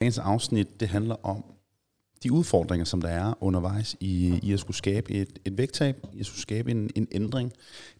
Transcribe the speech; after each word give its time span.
Dagens 0.00 0.18
afsnit, 0.18 0.80
det 0.80 0.88
handler 0.88 1.26
om 1.26 1.44
de 2.22 2.32
udfordringer, 2.32 2.84
som 2.84 3.00
der 3.00 3.08
er 3.08 3.34
undervejs 3.40 3.96
i, 4.00 4.40
i 4.42 4.52
at 4.52 4.60
skulle 4.60 4.76
skabe 4.76 5.10
et, 5.10 5.38
et 5.44 5.58
vægttab, 5.58 6.06
i 6.12 6.20
at 6.20 6.26
skulle 6.26 6.40
skabe 6.40 6.70
en, 6.70 6.90
en 6.94 7.08
ændring, 7.12 7.52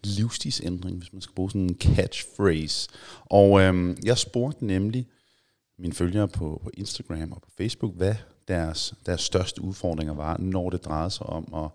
livsstilsændring, 0.05 0.99
hvis 0.99 1.13
man 1.13 1.23
skal 1.23 1.35
bruge 1.35 1.51
sådan 1.51 1.63
en 1.63 1.77
catchphrase. 1.81 2.89
Og 3.25 3.61
øhm, 3.61 3.97
jeg 4.05 4.19
spurgte 4.19 4.67
nemlig 4.67 5.07
mine 5.79 5.93
følgere 5.93 6.29
på, 6.29 6.61
på 6.65 6.71
Instagram 6.75 7.33
og 7.33 7.43
på 7.43 7.49
Facebook, 7.57 7.95
hvad 7.97 8.15
deres, 8.49 8.95
deres 9.07 9.21
største 9.21 9.63
udfordringer 9.63 10.15
var, 10.15 10.37
når 10.39 10.71
det 10.71 10.85
drejede 10.85 11.11
sig 11.11 11.27
om 11.27 11.55
at, 11.55 11.71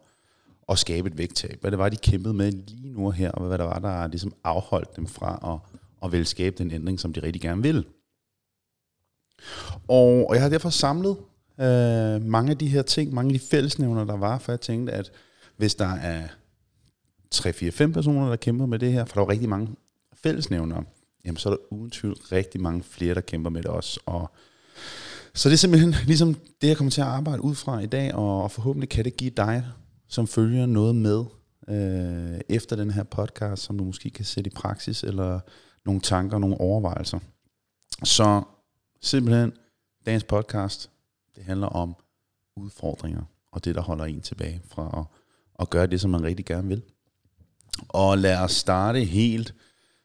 at 0.70 0.80
skabe 0.80 1.10
et 1.10 1.18
vægttab. 1.18 1.62
Hvad 1.62 1.72
det 1.72 1.80
var, 1.80 1.90
de 1.90 1.98
kæmpede 1.98 2.34
med 2.34 2.52
lige 2.52 2.94
nu 2.94 3.06
og 3.06 3.14
her, 3.14 3.32
og 3.32 3.48
hvad 3.48 3.58
der 3.58 3.64
var, 3.64 3.80
der 3.80 4.08
ligesom 4.08 4.34
afholdt 4.44 4.96
dem 4.96 5.08
fra 5.08 5.54
at, 5.54 5.80
at 6.04 6.12
ville 6.12 6.26
skabe 6.26 6.58
den 6.58 6.72
ændring, 6.72 7.00
som 7.00 7.14
de 7.14 7.24
rigtig 7.24 7.42
gerne 7.42 7.62
vil. 7.62 7.86
Og, 9.88 10.30
og 10.30 10.36
jeg 10.36 10.42
har 10.42 10.50
derfor 10.50 10.70
samlet 10.70 11.18
øh, 11.60 12.26
mange 12.26 12.52
af 12.52 12.58
de 12.58 12.68
her 12.68 12.82
ting, 12.82 13.14
mange 13.14 13.34
af 13.34 13.40
de 13.40 13.46
fællesnævner, 13.46 14.06
der 14.06 14.18
var, 14.18 14.38
for 14.38 14.52
jeg 14.52 14.62
tænkte, 14.62 14.94
at 14.94 15.12
hvis 15.58 15.76
der 15.76 15.94
er 15.94 16.28
3-4-5 17.36 17.92
personer, 17.92 18.30
der 18.30 18.36
kæmper 18.36 18.66
med 18.66 18.80
det 18.80 18.94
her, 18.94 19.06
for 19.06 19.14
der 19.14 19.22
er 19.22 19.26
jo 19.26 19.32
rigtig 19.32 19.50
mange 19.50 19.76
fællesnævner, 20.14 20.82
jamen 21.26 21.38
så 21.38 21.50
er 21.50 21.54
der 21.54 21.74
uden 21.74 21.92
tvivl 21.92 22.18
rigtig 22.32 22.62
mange 22.62 22.84
flere, 22.84 23.16
der 23.16 23.22
kæmper 23.22 23.50
med 23.50 23.64
det 23.64 23.72
også. 23.72 24.00
Og 24.06 24.32
så 25.34 25.50
det 25.50 25.54
er 25.54 25.58
simpelthen 25.58 25.96
ligesom 26.06 26.34
det, 26.62 26.68
jeg 26.68 26.78
kommer 26.78 26.92
til 26.92 27.02
at 27.02 27.08
arbejde 27.08 27.44
ud 27.44 27.56
fra 27.56 27.80
i 27.80 27.86
dag, 27.86 28.16
og 28.16 28.52
forhåbentlig 28.52 28.90
kan 28.90 29.06
det 29.06 29.18
give 29.18 29.32
dig, 29.38 29.66
som 30.08 30.28
følger 30.28 30.66
noget 30.66 30.96
med 30.96 31.24
øh, 31.70 32.40
efter 32.50 32.76
den 32.76 32.92
her 32.92 33.04
podcast, 33.04 33.64
som 33.64 33.78
du 33.78 33.84
måske 33.84 34.10
kan 34.10 34.26
sætte 34.26 34.48
i 34.48 34.54
praksis, 34.56 35.04
eller 35.04 35.40
nogle 35.86 36.02
tanker, 36.02 36.38
nogle 36.38 36.62
overvejelser. 36.62 37.20
Så 38.04 38.42
simpelthen 39.06 39.54
dagens 40.06 40.24
podcast, 40.24 40.90
det 41.36 41.44
handler 41.44 41.68
om 41.68 41.96
udfordringer, 42.56 43.24
og 43.52 43.66
det, 43.66 43.76
der 43.76 43.82
holder 43.82 44.06
en 44.06 44.22
tilbage 44.22 44.62
fra 44.68 45.00
at, 45.00 45.20
at 45.60 45.70
gøre 45.70 45.88
det, 45.88 46.02
som 46.02 46.12
man 46.12 46.24
rigtig 46.24 46.46
gerne 46.46 46.68
vil. 46.68 46.82
Og 47.88 48.18
lad 48.18 48.38
os 48.38 48.52
starte 48.52 49.04
helt 49.04 49.54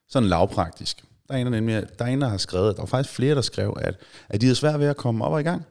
sådan 0.08 0.28
lavpraktisk. 0.28 1.04
Der 1.28 1.34
er 1.34 1.38
en, 1.38 1.46
der, 1.46 1.50
nemlig, 1.50 1.86
der, 1.98 2.04
er 2.04 2.08
en, 2.08 2.20
der 2.20 2.28
har 2.28 2.36
skrevet, 2.36 2.76
der 2.76 2.82
var 2.82 2.86
faktisk 2.86 3.14
flere, 3.14 3.34
der 3.34 3.40
skrev, 3.40 3.76
at, 3.80 3.96
at 4.28 4.40
de 4.40 4.50
er 4.50 4.54
svært 4.54 4.80
ved 4.80 4.86
at 4.86 4.96
komme 4.96 5.24
op 5.24 5.32
og 5.32 5.40
i 5.40 5.44
gang. 5.44 5.62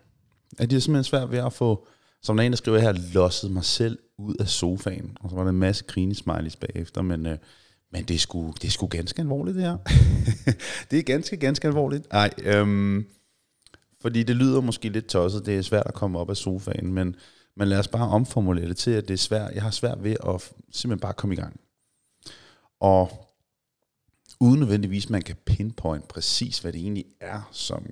At 0.57 0.69
de 0.69 0.75
er 0.75 0.79
simpelthen 0.79 1.03
svært 1.03 1.31
ved 1.31 1.39
at 1.39 1.53
få, 1.53 1.87
som 2.21 2.37
der 2.37 2.43
er 2.43 2.45
en, 2.45 2.51
der 2.51 2.57
skriver 2.57 2.79
her, 2.79 2.91
losset 3.13 3.51
mig 3.51 3.65
selv 3.65 3.99
ud 4.17 4.35
af 4.39 4.47
sofaen. 4.47 5.17
Og 5.19 5.29
så 5.29 5.35
var 5.35 5.43
der 5.43 5.49
en 5.49 5.59
masse 5.59 5.83
grinesmileys 5.87 6.55
bagefter, 6.55 7.01
men, 7.01 7.25
øh, 7.25 7.37
men 7.91 8.03
det, 8.03 8.15
er 8.15 8.19
sgu, 8.19 8.53
det 8.61 8.67
er 8.67 8.71
sgu 8.71 8.87
ganske 8.87 9.21
alvorligt, 9.21 9.55
det 9.55 9.63
her. 9.63 9.77
det 10.91 10.99
er 10.99 11.03
ganske, 11.03 11.37
ganske 11.37 11.67
alvorligt. 11.67 12.07
Ej, 12.11 12.29
øhm, 12.43 13.05
fordi 14.01 14.23
det 14.23 14.35
lyder 14.35 14.61
måske 14.61 14.89
lidt 14.89 15.07
tosset, 15.07 15.45
det 15.45 15.57
er 15.57 15.61
svært 15.61 15.87
at 15.87 15.93
komme 15.93 16.19
op 16.19 16.29
af 16.29 16.37
sofaen, 16.37 16.93
men, 16.93 17.15
men 17.55 17.67
lad 17.67 17.79
os 17.79 17.87
bare 17.87 18.09
omformulere 18.09 18.67
det 18.67 18.77
til, 18.77 18.91
at 18.91 19.07
det 19.07 19.13
er 19.13 19.17
svært. 19.17 19.53
Jeg 19.53 19.63
har 19.63 19.71
svært 19.71 20.03
ved 20.03 20.15
at 20.27 20.51
simpelthen 20.71 20.99
bare 20.99 21.13
komme 21.13 21.33
i 21.35 21.37
gang. 21.37 21.59
Og 22.79 23.29
uden 24.39 24.59
nødvendigvis, 24.59 25.09
man 25.09 25.21
kan 25.21 25.35
pinpoint 25.45 26.07
præcis, 26.07 26.59
hvad 26.59 26.73
det 26.73 26.81
egentlig 26.81 27.05
er, 27.19 27.49
som 27.51 27.85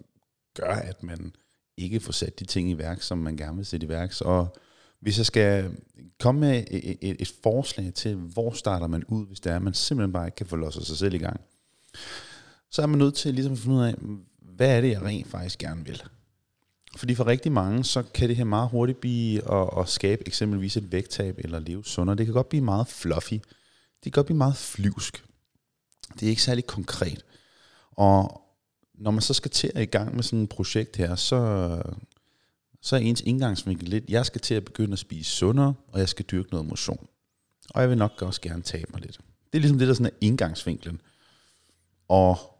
gør, 0.55 0.73
at 0.73 1.03
man 1.03 1.35
ikke 1.77 1.99
får 1.99 2.11
sat 2.11 2.39
de 2.39 2.45
ting 2.45 2.69
i 2.69 2.77
værk, 2.77 3.01
som 3.01 3.17
man 3.17 3.37
gerne 3.37 3.55
vil 3.55 3.65
sætte 3.65 3.85
i 3.85 3.89
værk. 3.89 4.13
Og 4.21 4.57
hvis 4.99 5.17
jeg 5.17 5.25
skal 5.25 5.71
komme 6.19 6.41
med 6.41 6.63
et, 6.71 6.97
et, 7.01 7.15
et 7.21 7.33
forslag 7.43 7.93
til, 7.93 8.15
hvor 8.15 8.51
starter 8.51 8.87
man 8.87 9.03
ud, 9.03 9.27
hvis 9.27 9.39
det 9.39 9.51
er, 9.51 9.55
at 9.55 9.61
man 9.61 9.73
simpelthen 9.73 10.13
bare 10.13 10.27
ikke 10.27 10.35
kan 10.35 10.45
få 10.45 10.55
losset 10.55 10.85
sig 10.85 10.97
selv 10.97 11.13
i 11.13 11.17
gang, 11.17 11.39
så 12.71 12.81
er 12.81 12.85
man 12.85 12.99
nødt 12.99 13.15
til 13.15 13.33
ligesom 13.33 13.53
at 13.53 13.59
finde 13.59 13.77
ud 13.77 13.83
af, 13.83 13.95
hvad 14.57 14.77
er 14.77 14.81
det, 14.81 14.89
jeg 14.89 15.01
rent 15.01 15.27
faktisk 15.27 15.59
gerne 15.59 15.85
vil? 15.85 16.03
Fordi 16.95 17.15
for 17.15 17.27
rigtig 17.27 17.51
mange, 17.51 17.83
så 17.83 18.03
kan 18.03 18.29
det 18.29 18.35
her 18.35 18.43
meget 18.43 18.69
hurtigt 18.69 18.99
blive 18.99 19.53
at, 19.53 19.69
at 19.79 19.89
skabe 19.89 20.27
eksempelvis 20.27 20.77
et 20.77 20.91
vægttab 20.91 21.37
eller 21.37 21.59
leve 21.59 21.85
sundere. 21.85 22.17
Det 22.17 22.25
kan 22.25 22.33
godt 22.33 22.49
blive 22.49 22.63
meget 22.63 22.87
fluffy. 22.87 23.33
Det 23.33 24.03
kan 24.03 24.11
godt 24.11 24.25
blive 24.25 24.37
meget 24.37 24.55
flyvsk. 24.55 25.25
Det 26.13 26.23
er 26.23 26.29
ikke 26.29 26.41
særlig 26.41 26.67
konkret. 26.67 27.25
Og 27.91 28.41
når 28.93 29.11
man 29.11 29.21
så 29.21 29.33
skal 29.33 29.51
til 29.51 29.71
at 29.75 29.81
i 29.81 29.85
gang 29.85 30.15
med 30.15 30.23
sådan 30.23 30.43
et 30.43 30.49
projekt 30.49 30.95
her, 30.95 31.15
så, 31.15 31.81
så 32.81 32.95
er 32.95 32.99
ens 32.99 33.21
indgangsvinkel 33.21 33.89
lidt, 33.89 34.09
jeg 34.09 34.25
skal 34.25 34.41
til 34.41 34.55
at 34.55 34.65
begynde 34.65 34.93
at 34.93 34.99
spise 34.99 35.31
sundere, 35.31 35.73
og 35.87 35.99
jeg 35.99 36.09
skal 36.09 36.25
dyrke 36.25 36.49
noget 36.49 36.67
motion. 36.67 37.07
Og 37.69 37.81
jeg 37.81 37.89
vil 37.89 37.97
nok 37.97 38.21
også 38.21 38.41
gerne 38.41 38.63
tabe 38.63 38.91
mig 38.93 39.01
lidt. 39.01 39.19
Det 39.53 39.59
er 39.59 39.59
ligesom 39.59 39.79
det, 39.79 39.87
der 39.87 39.93
sådan 39.93 40.05
er 40.05 40.17
indgangsvinklen. 40.21 41.01
Og 42.07 42.56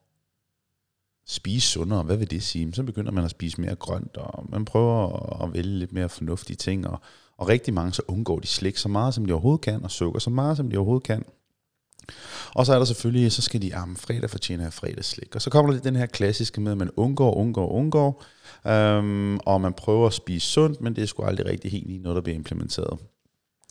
spise 1.27 1.67
sundere, 1.67 2.03
hvad 2.03 2.17
vil 2.17 2.31
det 2.31 2.43
sige? 2.43 2.73
Så 2.73 2.83
begynder 2.83 3.11
man 3.11 3.23
at 3.23 3.31
spise 3.31 3.61
mere 3.61 3.75
grønt, 3.75 4.17
og 4.17 4.45
man 4.49 4.65
prøver 4.65 5.43
at 5.43 5.53
vælge 5.53 5.79
lidt 5.79 5.93
mere 5.93 6.09
fornuftige 6.09 6.57
ting, 6.57 6.87
og, 6.87 6.99
og 7.37 7.47
rigtig 7.47 7.73
mange 7.73 7.93
så 7.93 8.01
undgår 8.07 8.39
de 8.39 8.47
slik 8.47 8.77
så 8.77 8.89
meget, 8.89 9.13
som 9.13 9.25
de 9.25 9.33
overhovedet 9.33 9.61
kan, 9.61 9.83
og 9.83 9.91
sukker 9.91 10.19
så 10.19 10.29
meget, 10.29 10.57
som 10.57 10.69
de 10.69 10.77
overhovedet 10.77 11.03
kan. 11.03 11.23
Og 12.55 12.65
så 12.65 12.73
er 12.73 12.77
der 12.77 12.85
selvfølgelig, 12.85 13.31
så 13.31 13.41
skal 13.41 13.61
de, 13.61 13.75
arme 13.75 13.95
fredag 13.95 14.29
fortjener 14.29 14.63
jeg 14.63 14.73
fredagsslik. 14.73 15.35
Og 15.35 15.41
så 15.41 15.49
kommer 15.49 15.73
der 15.73 15.79
den 15.79 15.95
her 15.95 16.05
klassiske 16.05 16.61
med, 16.61 16.71
at 16.71 16.77
man 16.77 16.89
undgår, 16.95 17.33
undgår, 17.33 17.71
undgår, 17.71 18.23
øhm, 18.67 19.37
og 19.37 19.61
man 19.61 19.73
prøver 19.73 20.07
at 20.07 20.13
spise 20.13 20.47
sundt, 20.47 20.81
men 20.81 20.95
det 20.95 21.01
er 21.01 21.05
sgu 21.05 21.23
aldrig 21.23 21.45
rigtig 21.45 21.71
helt 21.71 21.87
lige 21.87 21.99
noget, 21.99 22.15
der 22.15 22.21
bliver 22.21 22.35
implementeret. 22.35 22.99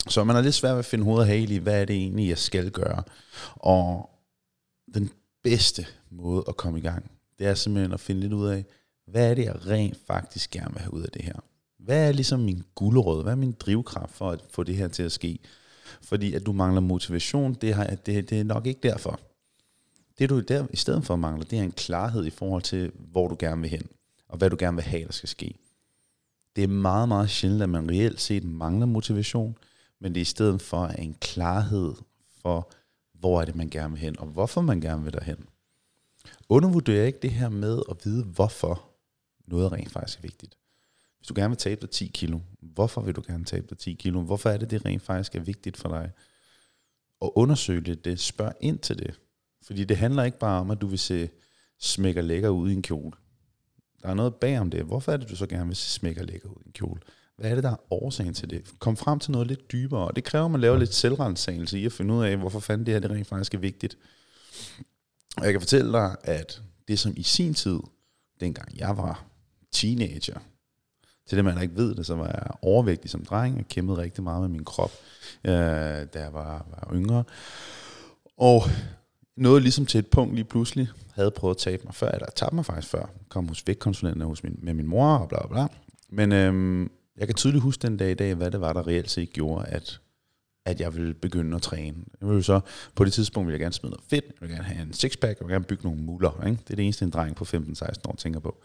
Så 0.08 0.24
man 0.24 0.36
er 0.36 0.40
lidt 0.40 0.54
svært 0.54 0.72
ved 0.72 0.78
at 0.78 0.84
finde 0.84 1.04
hovedet 1.04 1.30
og 1.30 1.36
i, 1.36 1.58
hvad 1.58 1.80
er 1.80 1.84
det 1.84 1.96
egentlig, 1.96 2.28
jeg 2.28 2.38
skal 2.38 2.70
gøre. 2.70 3.02
Og 3.54 4.10
den 4.94 5.10
bedste 5.42 5.86
måde 6.10 6.44
at 6.48 6.56
komme 6.56 6.78
i 6.78 6.82
gang, 6.82 7.10
det 7.38 7.46
er 7.46 7.54
simpelthen 7.54 7.92
at 7.92 8.00
finde 8.00 8.20
lidt 8.20 8.32
ud 8.32 8.48
af, 8.48 8.64
hvad 9.06 9.30
er 9.30 9.34
det, 9.34 9.44
jeg 9.44 9.66
rent 9.66 9.98
faktisk 10.06 10.50
gerne 10.50 10.72
vil 10.72 10.80
have 10.82 10.94
ud 10.94 11.02
af 11.02 11.10
det 11.10 11.22
her? 11.22 11.34
Hvad 11.78 12.08
er 12.08 12.12
ligesom 12.12 12.40
min 12.40 12.62
guldråd? 12.74 13.22
Hvad 13.22 13.32
er 13.32 13.36
min 13.36 13.56
drivkraft 13.60 14.14
for 14.14 14.30
at 14.30 14.40
få 14.50 14.62
det 14.62 14.76
her 14.76 14.88
til 14.88 15.02
at 15.02 15.12
ske? 15.12 15.38
Fordi 16.02 16.34
at 16.34 16.46
du 16.46 16.52
mangler 16.52 16.80
motivation, 16.80 17.54
det, 17.54 17.74
har, 17.74 17.84
det, 17.84 18.30
det 18.30 18.40
er 18.40 18.44
nok 18.44 18.66
ikke 18.66 18.80
derfor. 18.82 19.20
Det 20.18 20.30
du 20.30 20.40
der, 20.40 20.66
i 20.70 20.76
stedet 20.76 21.04
for 21.04 21.16
mangler, 21.16 21.44
det 21.44 21.58
er 21.58 21.62
en 21.62 21.72
klarhed 21.72 22.26
i 22.26 22.30
forhold 22.30 22.62
til, 22.62 22.92
hvor 22.98 23.28
du 23.28 23.36
gerne 23.38 23.60
vil 23.60 23.70
hen, 23.70 23.88
og 24.28 24.38
hvad 24.38 24.50
du 24.50 24.56
gerne 24.58 24.76
vil 24.76 24.84
have, 24.84 25.04
der 25.04 25.12
skal 25.12 25.28
ske. 25.28 25.54
Det 26.56 26.64
er 26.64 26.68
meget, 26.68 27.08
meget 27.08 27.30
sjældent, 27.30 27.62
at 27.62 27.68
man 27.68 27.90
reelt 27.90 28.20
set 28.20 28.44
mangler 28.44 28.86
motivation, 28.86 29.56
men 30.00 30.14
det 30.14 30.20
er 30.20 30.22
i 30.22 30.24
stedet 30.24 30.62
for 30.62 30.86
en 30.86 31.14
klarhed 31.20 31.94
for, 32.42 32.70
hvor 33.14 33.40
er 33.40 33.44
det, 33.44 33.56
man 33.56 33.70
gerne 33.70 33.92
vil 33.92 34.00
hen, 34.00 34.18
og 34.18 34.26
hvorfor 34.26 34.60
man 34.60 34.80
gerne 34.80 35.04
vil 35.04 35.12
derhen. 35.12 35.46
Undervurderer 36.48 37.06
ikke 37.06 37.18
det 37.22 37.30
her 37.30 37.48
med 37.48 37.82
at 37.90 37.96
vide, 38.04 38.24
hvorfor 38.24 38.90
noget 39.46 39.72
rent 39.72 39.90
faktisk 39.90 40.18
er 40.18 40.22
vigtigt. 40.22 40.56
Hvis 41.18 41.28
du 41.28 41.34
gerne 41.36 41.48
vil 41.48 41.58
tabe 41.58 41.80
dig 41.80 41.90
10 41.90 42.10
kilo, 42.14 42.40
hvorfor 42.60 43.00
vil 43.00 43.14
du 43.14 43.22
gerne 43.26 43.44
tabe 43.44 43.66
dig 43.70 43.78
10 43.78 43.92
kilo? 43.92 44.20
Hvorfor 44.20 44.50
er 44.50 44.56
det, 44.56 44.70
det 44.70 44.84
rent 44.84 45.02
faktisk 45.02 45.34
er 45.34 45.40
vigtigt 45.40 45.76
for 45.76 45.88
dig? 45.88 46.10
Og 47.20 47.38
undersøg 47.38 47.86
det, 47.86 48.04
det. 48.04 48.20
Spørg 48.20 48.52
ind 48.60 48.78
til 48.78 48.98
det. 48.98 49.20
Fordi 49.66 49.84
det 49.84 49.96
handler 49.96 50.22
ikke 50.22 50.38
bare 50.38 50.60
om, 50.60 50.70
at 50.70 50.80
du 50.80 50.86
vil 50.86 50.98
se 50.98 51.28
smækker 51.78 52.22
lækker 52.22 52.48
ud 52.48 52.70
i 52.70 52.72
en 52.72 52.82
kjole. 52.82 53.12
Der 54.02 54.08
er 54.08 54.14
noget 54.14 54.34
bag 54.34 54.58
om 54.58 54.70
det. 54.70 54.84
Hvorfor 54.84 55.12
er 55.12 55.16
det, 55.16 55.28
du 55.28 55.36
så 55.36 55.46
gerne 55.46 55.66
vil 55.66 55.76
se 55.76 55.90
smækker 55.90 56.22
lækker 56.22 56.48
ud 56.48 56.62
i 56.64 56.66
en 56.66 56.72
kjole? 56.72 57.00
Hvad 57.36 57.50
er 57.50 57.54
det, 57.54 57.64
der 57.64 57.70
er 57.70 57.92
årsagen 57.92 58.34
til 58.34 58.50
det? 58.50 58.78
Kom 58.78 58.96
frem 58.96 59.18
til 59.18 59.32
noget 59.32 59.46
lidt 59.46 59.72
dybere, 59.72 60.06
og 60.06 60.16
det 60.16 60.24
kræver, 60.24 60.44
at 60.44 60.50
man 60.50 60.60
laver 60.60 60.78
lidt 60.78 60.94
selvrensagelse 60.94 61.78
i 61.78 61.86
at 61.86 61.92
finde 61.92 62.14
ud 62.14 62.24
af, 62.24 62.36
hvorfor 62.36 62.60
fanden 62.60 62.86
det 62.86 62.94
her 62.94 63.00
det 63.00 63.10
rent 63.10 63.26
faktisk 63.26 63.54
er 63.54 63.58
vigtigt. 63.58 63.98
Og 65.36 65.44
jeg 65.44 65.52
kan 65.52 65.60
fortælle 65.60 65.92
dig, 65.92 66.16
at 66.22 66.62
det 66.88 66.98
som 66.98 67.12
i 67.16 67.22
sin 67.22 67.54
tid, 67.54 67.80
dengang 68.40 68.78
jeg 68.78 68.96
var 68.96 69.24
teenager, 69.72 70.38
til 71.26 71.38
dem, 71.38 71.44
der 71.44 71.60
ikke 71.60 71.76
ved 71.76 71.94
det, 71.94 72.06
så 72.06 72.14
var 72.14 72.26
jeg 72.26 72.46
overvægtig 72.62 73.10
som 73.10 73.24
dreng 73.24 73.58
og 73.58 73.68
kæmpede 73.68 73.98
rigtig 73.98 74.24
meget 74.24 74.40
med 74.40 74.48
min 74.48 74.64
krop, 74.64 74.92
øh, 75.44 75.52
da 75.52 76.06
jeg 76.14 76.34
var, 76.34 76.66
var 76.70 76.90
yngre. 76.94 77.24
Og 78.36 78.62
noget 79.36 79.62
ligesom 79.62 79.86
til 79.86 79.98
et 79.98 80.06
punkt 80.06 80.34
lige 80.34 80.44
pludselig, 80.44 80.88
havde 81.14 81.30
prøvet 81.30 81.54
at 81.54 81.58
tabe 81.58 81.82
mig 81.84 81.94
før, 81.94 82.10
eller 82.10 82.26
tabte 82.36 82.54
mig 82.54 82.66
faktisk 82.66 82.88
før, 82.88 83.06
kom 83.28 83.48
hos 83.48 83.66
vægtkonsulenten 83.66 84.22
hos 84.22 84.42
min, 84.42 84.58
med 84.62 84.74
min 84.74 84.86
mor 84.86 85.16
og 85.16 85.28
bla 85.28 85.46
bla. 85.46 85.66
Men 86.08 86.32
øhm, 86.32 86.90
jeg 87.16 87.28
kan 87.28 87.34
tydeligt 87.34 87.62
huske 87.62 87.82
den 87.82 87.96
dag 87.96 88.10
i 88.10 88.14
dag, 88.14 88.34
hvad 88.34 88.50
det 88.50 88.60
var, 88.60 88.72
der 88.72 88.86
reelt 88.86 89.10
set 89.10 89.32
gjorde, 89.32 89.66
at 89.66 90.00
at 90.66 90.80
jeg 90.80 90.94
ville 90.94 91.14
begynde 91.14 91.56
at 91.56 91.62
træne. 91.62 91.96
Jeg 92.20 92.28
vil 92.28 92.44
så, 92.44 92.60
på 92.94 93.04
det 93.04 93.12
tidspunkt 93.12 93.46
vil 93.46 93.52
jeg 93.52 93.60
gerne 93.60 93.72
smide 93.72 93.90
noget 93.90 94.04
fedt, 94.10 94.24
jeg 94.24 94.48
vil 94.48 94.50
gerne 94.50 94.64
have 94.64 94.82
en 94.82 94.92
sixpack, 94.92 95.40
jeg 95.40 95.48
vil 95.48 95.52
gerne 95.52 95.64
bygge 95.64 95.84
nogle 95.84 96.02
muller. 96.02 96.46
Ikke? 96.46 96.58
Det 96.64 96.70
er 96.70 96.76
det 96.76 96.84
eneste, 96.84 97.04
en 97.04 97.10
dreng 97.10 97.36
på 97.36 97.44
15-16 97.44 97.88
år 98.08 98.14
tænker 98.18 98.40
på. 98.40 98.62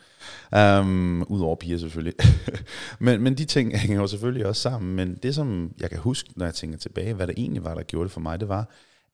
Um, 0.57 1.23
Udover 1.23 1.55
piger 1.55 1.77
selvfølgelig. 1.77 2.13
men, 2.99 3.21
men 3.21 3.37
de 3.37 3.45
ting 3.45 3.77
hænger 3.79 4.01
jo 4.01 4.07
selvfølgelig 4.07 4.45
også 4.45 4.61
sammen. 4.61 4.95
Men 4.95 5.15
det, 5.15 5.35
som 5.35 5.73
jeg 5.79 5.89
kan 5.89 5.99
huske, 5.99 6.29
når 6.35 6.45
jeg 6.45 6.53
tænker 6.53 6.77
tilbage, 6.77 7.13
hvad 7.13 7.27
det 7.27 7.35
egentlig 7.37 7.63
var, 7.63 7.75
der 7.75 7.83
gjorde 7.83 8.03
det 8.03 8.11
for 8.11 8.21
mig, 8.21 8.39
det 8.39 8.47
var, 8.47 8.69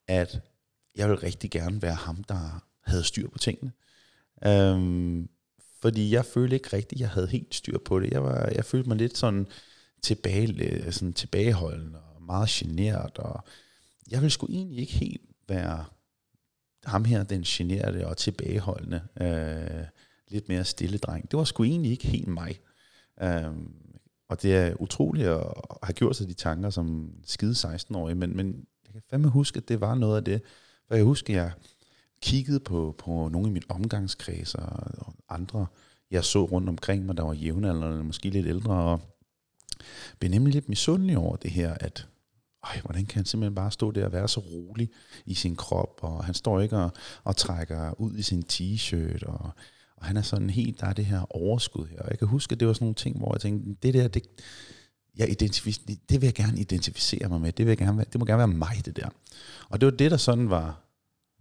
at 0.08 0.40
jeg 0.96 1.08
ville 1.08 1.22
rigtig 1.22 1.50
gerne 1.50 1.82
være 1.82 1.94
ham, 1.94 2.24
der 2.24 2.64
havde 2.84 3.04
styr 3.04 3.28
på 3.28 3.38
tingene. 3.38 3.72
Um, 4.46 5.28
fordi 5.82 6.14
jeg 6.14 6.24
følte 6.24 6.56
ikke 6.56 6.68
rigtigt, 6.72 6.92
at 6.92 7.00
jeg 7.00 7.10
havde 7.10 7.26
helt 7.26 7.54
styr 7.54 7.78
på 7.84 8.00
det. 8.00 8.10
Jeg, 8.10 8.24
var, 8.24 8.48
jeg 8.54 8.64
følte 8.64 8.88
mig 8.88 8.98
lidt 8.98 9.18
sådan, 9.18 9.46
tilbage, 10.02 10.92
sådan 10.92 11.12
tilbageholdende 11.12 11.98
meget 12.28 12.48
generet, 12.48 13.18
og 13.18 13.44
jeg 14.10 14.22
vil 14.22 14.30
sgu 14.30 14.46
egentlig 14.50 14.78
ikke 14.78 14.92
helt 14.92 15.22
være 15.48 15.84
ham 16.84 17.04
her, 17.04 17.22
den 17.22 17.42
generede 17.42 18.06
og 18.06 18.16
tilbageholdende 18.16 19.02
øh, 19.20 19.84
lidt 20.28 20.48
mere 20.48 20.64
stille 20.64 20.98
dreng. 20.98 21.30
Det 21.30 21.38
var 21.38 21.44
sgu 21.44 21.64
egentlig 21.64 21.90
ikke 21.90 22.06
helt 22.06 22.28
mig. 22.28 22.60
Øh, 23.22 23.52
og 24.28 24.42
det 24.42 24.56
er 24.56 24.74
utroligt 24.80 25.28
at 25.28 25.44
have 25.82 25.94
gjort 25.94 26.16
sig 26.16 26.28
de 26.28 26.34
tanker 26.34 26.70
som 26.70 27.12
skide 27.26 27.52
16-årig, 27.52 28.16
men, 28.16 28.36
men 28.36 28.66
jeg 28.84 28.92
kan 28.92 29.02
fandme 29.10 29.28
huske, 29.28 29.56
at 29.56 29.68
det 29.68 29.80
var 29.80 29.94
noget 29.94 30.16
af 30.16 30.24
det. 30.24 30.42
For 30.88 30.94
jeg 30.94 31.04
husker, 31.04 31.34
at 31.34 31.36
jeg 31.36 31.52
kiggede 32.22 32.60
på, 32.60 32.94
på 32.98 33.10
nogle 33.10 33.46
af 33.46 33.52
mine 33.52 33.64
omgangskreds 33.68 34.54
og 34.54 34.68
andre, 35.28 35.66
jeg 36.10 36.24
så 36.24 36.44
rundt 36.44 36.68
omkring 36.68 37.06
mig, 37.06 37.16
der 37.16 37.22
var 37.22 37.32
jævnaldrende, 37.32 38.04
måske 38.04 38.30
lidt 38.30 38.46
ældre, 38.46 38.74
og 38.74 39.00
blev 40.18 40.30
nemlig 40.30 40.54
lidt 40.54 40.68
misundelig 40.68 41.18
over 41.18 41.36
det 41.36 41.50
her, 41.50 41.74
at 41.74 42.08
ej, 42.68 42.80
hvordan 42.84 43.06
kan 43.06 43.18
han 43.18 43.24
simpelthen 43.24 43.54
bare 43.54 43.70
stå 43.70 43.90
der 43.90 44.04
og 44.04 44.12
være 44.12 44.28
så 44.28 44.40
rolig 44.40 44.90
i 45.26 45.34
sin 45.34 45.56
krop, 45.56 45.98
og 46.02 46.24
han 46.24 46.34
står 46.34 46.60
ikke 46.60 46.76
og, 46.76 46.90
og 47.24 47.36
trækker 47.36 48.00
ud 48.00 48.14
i 48.16 48.22
sin 48.22 48.44
t-shirt, 48.52 49.26
og, 49.26 49.50
og 49.96 50.06
han 50.06 50.16
er 50.16 50.22
sådan 50.22 50.50
helt, 50.50 50.80
der 50.80 50.86
er 50.86 50.92
det 50.92 51.04
her 51.04 51.36
overskud 51.36 51.86
her. 51.86 51.98
Og 51.98 52.10
jeg 52.10 52.18
kan 52.18 52.28
huske, 52.28 52.52
at 52.52 52.60
det 52.60 52.68
var 52.68 52.74
sådan 52.74 52.84
nogle 52.84 52.94
ting, 52.94 53.18
hvor 53.18 53.34
jeg 53.34 53.40
tænkte, 53.40 53.76
det 53.82 53.94
der, 53.94 54.08
det, 54.08 54.22
jeg 55.16 55.28
identific- 55.28 55.96
det 56.08 56.20
vil 56.20 56.26
jeg 56.26 56.34
gerne 56.34 56.60
identificere 56.60 57.28
mig 57.28 57.40
med, 57.40 57.52
det, 57.52 57.66
vil 57.66 57.70
jeg 57.70 57.78
gerne 57.78 57.96
være, 57.96 58.06
det 58.12 58.18
må 58.18 58.24
gerne 58.24 58.38
være 58.38 58.48
mig, 58.48 58.82
det 58.84 58.96
der. 58.96 59.08
Og 59.68 59.80
det 59.80 59.86
var 59.86 59.96
det, 59.96 60.10
der 60.10 60.16
sådan 60.16 60.50
var 60.50 60.84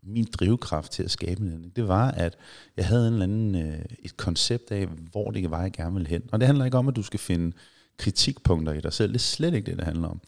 min 0.04 0.28
drivkraft 0.34 0.92
til 0.92 1.04
at 1.04 1.12
skabe 1.12 1.42
en 1.42 1.72
det 1.76 1.88
var, 1.88 2.12
at 2.12 2.38
jeg 2.78 2.86
havde 2.86 3.08
en 3.08 3.14
eller 3.14 3.24
anden, 3.24 3.56
øh, 3.56 3.86
et 4.00 4.18
koncept 4.18 4.72
af, 4.72 4.88
hvor 4.88 5.32
det 5.32 5.52
var, 5.52 5.62
jeg 5.62 5.72
gerne 5.72 5.94
ville 5.94 6.08
hen. 6.08 6.22
Og 6.32 6.40
det 6.40 6.48
handler 6.48 6.66
ikke 6.66 6.78
om, 6.78 6.88
at 6.88 6.96
du 6.96 7.04
skal 7.04 7.20
finde 7.20 7.56
kritikpunkter 7.98 8.74
i 8.74 8.82
dig 8.82 8.94
selv. 8.94 9.14
Det 9.14 9.20
er 9.20 9.20
slet 9.20 9.54
ikke 9.54 9.66
det, 9.66 9.78
det 9.78 9.86
handler 9.86 10.08
om. 10.08 10.22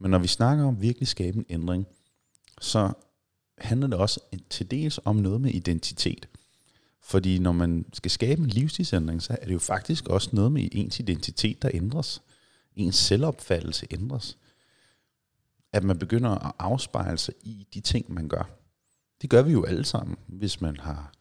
Men 0.00 0.10
når 0.10 0.18
vi 0.18 0.26
snakker 0.26 0.64
om 0.64 0.82
virkelig 0.82 1.08
skabe 1.08 1.38
en 1.38 1.46
ændring, 1.48 1.86
så 2.60 2.92
handler 3.58 3.86
det 3.86 3.98
også 3.98 4.20
til 4.50 4.70
dels 4.70 5.00
om 5.04 5.16
noget 5.16 5.40
med 5.40 5.50
identitet. 5.50 6.28
Fordi 7.02 7.38
når 7.38 7.52
man 7.52 7.84
skal 7.92 8.10
skabe 8.10 8.42
en 8.42 8.48
livsstilsændring, 8.48 9.22
så 9.22 9.36
er 9.40 9.46
det 9.46 9.52
jo 9.52 9.58
faktisk 9.58 10.08
også 10.08 10.30
noget 10.32 10.52
med 10.52 10.68
ens 10.72 11.00
identitet, 11.00 11.62
der 11.62 11.70
ændres. 11.74 12.22
Ens 12.76 12.96
selvopfattelse 12.96 13.86
ændres. 13.90 14.38
At 15.72 15.84
man 15.84 15.98
begynder 15.98 16.30
at 16.30 16.52
afspejle 16.58 17.18
sig 17.18 17.34
i 17.42 17.66
de 17.74 17.80
ting, 17.80 18.12
man 18.12 18.28
gør. 18.28 18.50
Det 19.22 19.30
gør 19.30 19.42
vi 19.42 19.52
jo 19.52 19.64
alle 19.64 19.84
sammen. 19.84 20.16
Hvis 20.26 20.60
man 20.60 20.76
har, 20.76 21.12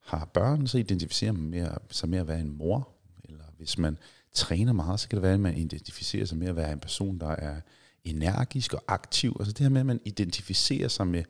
har 0.00 0.24
børn, 0.24 0.66
så 0.66 0.78
identificerer 0.78 1.32
man 1.32 1.50
mere, 1.50 1.78
sig 1.90 2.08
med 2.08 2.18
at 2.18 2.28
være 2.28 2.40
en 2.40 2.58
mor. 2.58 2.88
Eller 3.24 3.44
hvis 3.56 3.78
man 3.78 3.98
træner 4.32 4.72
meget, 4.72 5.00
så 5.00 5.08
kan 5.08 5.16
det 5.16 5.22
være, 5.22 5.34
at 5.34 5.40
man 5.40 5.56
identificerer 5.56 6.24
sig 6.24 6.38
med 6.38 6.46
at 6.46 6.56
være 6.56 6.72
en 6.72 6.80
person, 6.80 7.18
der 7.18 7.28
er 7.30 7.60
energisk 8.04 8.74
og 8.74 8.84
aktiv. 8.88 9.36
Altså 9.38 9.52
det 9.52 9.60
her 9.60 9.68
med, 9.68 9.80
at 9.80 9.86
man 9.86 10.00
identificerer 10.04 10.88
sig 10.88 11.06
med 11.06 11.24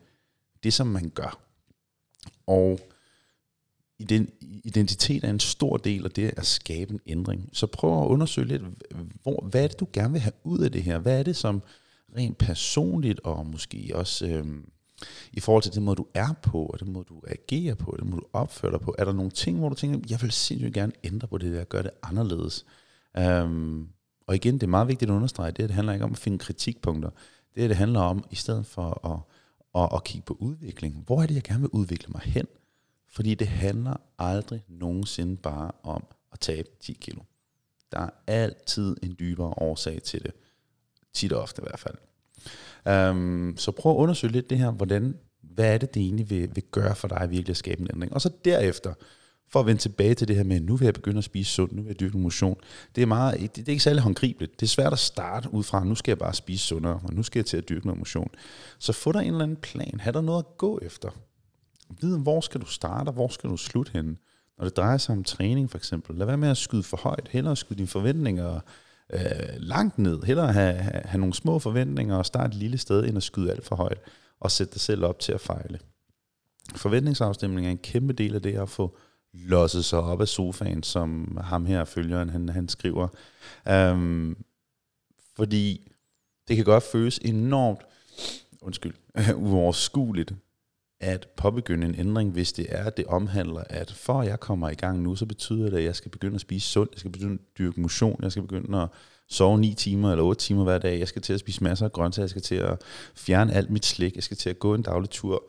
det, 0.63 0.73
som 0.73 0.87
man 0.87 1.11
gør. 1.11 1.41
Og 2.47 2.81
identitet 4.65 5.25
er 5.25 5.31
en 5.31 5.41
stor 5.41 5.77
del 5.77 6.05
af 6.05 6.11
det 6.11 6.35
at 6.37 6.47
skabe 6.47 6.95
en 6.95 7.01
ændring. 7.07 7.49
Så 7.53 7.67
prøv 7.67 8.03
at 8.03 8.07
undersøge 8.07 8.49
lidt, 8.49 8.63
hvor, 9.23 9.45
hvad 9.51 9.65
er 9.65 9.69
det, 9.69 9.81
du 9.81 9.89
gerne 9.93 10.13
vil 10.13 10.21
have 10.21 10.33
ud 10.45 10.59
af 10.59 10.73
det 10.73 10.83
her? 10.83 10.99
Hvad 10.99 11.19
er 11.19 11.23
det, 11.23 11.37
som 11.37 11.63
rent 12.17 12.39
personligt, 12.39 13.21
og 13.21 13.47
måske 13.47 13.91
også 13.95 14.27
øhm, 14.27 14.69
i 15.33 15.41
forhold 15.41 15.63
til 15.63 15.75
den 15.75 15.85
måde, 15.85 15.97
du 15.97 16.07
er 16.15 16.33
på, 16.43 16.67
og 16.67 16.81
den 16.81 16.93
måde, 16.93 17.05
du 17.09 17.23
agerer 17.27 17.75
på, 17.75 17.97
den 18.01 18.11
måde, 18.11 18.21
du 18.21 18.27
opfører 18.33 18.73
dig 18.73 18.81
på, 18.81 18.95
er 18.99 19.05
der 19.05 19.13
nogle 19.13 19.31
ting, 19.31 19.59
hvor 19.59 19.69
du 19.69 19.75
tænker, 19.75 19.99
jeg 20.11 20.23
vil 20.23 20.33
sindssygt 20.33 20.75
gerne 20.75 20.93
ændre 21.05 21.29
på 21.29 21.39
det 21.39 21.53
der, 21.53 21.65
gøre 21.65 21.83
det 21.83 21.91
anderledes. 22.03 22.67
Øhm, 23.19 23.89
og 24.27 24.35
igen, 24.35 24.55
det 24.55 24.63
er 24.63 24.67
meget 24.67 24.89
vigtigt 24.89 25.11
at 25.11 25.15
understrege, 25.15 25.51
det, 25.51 25.59
det 25.59 25.71
handler 25.71 25.93
ikke 25.93 26.05
om 26.05 26.13
at 26.13 26.19
finde 26.19 26.39
kritikpunkter. 26.39 27.11
Det, 27.55 27.69
det 27.71 27.77
handler 27.77 28.01
om, 28.01 28.25
i 28.31 28.35
stedet 28.35 28.67
for 28.67 29.07
at, 29.09 29.21
at, 29.83 29.89
at 29.97 30.05
kigge 30.05 30.25
på 30.25 30.37
udvikling, 30.41 31.03
hvor 31.07 31.23
er 31.23 31.27
det, 31.27 31.35
jeg 31.35 31.43
gerne 31.43 31.61
vil 31.61 31.71
udvikle 31.71 32.13
mig 32.13 32.23
hen? 32.23 32.47
Fordi 33.09 33.35
det 33.35 33.49
handler 33.49 33.97
aldrig 34.19 34.65
nogensinde 34.69 35.37
bare 35.37 35.71
om 35.83 36.05
at 36.33 36.41
tabe 36.41 36.69
10 36.81 36.93
kilo. 36.93 37.21
Der 37.93 38.01
er 38.01 38.11
altid 38.27 38.97
en 39.03 39.17
dybere 39.19 39.55
årsag 39.57 40.03
til 40.03 40.23
det. 40.23 40.33
Tit 41.13 41.33
og 41.33 41.43
ofte 41.43 41.63
i 41.63 41.67
hvert 41.69 41.79
fald. 41.79 41.97
Um, 43.11 43.55
så 43.57 43.73
prøv 43.73 43.93
at 43.93 43.97
undersøge 43.97 44.33
lidt 44.33 44.51
det 44.51 44.59
her, 44.59 44.71
hvordan, 44.71 45.19
hvad 45.41 45.75
er 45.75 45.79
det, 45.79 45.95
det 45.95 46.03
egentlig 46.03 46.31
vil, 46.31 46.51
vil 46.55 46.65
gøre 46.71 46.95
for 46.95 47.09
dig 47.09 47.31
virkelig 47.31 47.51
at 47.51 47.57
skabe 47.57 47.81
en 47.81 47.89
ændring. 47.95 48.13
Og 48.13 48.21
så 48.21 48.31
derefter, 48.45 48.95
for 49.53 49.61
at 49.61 49.67
vende 49.67 49.81
tilbage 49.81 50.15
til 50.15 50.29
det 50.29 50.37
her 50.37 50.45
med, 50.45 50.61
nu 50.61 50.77
vil 50.77 50.85
jeg 50.85 50.95
begynde 50.95 51.19
at 51.19 51.25
spise 51.25 51.51
sundt, 51.51 51.73
nu 51.73 51.83
vil 51.83 51.89
jeg 51.89 52.01
dyrke 52.01 52.19
motion. 52.19 52.57
Det 52.95 53.03
er, 53.03 53.07
meget, 53.07 53.41
det, 53.41 53.57
det 53.57 53.69
er 53.69 53.73
ikke 53.73 53.83
særlig 53.83 54.03
håndgribeligt. 54.03 54.61
Det 54.61 54.67
er 54.67 54.71
svært 54.71 54.93
at 54.93 54.99
starte 54.99 55.55
ud 55.55 55.63
fra, 55.63 55.85
nu 55.85 55.95
skal 55.95 56.11
jeg 56.11 56.19
bare 56.19 56.35
spise 56.35 56.67
sundere, 56.67 57.01
og 57.05 57.15
nu 57.15 57.23
skal 57.23 57.39
jeg 57.39 57.47
til 57.47 57.57
at 57.57 57.69
dyrke 57.69 57.87
noget 57.87 57.99
motion. 57.99 58.31
Så 58.79 58.93
få 58.93 59.13
dig 59.13 59.21
en 59.21 59.27
eller 59.27 59.43
anden 59.43 59.57
plan. 59.57 60.01
Ha' 60.01 60.11
der 60.11 60.21
noget 60.21 60.39
at 60.39 60.59
gå 60.59 60.79
efter. 60.83 61.09
Vid, 62.01 62.19
hvor 62.19 62.41
skal 62.41 62.61
du 62.61 62.67
starte, 62.67 63.09
og 63.09 63.13
hvor 63.13 63.29
skal 63.29 63.51
du 63.51 63.57
slutte 63.57 63.93
henne. 63.93 64.17
Når 64.59 64.65
det 64.65 64.77
drejer 64.77 64.99
sig 64.99 65.17
om 65.17 65.25
træning 65.25 65.71
for 65.71 65.79
eksempel, 65.79 66.17
lad 66.17 66.27
være 66.27 66.37
med 66.37 66.49
at 66.49 66.57
skyde 66.57 66.83
for 66.83 66.97
højt. 66.97 67.29
Hellere 67.31 67.57
skyde 67.57 67.79
dine 67.79 67.89
forventninger 67.89 68.61
øh, 69.13 69.21
langt 69.59 69.99
ned. 69.99 70.23
Hellere 70.23 70.53
have, 70.53 70.75
have, 70.75 71.03
have 71.05 71.21
nogle 71.21 71.35
små 71.35 71.59
forventninger 71.59 72.17
og 72.17 72.27
starte 72.27 72.49
et 72.49 72.55
lille 72.55 72.79
sted, 72.79 73.05
end 73.05 73.17
at 73.17 73.23
skyde 73.23 73.51
alt 73.51 73.65
for 73.65 73.77
højt 73.77 73.99
og 74.41 74.51
sætte 74.51 74.73
dig 74.73 74.81
selv 74.81 75.05
op 75.05 75.19
til 75.19 75.33
at 75.33 75.41
fejle. 75.41 75.79
Forventningsafstemning 76.77 77.67
er 77.67 77.71
en 77.71 77.79
kæmpe 77.79 78.13
del 78.13 78.35
af 78.35 78.43
det 78.43 78.55
at 78.55 78.69
få 78.69 78.97
losset 79.35 79.85
sig 79.85 80.01
op 80.01 80.21
af 80.21 80.29
sofaen, 80.29 80.83
som 80.83 81.39
ham 81.45 81.67
her 81.67 81.85
følgeren, 81.85 82.31
han, 82.31 82.49
han 82.49 82.69
skriver. 82.69 83.09
Um, 83.71 84.37
fordi 85.37 85.91
det 86.49 86.57
kan 86.57 86.65
godt 86.65 86.85
føles 86.93 87.19
enormt, 87.19 87.81
undskyld, 88.61 88.95
uoverskueligt, 89.35 90.35
at 91.01 91.29
påbegynde 91.37 91.87
en 91.87 91.95
ændring, 91.95 92.33
hvis 92.33 92.53
det 92.53 92.67
er, 92.69 92.85
at 92.85 92.97
det 92.97 93.07
omhandler, 93.07 93.65
at 93.71 93.93
for 93.93 94.21
at 94.21 94.29
jeg 94.29 94.41
kommer 94.41 94.71
i 94.71 94.75
gang 94.75 95.03
nu, 95.03 95.17
så 95.17 95.27
betyder 95.27 95.71
det, 95.71 95.77
at 95.77 95.85
jeg 95.85 95.97
skal 95.97 96.11
begynde 96.11 96.35
at 96.35 96.41
spise 96.41 96.69
sundt, 96.69 96.93
jeg 96.93 96.99
skal 96.99 97.13
begynde 97.13 97.35
at 97.35 97.59
dyrke 97.59 97.81
motion, 97.81 98.21
jeg 98.23 98.33
skal 98.33 98.43
begynde 98.43 98.83
at 98.83 98.89
sove 99.29 99.59
9 99.59 99.75
timer 99.75 100.11
eller 100.11 100.25
8 100.25 100.41
timer 100.41 100.65
hver 100.65 100.79
dag, 100.79 100.99
jeg 100.99 101.09
skal 101.09 101.23
til 101.23 101.33
at 101.33 101.41
spise 101.41 101.65
masser 101.65 101.85
af 101.85 101.93
grøntsager, 101.93 102.25
jeg 102.25 102.31
skal 102.31 102.43
til 102.43 102.55
at 102.55 102.81
fjerne 103.15 103.53
alt 103.53 103.71
mit 103.71 103.87
slik, 103.87 104.15
jeg 104.15 104.23
skal 104.23 104.37
til 104.37 104.51
at 104.51 104.59
gå 104.59 104.75
en 104.75 104.83
daglig 104.83 105.11
tur, 105.11 105.45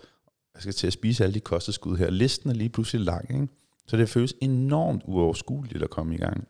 jeg 0.54 0.62
skal 0.62 0.74
til 0.74 0.88
at 0.88 0.94
spise 0.94 1.24
alle 1.24 1.34
de 1.34 1.40
kosteskud 1.40 1.98
her. 1.98 2.10
Listen 2.10 2.50
er 2.50 2.54
lige 2.54 2.70
pludselig 2.70 3.06
lang, 3.06 3.34
ikke? 3.34 3.48
Så 3.88 3.98
det 3.98 4.10
føles 4.10 4.34
enormt 4.42 5.02
uoverskueligt 5.06 5.84
at 5.84 5.90
komme 5.90 6.16
i 6.16 6.18
gang. 6.18 6.48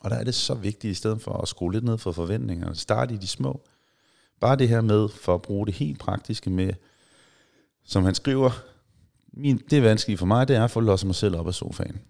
Og 0.00 0.10
der 0.10 0.16
er 0.16 0.24
det 0.24 0.34
så 0.34 0.54
vigtigt, 0.54 0.90
i 0.90 0.94
stedet 0.94 1.20
for 1.20 1.32
at 1.32 1.48
skrue 1.48 1.72
lidt 1.72 1.84
ned 1.84 1.98
for 1.98 2.12
forventningerne, 2.12 2.76
starte 2.76 3.14
i 3.14 3.16
de 3.16 3.26
små. 3.26 3.64
Bare 4.40 4.56
det 4.56 4.68
her 4.68 4.80
med, 4.80 5.08
for 5.08 5.34
at 5.34 5.42
bruge 5.42 5.66
det 5.66 5.74
helt 5.74 5.98
praktiske 5.98 6.50
med, 6.50 6.72
som 7.84 8.04
han 8.04 8.14
skriver, 8.14 8.50
min, 9.32 9.62
det 9.70 9.78
er 9.78 9.82
vanskeligt 9.82 10.18
for 10.18 10.26
mig, 10.26 10.48
det 10.48 10.56
er 10.56 10.64
at 10.64 10.70
få 10.70 10.80
losset 10.80 11.06
mig 11.06 11.14
selv 11.14 11.36
op 11.36 11.46
af 11.46 11.54
sofaen. 11.54 12.00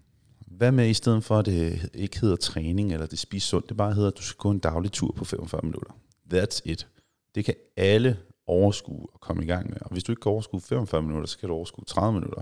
Hvad 0.47 0.71
med 0.71 0.89
i 0.89 0.93
stedet 0.93 1.23
for, 1.23 1.37
at 1.37 1.45
det 1.45 1.89
ikke 1.93 2.19
hedder 2.19 2.35
træning, 2.35 2.93
eller 2.93 3.05
det 3.05 3.19
spiser 3.19 3.47
sundt, 3.47 3.69
det 3.69 3.77
bare 3.77 3.93
hedder, 3.93 4.09
at 4.09 4.17
du 4.17 4.21
skal 4.21 4.37
gå 4.37 4.51
en 4.51 4.59
daglig 4.59 4.91
tur 4.91 5.11
på 5.11 5.25
45 5.25 5.61
minutter. 5.63 5.91
That's 6.33 6.61
it. 6.65 6.87
Det 7.35 7.45
kan 7.45 7.55
alle 7.77 8.17
overskue 8.47 9.07
og 9.13 9.21
komme 9.21 9.43
i 9.43 9.47
gang 9.47 9.69
med. 9.69 9.77
Og 9.81 9.91
hvis 9.91 10.03
du 10.03 10.11
ikke 10.11 10.21
kan 10.21 10.31
overskue 10.31 10.61
45 10.61 11.01
minutter, 11.01 11.27
så 11.27 11.37
kan 11.37 11.49
du 11.49 11.55
overskue 11.55 11.85
30 11.85 12.13
minutter. 12.13 12.41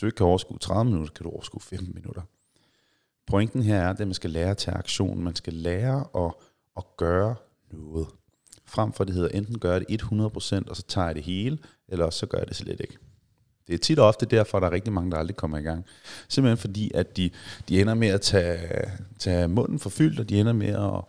Hvis 0.00 0.02
du 0.02 0.06
ikke 0.06 0.16
kan 0.16 0.26
overskue 0.26 0.58
30 0.58 0.90
minutter, 0.90 1.14
kan 1.14 1.24
du 1.24 1.30
overskue 1.30 1.60
15 1.60 1.94
minutter. 1.94 2.22
Pointen 3.26 3.62
her 3.62 3.76
er, 3.80 3.90
at 3.90 3.98
man 3.98 4.14
skal 4.14 4.30
lære 4.30 4.50
at 4.50 4.56
tage 4.56 4.76
aktion. 4.76 5.24
Man 5.24 5.36
skal 5.36 5.52
lære 5.52 6.04
at, 6.16 6.32
at 6.76 6.84
gøre 6.96 7.34
noget. 7.72 8.06
Frem 8.64 8.92
for 8.92 9.04
det 9.04 9.14
hedder, 9.14 9.28
enten 9.28 9.58
gør 9.58 9.78
det 9.78 10.02
100%, 10.02 10.68
og 10.68 10.76
så 10.76 10.82
tager 10.88 11.06
jeg 11.06 11.14
det 11.14 11.22
hele, 11.22 11.58
eller 11.88 12.04
også 12.04 12.18
så 12.18 12.26
gør 12.26 12.38
jeg 12.38 12.48
det 12.48 12.56
slet 12.56 12.80
ikke. 12.80 12.98
Det 13.66 13.74
er 13.74 13.78
tit 13.78 13.98
og 13.98 14.06
ofte 14.06 14.26
derfor, 14.26 14.58
at 14.58 14.62
der 14.62 14.68
er 14.68 14.72
rigtig 14.72 14.92
mange, 14.92 15.10
der 15.10 15.16
aldrig 15.16 15.36
kommer 15.36 15.58
i 15.58 15.62
gang. 15.62 15.84
Simpelthen 16.28 16.58
fordi, 16.58 16.90
at 16.94 17.16
de, 17.16 17.30
de 17.68 17.80
ender 17.80 17.94
med 17.94 18.08
at 18.08 18.20
tage, 18.20 18.90
tage 19.18 19.48
munden 19.48 19.78
for 19.78 19.90
fyldt, 19.90 20.20
og 20.20 20.28
de 20.28 20.40
ender 20.40 20.52
med 20.52 20.68
at, 20.68 21.04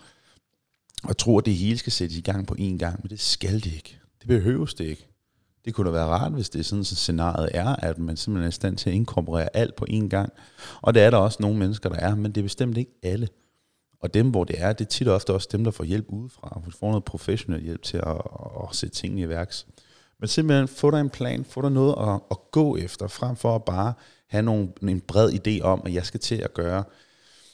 at 1.10 1.18
tro, 1.18 1.38
at 1.38 1.46
det 1.46 1.56
hele 1.56 1.78
skal 1.78 1.92
sættes 1.92 2.18
i 2.18 2.22
gang 2.22 2.48
på 2.48 2.56
én 2.60 2.78
gang, 2.78 3.00
men 3.02 3.10
det 3.10 3.20
skal 3.20 3.54
det 3.54 3.74
ikke. 3.74 4.00
Det 4.20 4.28
behøves 4.28 4.74
det 4.74 4.86
ikke. 4.86 5.11
Det 5.66 5.74
kunne 5.74 5.88
da 5.88 5.92
være 5.92 6.06
rart, 6.06 6.32
hvis 6.32 6.50
det 6.50 6.60
er 6.60 6.64
sådan, 6.64 6.84
så 6.84 6.96
scenariet 6.96 7.50
er, 7.54 7.76
at 7.76 7.98
man 7.98 8.18
simpelthen 8.18 8.44
er 8.44 8.50
i 8.50 8.52
stand 8.52 8.78
til 8.78 8.90
at 8.90 8.96
inkorporere 8.96 9.56
alt 9.56 9.76
på 9.76 9.86
én 9.90 10.08
gang. 10.08 10.34
Og 10.82 10.94
det 10.94 11.04
er 11.04 11.10
der 11.10 11.18
også 11.18 11.38
nogle 11.42 11.58
mennesker, 11.58 11.90
der 11.90 11.96
er, 11.96 12.16
men 12.16 12.32
det 12.32 12.42
er 12.42 12.46
bestemt 12.46 12.78
ikke 12.78 12.92
alle. 13.04 13.28
Og 14.02 14.14
dem, 14.14 14.30
hvor 14.30 14.44
det 14.44 14.56
er, 14.62 14.74
det 14.74 14.86
er 14.86 14.90
tit 14.90 15.08
og 15.08 15.16
ofte 15.16 15.34
også 15.34 15.50
dem, 15.52 15.64
der 15.64 15.72
får 15.72 15.84
hjælp 15.84 16.06
udefra, 16.10 16.60
hvor 16.64 16.72
får 16.72 16.88
noget 16.88 17.04
professionel 17.04 17.64
hjælp 17.64 17.82
til 17.82 17.98
at, 17.98 18.22
at 18.64 18.76
sætte 18.76 18.96
tingene 18.96 19.22
i 19.22 19.30
værks. 19.30 19.68
Men 20.20 20.28
simpelthen 20.28 20.68
få 20.68 20.92
dig 20.92 21.02
en 21.02 21.10
plan, 21.10 21.46
få 21.46 21.62
dig 21.62 21.72
noget 21.72 21.96
at, 21.98 22.22
at 22.32 22.38
gå 22.52 22.78
efter, 22.78 23.08
frem 23.08 23.36
for 23.36 23.56
at 23.56 23.64
bare 23.64 23.94
have 24.28 24.44
nogle, 24.44 24.70
en 24.82 25.02
bred 25.02 25.32
idé 25.34 25.62
om, 25.62 25.82
at 25.86 25.94
jeg 25.94 26.06
skal 26.06 26.20
til 26.20 26.36
at 26.36 26.54
gøre, 26.54 26.84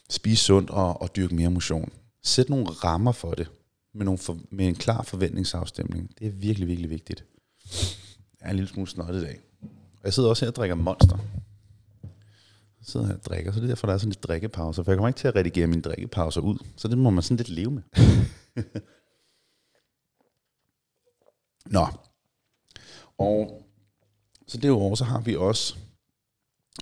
spise 0.09 0.43
sundt 0.43 0.69
og, 0.69 1.01
og 1.01 1.15
dyrke 1.15 1.35
mere 1.35 1.49
motion. 1.49 1.91
Sæt 2.23 2.49
nogle 2.49 2.65
rammer 2.65 3.11
for 3.11 3.31
det, 3.31 3.47
med, 3.93 4.05
nogle 4.05 4.17
for, 4.17 4.37
med 4.51 4.67
en 4.67 4.75
klar 4.75 5.03
forventningsafstemning. 5.03 6.11
Det 6.19 6.27
er 6.27 6.31
virkelig, 6.31 6.67
virkelig 6.67 6.89
vigtigt. 6.89 7.23
Jeg 8.41 8.47
er 8.47 8.49
en 8.49 8.55
lille 8.55 8.69
smule 8.69 8.89
snottet 8.89 9.21
i 9.21 9.25
dag. 9.25 9.39
Og 9.93 10.03
jeg 10.03 10.13
sidder 10.13 10.29
også 10.29 10.45
her 10.45 10.51
og 10.51 10.55
drikker 10.55 10.75
monster. 10.75 11.17
Jeg 12.79 12.85
sidder 12.87 13.05
her 13.05 13.13
og 13.13 13.25
drikker, 13.25 13.51
så 13.51 13.59
det 13.59 13.63
er 13.63 13.67
derfor, 13.67 13.87
der 13.87 13.93
er 13.93 13.97
sådan 13.97 14.09
lidt 14.09 14.23
drikkepauser. 14.23 14.83
For 14.83 14.91
jeg 14.91 14.97
kommer 14.97 15.07
ikke 15.07 15.17
til 15.17 15.27
at 15.27 15.35
redigere 15.35 15.67
mine 15.67 15.81
drikkepauser 15.81 16.41
ud. 16.41 16.57
Så 16.75 16.87
det 16.87 16.97
må 16.97 17.09
man 17.09 17.23
sådan 17.23 17.37
lidt 17.37 17.49
leve 17.49 17.71
med. 17.71 17.83
Nå. 21.75 21.87
Og 23.17 23.63
så 24.47 24.57
derudover 24.57 24.95
så 24.95 25.03
har 25.03 25.21
vi 25.21 25.35
også 25.35 25.75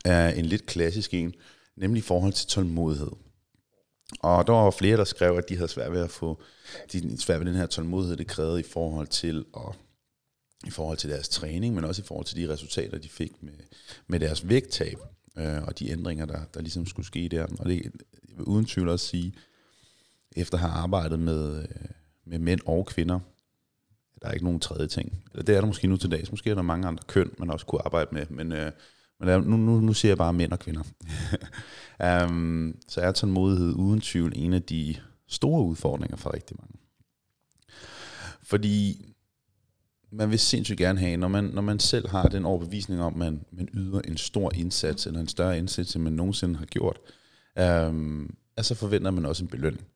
uh, 0.07 0.37
en 0.37 0.45
lidt 0.45 0.65
klassisk 0.65 1.13
en. 1.13 1.33
nemlig 1.75 1.99
i 1.99 2.03
forhold 2.03 2.33
til 2.33 2.47
tålmodighed. 2.47 3.11
Og 4.19 4.47
der 4.47 4.53
var 4.53 4.71
flere, 4.71 4.97
der 4.97 5.03
skrev, 5.03 5.37
at 5.37 5.49
de 5.49 5.55
havde 5.55 5.67
svært 5.67 5.91
ved 5.91 6.01
at 6.01 6.09
få 6.09 6.41
de 6.91 7.21
svært 7.21 7.39
ved 7.39 7.47
den 7.47 7.55
her 7.55 7.67
tålmodighed, 7.67 8.17
det 8.17 8.27
krævede 8.27 8.59
i 8.59 8.63
forhold 8.63 9.07
til 9.07 9.45
at 9.57 9.75
i 10.65 10.69
forhold 10.69 10.97
til 10.97 11.09
deres 11.09 11.29
træning, 11.29 11.75
men 11.75 11.83
også 11.83 12.01
i 12.01 12.05
forhold 12.05 12.25
til 12.25 12.37
de 12.37 12.53
resultater, 12.53 12.97
de 12.97 13.09
fik 13.09 13.43
med, 13.43 13.53
med 14.07 14.19
deres 14.19 14.49
vægttab 14.49 14.99
øh, 15.37 15.63
og 15.63 15.79
de 15.79 15.91
ændringer, 15.91 16.25
der, 16.25 16.39
der 16.53 16.61
ligesom 16.61 16.85
skulle 16.85 17.05
ske 17.05 17.27
der. 17.31 17.45
Og 17.59 17.65
det 17.65 17.83
jeg 17.83 18.37
vil 18.37 18.45
uden 18.45 18.65
tvivl 18.65 18.89
også 18.89 19.07
sige, 19.07 19.33
efter 20.35 20.57
at 20.57 20.61
have 20.61 20.73
arbejdet 20.73 21.19
med, 21.19 21.61
øh, 21.61 21.67
med 22.25 22.39
mænd 22.39 22.59
og 22.65 22.85
kvinder, 22.85 23.19
der 24.21 24.27
er 24.27 24.31
ikke 24.31 24.45
nogen 24.45 24.59
tredje 24.59 24.87
ting. 24.87 25.23
Eller 25.31 25.43
det 25.43 25.55
er 25.55 25.59
der 25.59 25.67
måske 25.67 25.87
nu 25.87 25.97
til 25.97 26.11
dags. 26.11 26.31
Måske 26.31 26.49
er 26.49 26.55
der 26.55 26.61
mange 26.61 26.87
andre 26.87 27.03
køn, 27.07 27.31
man 27.37 27.49
også 27.49 27.65
kunne 27.65 27.85
arbejde 27.85 28.09
med. 28.11 28.25
Men, 28.29 28.51
øh, 28.51 28.71
men 29.19 29.29
der, 29.29 29.41
nu, 29.41 29.57
nu, 29.57 29.79
nu 29.79 29.93
ser 29.93 30.09
jeg 30.09 30.17
bare 30.17 30.33
mænd 30.33 30.51
og 30.51 30.59
kvinder. 30.59 30.83
um, 32.25 32.75
så 32.89 33.01
er 33.01 33.11
tålmodighed 33.11 33.73
uden 33.73 34.01
tvivl 34.01 34.33
en 34.35 34.53
af 34.53 34.63
de 34.63 34.95
store 35.27 35.63
udfordringer 35.63 36.17
for 36.17 36.33
rigtig 36.33 36.57
mange. 36.59 36.75
Fordi 38.43 39.05
man 40.15 40.31
vil 40.31 40.39
sindssygt 40.39 40.77
gerne 40.77 40.99
have, 40.99 41.17
når 41.17 41.27
man, 41.27 41.43
når 41.43 41.61
man 41.61 41.79
selv 41.79 42.09
har 42.09 42.27
den 42.27 42.45
overbevisning 42.45 43.01
om, 43.01 43.13
at 43.13 43.19
man, 43.19 43.45
man 43.51 43.69
yder 43.73 44.01
en 44.01 44.17
stor 44.17 44.51
indsats, 44.55 45.05
eller 45.05 45.19
en 45.19 45.27
større 45.27 45.57
indsats, 45.57 45.95
end 45.95 46.03
man 46.03 46.13
nogensinde 46.13 46.55
har 46.55 46.65
gjort, 46.65 46.99
um, 47.89 48.35
så 48.61 48.75
forventer 48.75 49.11
man 49.11 49.25
også 49.25 49.43
en 49.43 49.49
belønning. 49.49 49.87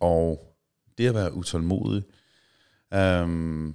Og 0.00 0.54
det 0.98 1.06
at 1.06 1.14
være 1.14 1.34
utålmodig, 1.34 2.02
øhm, 2.94 3.74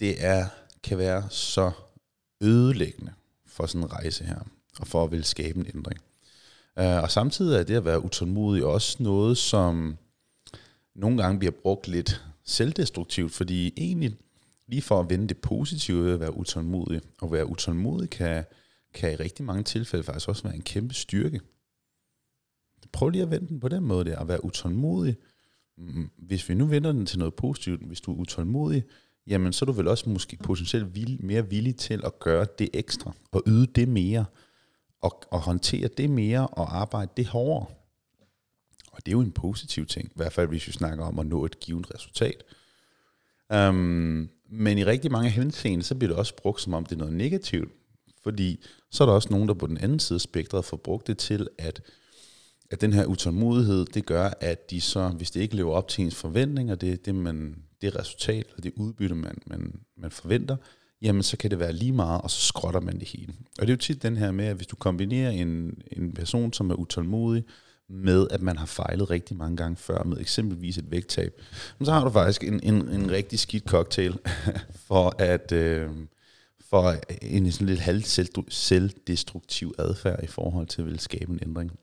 det 0.00 0.24
er, 0.24 0.46
kan 0.82 0.98
være 0.98 1.30
så 1.30 1.70
ødelæggende 2.40 3.12
for 3.46 3.66
sådan 3.66 3.82
en 3.82 3.92
rejse 3.92 4.24
her, 4.24 4.38
og 4.80 4.86
for 4.86 5.04
at 5.04 5.10
ville 5.10 5.24
skabe 5.24 5.58
en 5.58 5.66
ændring. 5.74 6.00
Øh, 6.78 7.02
og 7.02 7.10
samtidig 7.10 7.58
er 7.58 7.62
det 7.62 7.76
at 7.76 7.84
være 7.84 8.04
utålmodig 8.04 8.64
også 8.64 9.02
noget, 9.02 9.38
som 9.38 9.98
nogle 10.94 11.22
gange 11.22 11.38
bliver 11.38 11.52
brugt 11.62 11.88
lidt 11.88 12.24
selvdestruktivt, 12.48 13.32
fordi 13.32 13.72
egentlig 13.76 14.16
lige 14.66 14.82
for 14.82 15.00
at 15.00 15.10
vende 15.10 15.28
det 15.28 15.36
positive 15.38 16.04
ved 16.04 16.12
at 16.12 16.20
være 16.20 16.36
utålmodig, 16.36 17.00
og 17.20 17.32
være 17.32 17.48
utålmodig 17.48 18.10
kan, 18.10 18.44
kan 18.94 19.12
i 19.12 19.16
rigtig 19.16 19.44
mange 19.44 19.62
tilfælde 19.62 20.04
faktisk 20.04 20.28
også 20.28 20.42
være 20.42 20.54
en 20.54 20.62
kæmpe 20.62 20.94
styrke. 20.94 21.40
Prøv 22.92 23.08
lige 23.08 23.22
at 23.22 23.30
vende 23.30 23.48
den 23.48 23.60
på 23.60 23.68
den 23.68 23.84
måde 23.84 24.04
der, 24.04 24.18
at 24.18 24.28
være 24.28 24.44
utålmodig. 24.44 25.16
Mm, 25.78 26.10
hvis 26.16 26.48
vi 26.48 26.54
nu 26.54 26.66
vender 26.66 26.92
den 26.92 27.06
til 27.06 27.18
noget 27.18 27.34
positivt, 27.34 27.86
hvis 27.86 28.00
du 28.00 28.12
er 28.12 28.16
utålmodig, 28.16 28.84
jamen 29.26 29.52
så 29.52 29.64
er 29.64 29.66
du 29.66 29.72
vel 29.72 29.88
også 29.88 30.10
måske 30.10 30.36
potentielt 30.36 30.94
vild, 30.94 31.18
mere 31.18 31.50
villig 31.50 31.76
til 31.76 32.00
at 32.04 32.18
gøre 32.18 32.46
det 32.58 32.68
ekstra, 32.72 33.12
og 33.32 33.42
yde 33.46 33.66
det 33.66 33.88
mere, 33.88 34.24
og, 35.00 35.22
og 35.30 35.40
håndtere 35.40 35.88
det 35.88 36.10
mere, 36.10 36.46
og 36.46 36.76
arbejde 36.76 37.10
det 37.16 37.26
hårdere. 37.26 37.66
Og 38.98 39.06
det 39.06 39.12
er 39.12 39.16
jo 39.16 39.20
en 39.20 39.32
positiv 39.32 39.86
ting, 39.86 40.08
i 40.08 40.12
hvert 40.14 40.32
fald 40.32 40.48
hvis 40.48 40.66
vi 40.66 40.72
snakker 40.72 41.04
om 41.04 41.18
at 41.18 41.26
nå 41.26 41.44
et 41.44 41.60
givet 41.60 41.94
resultat. 41.94 42.44
Um, 43.54 44.28
men 44.50 44.78
i 44.78 44.84
rigtig 44.84 45.12
mange 45.12 45.30
henseender, 45.30 45.84
så 45.84 45.94
bliver 45.94 46.08
det 46.08 46.18
også 46.18 46.36
brugt 46.36 46.60
som 46.60 46.74
om 46.74 46.84
det 46.84 46.92
er 46.92 46.98
noget 46.98 47.14
negativt, 47.14 47.72
fordi 48.22 48.60
så 48.90 49.04
er 49.04 49.06
der 49.06 49.14
også 49.14 49.28
nogen, 49.30 49.48
der 49.48 49.54
på 49.54 49.66
den 49.66 49.78
anden 49.78 49.98
side 49.98 50.16
af 50.16 50.20
spektret 50.20 50.64
får 50.64 50.76
brugt 50.76 51.06
det 51.06 51.18
til, 51.18 51.48
at, 51.58 51.80
at 52.70 52.80
den 52.80 52.92
her 52.92 53.04
utålmodighed, 53.04 53.84
det 53.84 54.06
gør, 54.06 54.30
at 54.40 54.70
de 54.70 54.80
så, 54.80 55.08
hvis 55.08 55.30
det 55.30 55.40
ikke 55.40 55.56
lever 55.56 55.74
op 55.74 55.88
til 55.88 56.04
ens 56.04 56.14
forventninger, 56.14 56.74
det, 56.74 57.06
det, 57.06 57.14
man, 57.14 57.56
det 57.82 57.96
resultat, 57.98 58.46
og 58.56 58.62
det 58.62 58.72
udbytte, 58.76 59.14
man, 59.14 59.38
man, 59.46 59.80
man 59.96 60.10
forventer, 60.10 60.56
jamen 61.02 61.22
så 61.22 61.36
kan 61.36 61.50
det 61.50 61.58
være 61.58 61.72
lige 61.72 61.92
meget, 61.92 62.22
og 62.22 62.30
så 62.30 62.40
skrotter 62.40 62.80
man 62.80 62.98
det 62.98 63.08
hele. 63.08 63.34
Og 63.58 63.66
det 63.66 63.68
er 63.68 63.76
jo 63.76 63.80
tit 63.80 64.02
den 64.02 64.16
her 64.16 64.30
med, 64.30 64.44
at 64.44 64.56
hvis 64.56 64.66
du 64.66 64.76
kombinerer 64.76 65.30
en, 65.30 65.82
en 65.92 66.12
person, 66.12 66.52
som 66.52 66.70
er 66.70 66.74
utålmodig, 66.74 67.44
med, 67.88 68.26
at 68.30 68.42
man 68.42 68.56
har 68.56 68.66
fejlet 68.66 69.10
rigtig 69.10 69.36
mange 69.36 69.56
gange 69.56 69.76
før, 69.76 70.02
med 70.02 70.20
eksempelvis 70.20 70.78
et 70.78 70.90
vægttab, 70.90 71.40
så 71.84 71.92
har 71.92 72.04
du 72.04 72.10
faktisk 72.10 72.44
en, 72.44 72.60
en, 72.62 72.88
en 72.88 73.10
rigtig 73.10 73.38
skidt 73.38 73.64
cocktail 73.64 74.18
for 74.88 75.14
at 75.18 75.52
øh, 75.52 75.90
for 76.70 76.94
en 77.22 77.52
sådan 77.52 77.66
lidt 77.66 77.80
halv 77.80 78.02
selvdestruktiv 78.48 79.74
adfærd 79.78 80.24
i 80.24 80.26
forhold 80.26 80.66
til 80.66 80.82
at 80.82 80.86
ville 80.86 81.00
skabe 81.00 81.32
en 81.32 81.38
ændring. 81.42 81.78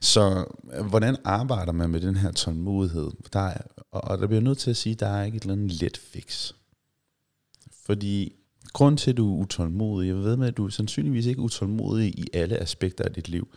Så 0.00 0.44
øh, 0.72 0.86
hvordan 0.86 1.16
arbejder 1.24 1.72
man 1.72 1.90
med 1.90 2.00
den 2.00 2.16
her 2.16 2.32
tålmodighed? 2.32 3.10
Der 3.32 3.40
er, 3.40 3.60
og 3.90 4.18
der 4.18 4.26
bliver 4.26 4.40
nødt 4.40 4.58
til 4.58 4.70
at 4.70 4.76
sige, 4.76 4.92
at 4.92 5.00
der 5.00 5.06
er 5.06 5.24
ikke 5.24 5.36
et 5.36 5.42
eller 5.42 5.54
andet 5.54 5.82
let 5.82 5.96
fix. 5.96 6.52
Fordi 7.84 8.32
grund 8.72 8.98
til, 8.98 9.10
at 9.10 9.16
du 9.16 9.34
er 9.34 9.42
utålmodig, 9.42 10.08
jeg 10.08 10.16
ved 10.16 10.36
med, 10.36 10.48
at 10.48 10.56
du 10.56 10.66
er 10.66 10.70
sandsynligvis 10.70 11.26
ikke 11.26 11.40
utålmodig 11.40 12.18
i 12.18 12.26
alle 12.32 12.58
aspekter 12.58 13.04
af 13.04 13.12
dit 13.12 13.28
liv. 13.28 13.48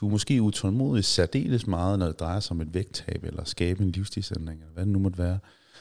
Du 0.00 0.06
er 0.06 0.10
måske 0.10 0.42
utålmodig 0.42 1.04
særdeles 1.04 1.66
meget, 1.66 1.98
når 1.98 2.06
det 2.06 2.20
drejer 2.20 2.40
sig 2.40 2.54
om 2.54 2.60
et 2.60 2.74
vægttab, 2.74 3.24
eller 3.24 3.44
skabe 3.44 3.82
en 3.82 3.90
livsstilsændring, 3.90 4.60
eller 4.60 4.72
hvad 4.72 4.84
det 4.84 4.92
nu 4.92 4.98
måtte 4.98 5.18
være. 5.18 5.38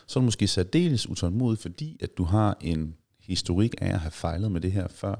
Så 0.08 0.20
er 0.20 0.22
du 0.22 0.26
måske 0.26 0.48
særdeles 0.48 1.10
utålmodig, 1.10 1.60
fordi 1.60 1.98
at 2.02 2.18
du 2.18 2.24
har 2.24 2.58
en 2.62 2.96
historik 3.20 3.76
af 3.82 3.94
at 3.94 4.00
have 4.00 4.12
fejlet 4.12 4.52
med 4.52 4.62
det 4.62 4.72
her 4.72 4.88
før. 4.88 5.16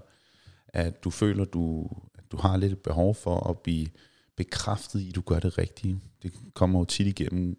At 0.68 1.04
du 1.04 1.10
føler, 1.10 1.46
du, 1.46 1.90
at 2.16 2.32
du 2.32 2.38
har 2.38 2.58
lidt 2.58 2.84
behov 2.84 3.16
for 3.16 3.50
at 3.50 3.60
blive 3.60 3.88
bekræftet 4.36 5.00
i, 5.00 5.10
at 5.10 5.16
du 5.16 5.22
gør 5.22 5.40
det 5.40 5.58
rigtige. 5.58 6.00
Det 6.24 6.34
kommer 6.54 6.80
jo 6.80 6.86
tit 6.86 7.08
igennem 7.08 7.58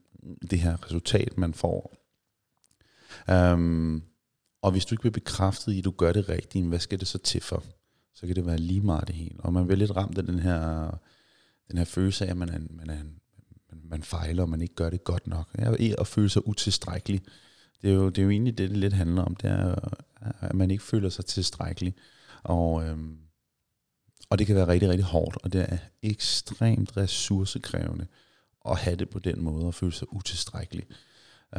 det 0.50 0.58
her 0.58 0.86
resultat, 0.86 1.38
man 1.38 1.54
får. 1.54 1.96
Um, 3.32 4.02
og 4.62 4.72
hvis 4.72 4.84
du 4.84 4.94
ikke 4.94 5.00
bliver 5.00 5.12
bekræftet 5.12 5.72
i, 5.72 5.78
at 5.78 5.84
du 5.84 5.90
gør 5.90 6.12
det 6.12 6.28
rigtige, 6.28 6.66
hvad 6.66 6.78
skal 6.78 7.00
det 7.00 7.08
så 7.08 7.18
til 7.18 7.40
for? 7.40 7.64
Så 8.14 8.26
kan 8.26 8.36
det 8.36 8.46
være 8.46 8.58
lige 8.58 8.80
meget 8.80 9.06
det 9.06 9.14
hele. 9.14 9.36
Og 9.38 9.52
man 9.52 9.66
bliver 9.66 9.78
lidt 9.78 9.96
ramt 9.96 10.18
af 10.18 10.26
den 10.26 10.38
her 10.38 10.90
den 11.70 11.78
her 11.78 11.84
følelse 11.84 12.26
af, 12.26 12.30
at 12.30 12.36
man, 12.36 12.48
er, 12.48 12.58
man, 12.70 12.90
er, 12.90 13.02
man, 13.70 13.80
man 13.84 14.02
fejler, 14.02 14.42
og 14.42 14.48
man 14.48 14.62
ikke 14.62 14.74
gør 14.74 14.90
det 14.90 15.04
godt 15.04 15.26
nok. 15.26 15.48
Ja, 15.58 15.72
at 15.98 16.06
føle 16.06 16.28
sig 16.28 16.48
utilstrækkelig. 16.48 17.22
Det 17.82 17.90
er, 17.90 17.94
jo, 17.94 18.08
det 18.08 18.18
er 18.18 18.22
jo 18.22 18.30
egentlig 18.30 18.58
det, 18.58 18.70
det 18.70 18.78
lidt 18.78 18.92
handler 18.92 19.22
om. 19.22 19.36
Det 19.36 19.50
er, 19.50 19.74
at 20.40 20.54
man 20.54 20.70
ikke 20.70 20.84
føler 20.84 21.08
sig 21.08 21.24
tilstrækkelig. 21.24 21.94
Og, 22.42 22.84
øhm, 22.84 23.16
og 24.30 24.38
det 24.38 24.46
kan 24.46 24.56
være 24.56 24.68
rigtig, 24.68 24.88
rigtig 24.88 25.04
hårdt, 25.04 25.38
og 25.42 25.52
det 25.52 25.66
er 25.68 25.78
ekstremt 26.02 26.96
ressourcekrævende 26.96 28.06
at 28.68 28.78
have 28.78 28.96
det 28.96 29.10
på 29.10 29.18
den 29.18 29.42
måde, 29.42 29.66
og 29.66 29.74
føle 29.74 29.92
sig 29.92 30.12
utilstrækkelig. 30.12 30.86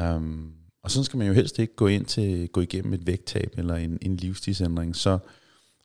Um, 0.02 0.54
og 0.84 0.92
sådan 0.92 1.04
skal 1.04 1.18
man 1.18 1.28
jo 1.28 1.34
helst 1.34 1.60
ikke 1.60 1.76
gå 1.76 1.88
ind 1.88 2.06
til 2.06 2.50
gå 2.50 2.62
igennem 2.62 2.94
et 2.94 3.08
vægttab 3.08 3.54
eller 3.58 3.76
en, 3.76 3.98
en 4.02 4.16
livsstilsændring. 4.16 4.96
Så, 4.96 5.20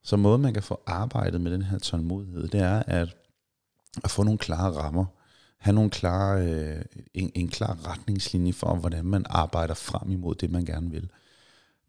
så 0.02 0.16
måden 0.16 0.42
man 0.42 0.54
kan 0.54 0.62
få 0.62 0.82
arbejdet 0.86 1.40
med 1.40 1.52
den 1.52 1.62
her 1.62 1.78
tålmodighed, 1.78 2.48
det 2.48 2.60
er, 2.60 2.82
at 2.86 3.16
at 4.04 4.10
få 4.10 4.22
nogle 4.22 4.38
klare 4.38 4.70
rammer, 4.70 5.04
have 5.58 5.74
nogle 5.74 5.90
klare, 5.90 6.46
øh, 6.46 6.82
en, 7.14 7.30
en 7.34 7.48
klar 7.48 7.88
retningslinje 7.88 8.52
for, 8.52 8.74
hvordan 8.74 9.04
man 9.04 9.26
arbejder 9.30 9.74
frem 9.74 10.10
imod 10.10 10.34
det, 10.34 10.50
man 10.50 10.64
gerne 10.64 10.90
vil. 10.90 11.08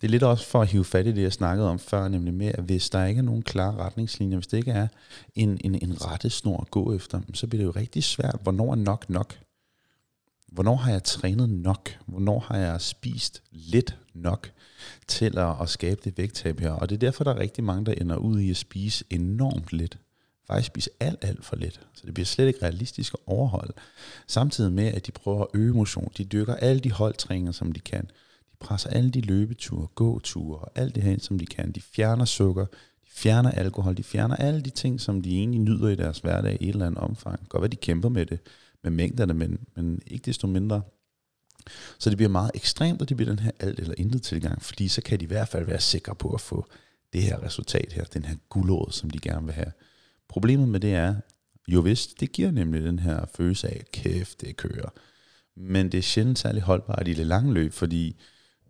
Det 0.01 0.07
er 0.07 0.11
lidt 0.11 0.23
også 0.23 0.45
for 0.45 0.61
at 0.61 0.67
hive 0.67 0.85
fat 0.85 1.07
i 1.07 1.11
det, 1.11 1.21
jeg 1.21 1.33
snakkede 1.33 1.69
om 1.69 1.79
før, 1.79 2.07
nemlig 2.07 2.33
med, 2.33 2.47
at 2.47 2.63
hvis 2.63 2.89
der 2.89 3.05
ikke 3.05 3.19
er 3.19 3.23
nogen 3.23 3.43
klare 3.43 3.75
retningslinjer, 3.75 4.37
hvis 4.37 4.47
det 4.47 4.57
ikke 4.57 4.71
er 4.71 4.87
en, 5.35 5.57
en, 5.63 5.75
en 5.75 6.05
rettesnor 6.05 6.61
at 6.61 6.71
gå 6.71 6.95
efter, 6.95 7.21
så 7.33 7.47
bliver 7.47 7.59
det 7.59 7.65
jo 7.65 7.79
rigtig 7.79 8.03
svært. 8.03 8.39
Hvornår 8.43 8.71
er 8.71 8.75
nok 8.75 9.09
nok? 9.09 9.39
Hvornår 10.47 10.75
har 10.75 10.91
jeg 10.91 11.03
trænet 11.03 11.49
nok? 11.49 11.89
Hvornår 12.05 12.39
har 12.39 12.57
jeg 12.57 12.81
spist 12.81 13.43
lidt 13.51 13.97
nok 14.13 14.51
til 15.07 15.37
at, 15.37 15.55
at 15.61 15.69
skabe 15.69 16.01
det 16.03 16.17
vægttab 16.17 16.59
her? 16.59 16.71
Og 16.71 16.89
det 16.89 16.95
er 16.95 16.99
derfor, 16.99 17.23
der 17.23 17.33
er 17.33 17.39
rigtig 17.39 17.63
mange, 17.63 17.85
der 17.85 17.91
ender 17.91 18.15
ud 18.15 18.39
i 18.39 18.49
at 18.49 18.57
spise 18.57 19.05
enormt 19.09 19.73
lidt 19.73 19.97
faktisk 20.47 20.67
spise 20.67 20.89
alt, 20.99 21.23
alt 21.23 21.45
for 21.45 21.55
lidt. 21.55 21.79
Så 21.93 22.01
det 22.05 22.13
bliver 22.13 22.25
slet 22.25 22.47
ikke 22.47 22.63
realistisk 22.63 23.13
at 23.13 23.19
overholde. 23.25 23.73
Samtidig 24.27 24.73
med, 24.73 24.87
at 24.87 25.05
de 25.05 25.11
prøver 25.11 25.41
at 25.41 25.47
øge 25.53 25.73
motion. 25.73 26.11
De 26.17 26.23
dykker 26.23 26.55
alle 26.55 26.79
de 26.79 26.91
holdtræninger, 26.91 27.51
som 27.51 27.71
de 27.71 27.79
kan. 27.79 28.01
De 28.51 28.57
presser 28.59 28.89
alle 28.89 29.11
de 29.11 29.21
løbeture, 29.21 29.87
gåture 29.95 30.59
og 30.59 30.71
alt 30.75 30.95
det 30.95 31.03
her 31.03 31.11
ind, 31.11 31.21
som 31.21 31.39
de 31.39 31.45
kan. 31.45 31.71
De 31.71 31.81
fjerner 31.81 32.25
sukker, 32.25 32.65
de 32.65 33.09
fjerner 33.09 33.51
alkohol, 33.51 33.97
de 33.97 34.03
fjerner 34.03 34.35
alle 34.35 34.61
de 34.61 34.69
ting, 34.69 35.01
som 35.01 35.21
de 35.21 35.37
egentlig 35.37 35.61
nyder 35.61 35.89
i 35.89 35.95
deres 35.95 36.19
hverdag 36.19 36.57
i 36.61 36.69
et 36.69 36.73
eller 36.73 36.85
andet 36.85 37.01
omfang. 37.01 37.49
Godt 37.49 37.61
være, 37.61 37.69
de 37.69 37.75
kæmper 37.75 38.09
med 38.09 38.25
det, 38.25 38.39
med 38.83 38.91
mængderne, 38.91 39.33
men, 39.33 39.59
men 39.75 40.01
ikke 40.07 40.25
desto 40.25 40.47
mindre. 40.47 40.81
Så 41.99 42.09
det 42.09 42.17
bliver 42.17 42.29
meget 42.29 42.51
ekstremt, 42.53 43.01
og 43.01 43.09
det 43.09 43.17
bliver 43.17 43.29
den 43.31 43.39
her 43.39 43.51
alt 43.59 43.79
eller 43.79 43.95
intet 43.97 44.23
tilgang, 44.23 44.61
fordi 44.61 44.87
så 44.87 45.01
kan 45.01 45.19
de 45.19 45.23
i 45.23 45.27
hvert 45.27 45.47
fald 45.47 45.65
være 45.65 45.79
sikre 45.79 46.15
på 46.15 46.29
at 46.29 46.41
få 46.41 46.65
det 47.13 47.23
her 47.23 47.43
resultat 47.43 47.93
her, 47.93 48.03
den 48.03 48.25
her 48.25 48.35
guldåd, 48.49 48.91
som 48.91 49.09
de 49.09 49.19
gerne 49.19 49.45
vil 49.45 49.53
have. 49.53 49.71
Problemet 50.33 50.69
med 50.69 50.79
det 50.79 50.93
er, 50.93 51.15
jo 51.67 51.79
vist, 51.79 52.19
det 52.19 52.31
giver 52.31 52.51
nemlig 52.51 52.83
den 52.83 52.99
her 52.99 53.25
følelse 53.35 53.67
af, 53.67 53.83
kæft, 53.93 54.41
det 54.41 54.57
kører. 54.57 54.89
Men 55.55 55.91
det 55.91 55.97
er 55.97 56.01
sjældent 56.01 56.39
særlig 56.39 56.61
holdbart 56.61 57.07
i 57.07 57.13
det 57.13 57.25
lange 57.25 57.53
løb, 57.53 57.73
fordi 57.73 58.19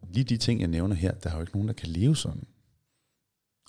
lige 0.10 0.24
de 0.24 0.38
ting, 0.38 0.60
jeg 0.60 0.68
nævner 0.68 0.96
her, 0.96 1.12
der 1.12 1.30
er 1.30 1.36
jo 1.36 1.42
ikke 1.42 1.54
nogen, 1.54 1.68
der 1.68 1.74
kan 1.74 1.90
leve 1.90 2.16
sådan. 2.16 2.44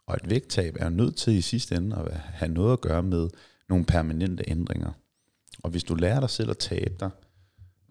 Og 0.06 0.16
et 0.16 0.30
vægttab 0.30 0.76
er 0.80 0.88
nødt 0.88 1.16
til 1.16 1.32
i 1.32 1.40
sidste 1.40 1.74
ende 1.74 1.96
at 1.96 2.16
have 2.16 2.52
noget 2.52 2.72
at 2.72 2.80
gøre 2.80 3.02
med 3.02 3.28
nogle 3.68 3.84
permanente 3.84 4.44
ændringer. 4.50 4.92
Og 5.62 5.70
hvis 5.70 5.84
du 5.84 5.94
lærer 5.94 6.20
dig 6.20 6.30
selv 6.30 6.50
at 6.50 6.58
tabe 6.58 6.94
dig 7.00 7.10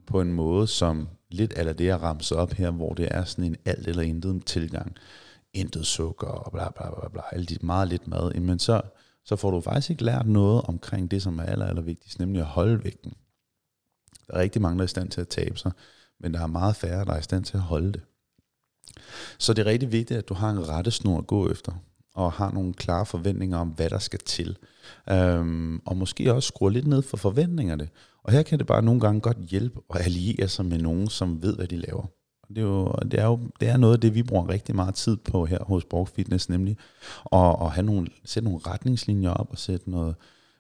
på 0.08 0.22
en 0.22 0.34
måde, 0.34 0.68
som 0.68 1.10
lidt 1.30 1.54
eller 1.58 1.74
det 1.74 1.90
er 1.90 1.98
ramser 1.98 2.36
op 2.36 2.54
her, 2.54 2.72
hvor 2.72 2.94
det 2.94 3.08
er 3.12 3.24
sådan 3.24 3.46
en 3.46 3.56
alt 3.66 3.88
eller 3.88 4.04
intet 4.04 4.46
tilgang, 4.46 4.96
intet 5.54 5.86
sukker 5.86 6.28
og 6.28 6.52
bla 6.52 6.70
bla 6.70 7.00
bla 7.00 7.10
bla, 7.10 7.22
alle 7.32 7.46
de 7.46 7.58
meget 7.62 7.88
lidt 7.88 8.08
mad, 8.08 8.40
men 8.40 8.60
så 8.60 8.82
så 9.26 9.36
får 9.36 9.52
du 9.52 9.62
faktisk 9.62 9.90
ikke 9.90 10.04
lært 10.04 10.28
noget 10.28 10.62
omkring 10.62 11.12
det, 11.12 11.22
som 11.22 11.40
er 11.40 11.44
aller, 11.44 11.66
aller 11.66 11.82
vigtigst, 11.82 12.20
nemlig 12.20 12.42
at 12.42 12.48
holde 12.48 12.84
vægten. 12.84 13.14
Der 14.28 14.34
er 14.34 14.40
rigtig 14.40 14.62
mange, 14.62 14.78
der 14.78 14.84
er 14.84 14.86
i 14.86 14.88
stand 14.88 15.10
til 15.10 15.22
at 15.22 15.28
tabe 15.28 15.58
sig, 15.58 15.72
men 16.20 16.34
der 16.34 16.42
er 16.42 16.48
meget 16.48 16.76
færre, 16.76 17.06
der 17.06 17.14
er 17.14 17.20
i 17.20 17.24
stand 17.24 17.46
til 17.46 17.58
at 17.58 17.64
holde 17.64 17.92
det. 17.92 18.02
Så 19.40 19.54
det 19.54 19.62
er 19.62 19.72
rigtig 19.72 19.92
vigtigt, 19.92 20.18
at 20.18 20.30
du 20.30 20.34
har 20.34 20.50
en 20.50 20.70
rettesnor 20.70 21.18
at 21.18 21.28
gå 21.28 21.52
efter, 21.52 21.72
og 22.16 22.32
har 22.32 22.52
nogle 22.52 22.74
klare 22.74 23.06
forventninger 23.06 23.58
om, 23.58 23.68
hvad 23.68 23.90
der 23.90 24.00
skal 24.00 24.20
til. 24.20 24.58
Øhm, 25.10 25.82
og 25.86 25.98
måske 25.98 26.34
også 26.34 26.48
skrue 26.48 26.72
lidt 26.72 26.88
ned 26.88 27.02
for 27.02 27.18
forventningerne. 27.18 27.90
Og 28.24 28.32
her 28.32 28.44
kan 28.44 28.60
det 28.60 28.68
bare 28.68 28.82
nogle 28.82 29.02
gange 29.02 29.22
godt 29.22 29.38
hjælpe 29.38 29.82
at 29.90 30.02
alliere 30.06 30.48
sig 30.48 30.66
med 30.66 30.78
nogen, 30.78 31.10
som 31.10 31.44
ved, 31.44 31.56
hvad 31.56 31.68
de 31.68 31.78
laver. 31.78 32.06
Det 32.56 32.62
er, 32.62 32.68
jo, 32.68 32.94
det, 33.12 33.20
er 33.20 33.26
jo, 33.26 33.40
det 33.60 33.70
er 33.70 33.78
noget 33.78 33.94
af 33.94 34.00
det, 34.00 34.16
vi 34.16 34.24
bruger 34.24 34.50
rigtig 34.50 34.76
meget 34.76 34.96
tid 34.96 35.18
på 35.18 35.46
her 35.46 35.64
hos 35.64 35.86
Borg 35.86 36.08
Fitness, 36.08 36.50
nemlig 36.50 36.78
at, 37.32 37.56
at 37.62 37.72
have 37.72 37.86
nogle, 37.86 38.08
sætte 38.26 38.50
nogle 38.50 38.62
retningslinjer 38.68 39.30
op 39.30 39.52
og 39.52 39.58
sætte 39.58 39.92
noget, 39.92 40.16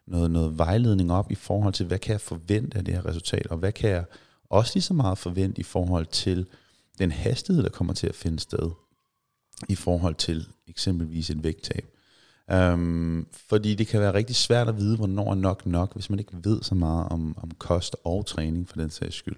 noget, 0.07 0.31
noget 0.31 0.57
vejledning 0.57 1.12
op 1.12 1.31
i 1.31 1.35
forhold 1.35 1.73
til, 1.73 1.85
hvad 1.85 2.00
kan 2.00 2.12
jeg 2.12 2.21
forvente 2.21 2.77
af 2.77 2.85
det 2.85 2.93
her 2.93 3.05
resultat, 3.05 3.47
og 3.47 3.57
hvad 3.57 3.71
kan 3.71 3.89
jeg 3.89 4.05
også 4.50 4.71
lige 4.75 4.83
så 4.83 4.93
meget 4.93 5.17
forvente 5.17 5.59
i 5.59 5.63
forhold 5.63 6.05
til 6.05 6.45
den 7.00 7.12
hastighed, 7.12 7.63
der 7.63 7.69
kommer 7.69 7.93
til 7.93 8.07
at 8.07 8.15
finde 8.15 8.39
sted 8.39 8.71
i 9.69 9.75
forhold 9.75 10.15
til 10.15 10.47
eksempelvis 10.67 11.29
et 11.29 11.43
vægttab. 11.43 11.85
Um, 12.53 13.27
fordi 13.50 13.75
det 13.75 13.88
kan 13.88 14.00
være 14.00 14.13
rigtig 14.13 14.35
svært 14.35 14.67
at 14.67 14.77
vide, 14.77 14.97
hvornår 14.97 15.31
er 15.31 15.35
nok 15.35 15.65
nok, 15.65 15.93
hvis 15.93 16.09
man 16.09 16.19
ikke 16.19 16.38
ved 16.43 16.62
så 16.62 16.75
meget 16.75 17.09
om, 17.09 17.38
om 17.41 17.51
kost 17.57 17.95
og 18.03 18.25
træning 18.25 18.69
for 18.69 18.75
den 18.75 18.89
sags 18.89 19.15
skyld. 19.15 19.35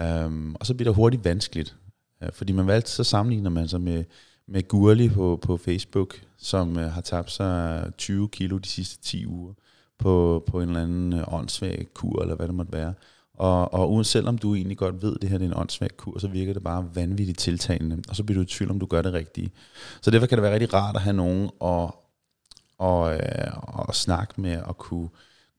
Øhm, 0.00 0.54
og 0.54 0.66
så 0.66 0.74
bliver 0.74 0.90
det 0.90 0.96
hurtigt 0.96 1.24
vanskeligt, 1.24 1.76
øh, 2.22 2.28
fordi 2.32 2.52
man 2.52 2.66
valgte, 2.66 2.90
så 2.90 3.04
sammenligner 3.04 3.50
man 3.50 3.68
sig 3.68 3.80
med, 3.80 4.04
med 4.48 4.68
Gurli 4.68 5.08
på, 5.08 5.38
på 5.42 5.56
Facebook, 5.56 6.20
som 6.38 6.78
øh, 6.78 6.92
har 6.92 7.00
tabt 7.00 7.30
sig 7.30 7.84
20 7.98 8.28
kilo 8.28 8.58
de 8.58 8.68
sidste 8.68 9.02
10 9.02 9.26
uger 9.26 9.52
på, 9.98 10.44
på 10.46 10.60
en 10.60 10.68
eller 10.68 10.82
anden 10.82 11.12
uh, 11.12 11.34
åndssvag 11.34 11.86
kur, 11.94 12.22
eller 12.22 12.34
hvad 12.34 12.46
det 12.46 12.54
måtte 12.54 12.72
være. 12.72 12.94
Og, 13.34 13.74
og 13.74 14.06
selvom 14.06 14.38
du 14.38 14.54
egentlig 14.54 14.78
godt 14.78 15.02
ved, 15.02 15.14
at 15.14 15.22
det 15.22 15.30
her 15.30 15.38
er 15.38 15.42
en 15.42 15.56
åndssvag 15.56 15.96
kur, 15.96 16.18
så 16.18 16.28
virker 16.28 16.52
det 16.52 16.62
bare 16.62 16.90
vanvittigt 16.94 17.38
tiltagende, 17.38 18.02
og 18.08 18.16
så 18.16 18.24
bliver 18.24 18.36
du 18.36 18.42
i 18.42 18.46
tvivl, 18.46 18.70
om 18.70 18.80
du 18.80 18.86
gør 18.86 19.02
det 19.02 19.12
rigtige. 19.12 19.50
Så 20.00 20.10
derfor 20.10 20.26
kan 20.26 20.38
det 20.38 20.42
være 20.42 20.52
rigtig 20.52 20.74
rart 20.74 20.96
at 20.96 21.02
have 21.02 21.16
nogen 21.16 21.44
at, 21.44 21.90
og, 22.78 23.14
øh, 23.14 23.52
og 23.62 23.94
snakke 23.94 24.40
med, 24.40 24.58
og 24.58 24.78
kunne, 24.78 25.08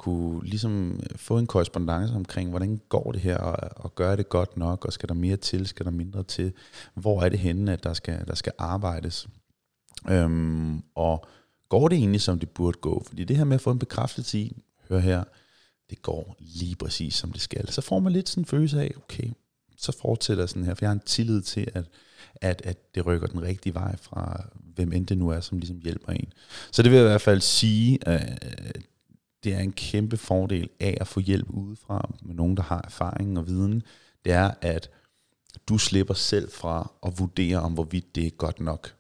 kunne 0.02 0.44
ligesom 0.44 1.00
øh, 1.04 1.18
få 1.18 1.38
en 1.38 1.48
korrespondence 1.48 2.16
omkring, 2.16 2.50
hvordan 2.50 2.82
går 2.90 3.12
det 3.12 3.22
her, 3.22 3.38
og, 3.38 3.70
og 3.76 3.96
gør 3.96 4.16
det 4.16 4.30
godt 4.30 4.58
nok, 4.58 4.86
og 4.86 4.94
skal 4.94 5.10
der 5.10 5.16
mere 5.16 5.38
til, 5.38 5.68
skal 5.68 5.86
der 5.86 5.92
mindre 5.92 6.24
til, 6.24 6.54
hvor 6.94 7.22
er 7.22 7.30
det 7.30 7.40
henne, 7.40 7.74
at 7.74 7.84
der 7.84 7.94
skal, 7.94 8.28
der 8.28 8.36
skal 8.36 8.54
arbejdes. 8.58 9.28
Øhm, 10.10 10.82
og 10.96 11.26
går 11.70 11.88
det 11.88 11.98
egentlig, 11.98 12.22
som 12.22 12.40
det 12.40 12.50
burde 12.50 12.78
gå? 12.82 13.04
Fordi 13.08 13.24
det 13.24 13.38
her 13.38 13.44
med 13.44 13.56
at 13.56 13.62
få 13.62 13.72
en 13.72 13.80
bekræftelse 13.80 14.40
i, 14.40 14.64
hør 14.90 15.00
her, 15.00 15.24
det 15.90 16.02
går 16.02 16.36
lige 16.40 16.76
præcis, 16.76 17.14
som 17.14 17.32
det 17.32 17.42
skal. 17.42 17.72
Så 17.72 17.82
får 17.82 18.00
man 18.00 18.14
lidt 18.14 18.30
sådan 18.30 18.42
en 18.42 18.46
følelse 18.46 18.82
af, 18.82 18.92
okay, 18.98 19.30
så 19.78 19.98
fortsætter 20.02 20.46
sådan 20.46 20.64
her, 20.64 20.74
for 20.74 20.86
jeg 20.86 20.90
har 20.90 20.96
en 20.96 21.06
tillid 21.06 21.42
til, 21.42 21.68
at, 21.74 21.86
at, 22.36 22.62
at 22.66 22.96
det 22.96 23.06
rykker 23.06 23.28
den 23.28 23.42
rigtige 23.42 23.74
vej 23.74 23.96
fra, 23.96 24.46
hvem 24.76 24.94
end 24.94 25.08
det 25.08 25.18
nu 25.18 25.30
er, 25.30 25.40
som 25.40 25.58
ligesom 25.58 25.80
hjælper 25.84 26.12
en. 26.12 26.34
Så 26.72 26.84
det 26.84 26.92
vil 26.92 26.98
jeg 26.98 27.06
i 27.06 27.10
hvert 27.10 27.22
fald 27.22 27.42
sige, 27.42 28.08
at 28.08 28.44
det 29.44 29.54
er 29.54 29.60
en 29.60 29.72
kæmpe 29.72 30.18
fordel 30.18 30.70
af 30.80 30.98
at 31.02 31.08
få 31.08 31.20
hjælp 31.20 31.50
udefra 31.50 32.14
med 32.22 32.36
nogen, 32.36 32.58
der 32.58 32.64
har 32.64 32.82
erfaring 32.84 33.38
og 33.38 33.48
viden. 33.48 33.84
Det 34.26 34.34
er, 34.34 34.52
at 34.62 34.90
du 35.70 35.78
slipper 35.78 36.14
selv 36.14 36.52
fra 36.52 36.92
at 37.04 37.20
vurdere, 37.20 37.60
om 37.60 37.74
hvorvidt 37.74 38.16
det 38.16 38.26
er 38.26 38.30
godt 38.30 38.60
nok. 38.60 38.96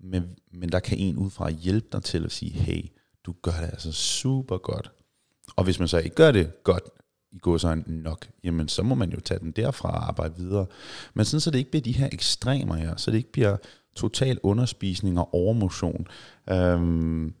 Men, 0.00 0.38
men 0.52 0.72
der 0.72 0.80
kan 0.80 0.98
en 0.98 1.16
udefra 1.16 1.50
hjælpe 1.50 1.86
dig 1.92 2.02
til 2.02 2.24
at 2.24 2.32
sige, 2.32 2.52
hey, 2.52 2.84
du 3.24 3.34
gør 3.42 3.60
det 3.60 3.68
altså 3.68 3.92
super 3.92 4.58
godt. 4.58 4.92
Og 5.56 5.64
hvis 5.64 5.78
man 5.78 5.88
så 5.88 5.98
ikke 5.98 6.16
gør 6.16 6.32
det 6.32 6.64
godt, 6.64 6.84
i 7.32 7.38
går 7.38 7.56
så 7.56 7.82
nok, 7.86 8.28
jamen 8.44 8.68
så 8.68 8.82
må 8.82 8.94
man 8.94 9.10
jo 9.10 9.20
tage 9.20 9.40
den 9.40 9.50
derfra 9.50 9.88
og 9.88 10.08
arbejde 10.08 10.36
videre. 10.36 10.66
Men 11.14 11.24
sådan 11.24 11.40
så 11.40 11.50
det 11.50 11.58
ikke 11.58 11.70
bliver 11.70 11.82
de 11.82 11.92
her 11.92 12.08
ekstremer 12.12 12.74
her, 12.74 12.96
så 12.96 13.10
det 13.10 13.16
ikke 13.16 13.32
bliver 13.32 13.56
total 13.96 14.38
underspisning 14.42 15.18
og 15.18 15.34
overmotion. 15.34 16.06
Øhm, 16.50 17.34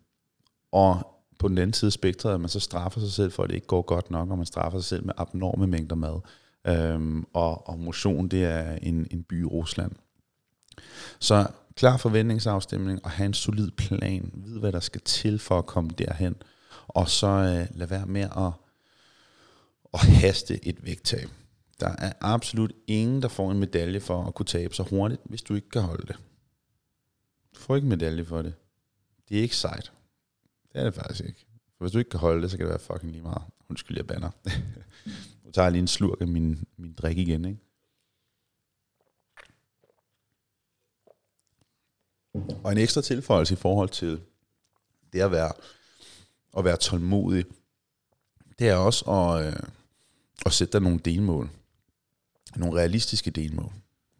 og 0.72 1.17
på 1.38 1.48
den 1.48 1.58
anden 1.58 1.74
side 1.74 1.88
af 1.88 1.92
spektret, 1.92 2.34
at 2.34 2.40
man 2.40 2.48
så 2.48 2.60
straffer 2.60 3.00
sig 3.00 3.12
selv 3.12 3.32
for, 3.32 3.42
at 3.42 3.48
det 3.50 3.54
ikke 3.54 3.66
går 3.66 3.82
godt 3.82 4.10
nok, 4.10 4.30
og 4.30 4.36
man 4.36 4.46
straffer 4.46 4.78
sig 4.78 4.88
selv 4.88 5.06
med 5.06 5.14
abnorme 5.16 5.66
mængder 5.66 5.96
mad. 5.96 6.20
Øhm, 6.66 7.24
og, 7.32 7.68
og 7.68 7.78
motion, 7.78 8.28
det 8.28 8.44
er 8.44 8.78
en, 8.82 9.06
en 9.10 9.22
by 9.22 9.42
i 9.42 9.44
Rusland. 9.44 9.92
Så 11.18 11.46
klar 11.74 11.96
forventningsafstemning 11.96 13.04
og 13.04 13.10
have 13.10 13.26
en 13.26 13.34
solid 13.34 13.70
plan. 13.70 14.30
Vid, 14.34 14.58
hvad 14.58 14.72
der 14.72 14.80
skal 14.80 15.00
til 15.00 15.38
for 15.38 15.58
at 15.58 15.66
komme 15.66 15.90
derhen. 15.98 16.34
Og 16.88 17.08
så 17.08 17.26
øh, 17.26 17.78
lad 17.78 17.86
være 17.86 18.06
med 18.06 18.22
at 18.22 18.52
at 19.94 20.00
haste 20.00 20.66
et 20.66 20.84
vægttab. 20.84 21.28
Der 21.80 21.94
er 21.98 22.12
absolut 22.20 22.72
ingen, 22.86 23.22
der 23.22 23.28
får 23.28 23.50
en 23.50 23.58
medalje 23.58 24.00
for 24.00 24.24
at 24.24 24.34
kunne 24.34 24.46
tabe 24.46 24.74
så 24.74 24.82
hurtigt, 24.82 25.20
hvis 25.24 25.42
du 25.42 25.54
ikke 25.54 25.70
kan 25.70 25.82
holde 25.82 26.06
det. 26.06 26.16
Du 27.54 27.60
får 27.60 27.76
ikke 27.76 27.84
en 27.84 27.88
medalje 27.88 28.24
for 28.24 28.42
det. 28.42 28.54
Det 29.28 29.38
er 29.38 29.42
ikke 29.42 29.56
sejt. 29.56 29.92
Det 30.78 30.86
er 30.86 30.90
det 30.90 31.00
faktisk 31.00 31.28
ikke. 31.28 31.46
For 31.76 31.84
hvis 31.84 31.92
du 31.92 31.98
ikke 31.98 32.10
kan 32.10 32.20
holde 32.20 32.42
det, 32.42 32.50
så 32.50 32.56
kan 32.56 32.66
det 32.66 32.70
være 32.70 32.78
fucking 32.78 33.12
lige 33.12 33.22
meget. 33.22 33.42
Undskyld, 33.68 33.96
jeg 33.96 34.06
banner. 34.06 34.30
nu 35.44 35.50
tager 35.50 35.66
jeg 35.66 35.72
lige 35.72 35.82
en 35.82 35.88
slurk 35.88 36.20
af 36.20 36.28
min, 36.28 36.64
min 36.76 36.92
drik 36.92 37.18
igen, 37.18 37.44
ikke? 37.44 37.60
Og 42.64 42.72
en 42.72 42.78
ekstra 42.78 43.02
tilføjelse 43.02 43.54
i 43.54 43.56
forhold 43.56 43.88
til 43.88 44.20
det 45.12 45.20
at 45.20 45.30
være, 45.30 45.52
at 46.58 46.64
være 46.64 46.76
tålmodig, 46.76 47.44
det 48.58 48.68
er 48.68 48.76
også 48.76 49.10
at, 49.10 49.46
øh, 49.46 49.60
at 50.46 50.52
sætte 50.52 50.72
dig 50.72 50.82
nogle 50.82 50.98
delmål. 50.98 51.50
Nogle 52.56 52.80
realistiske 52.80 53.30
delmål. 53.30 53.72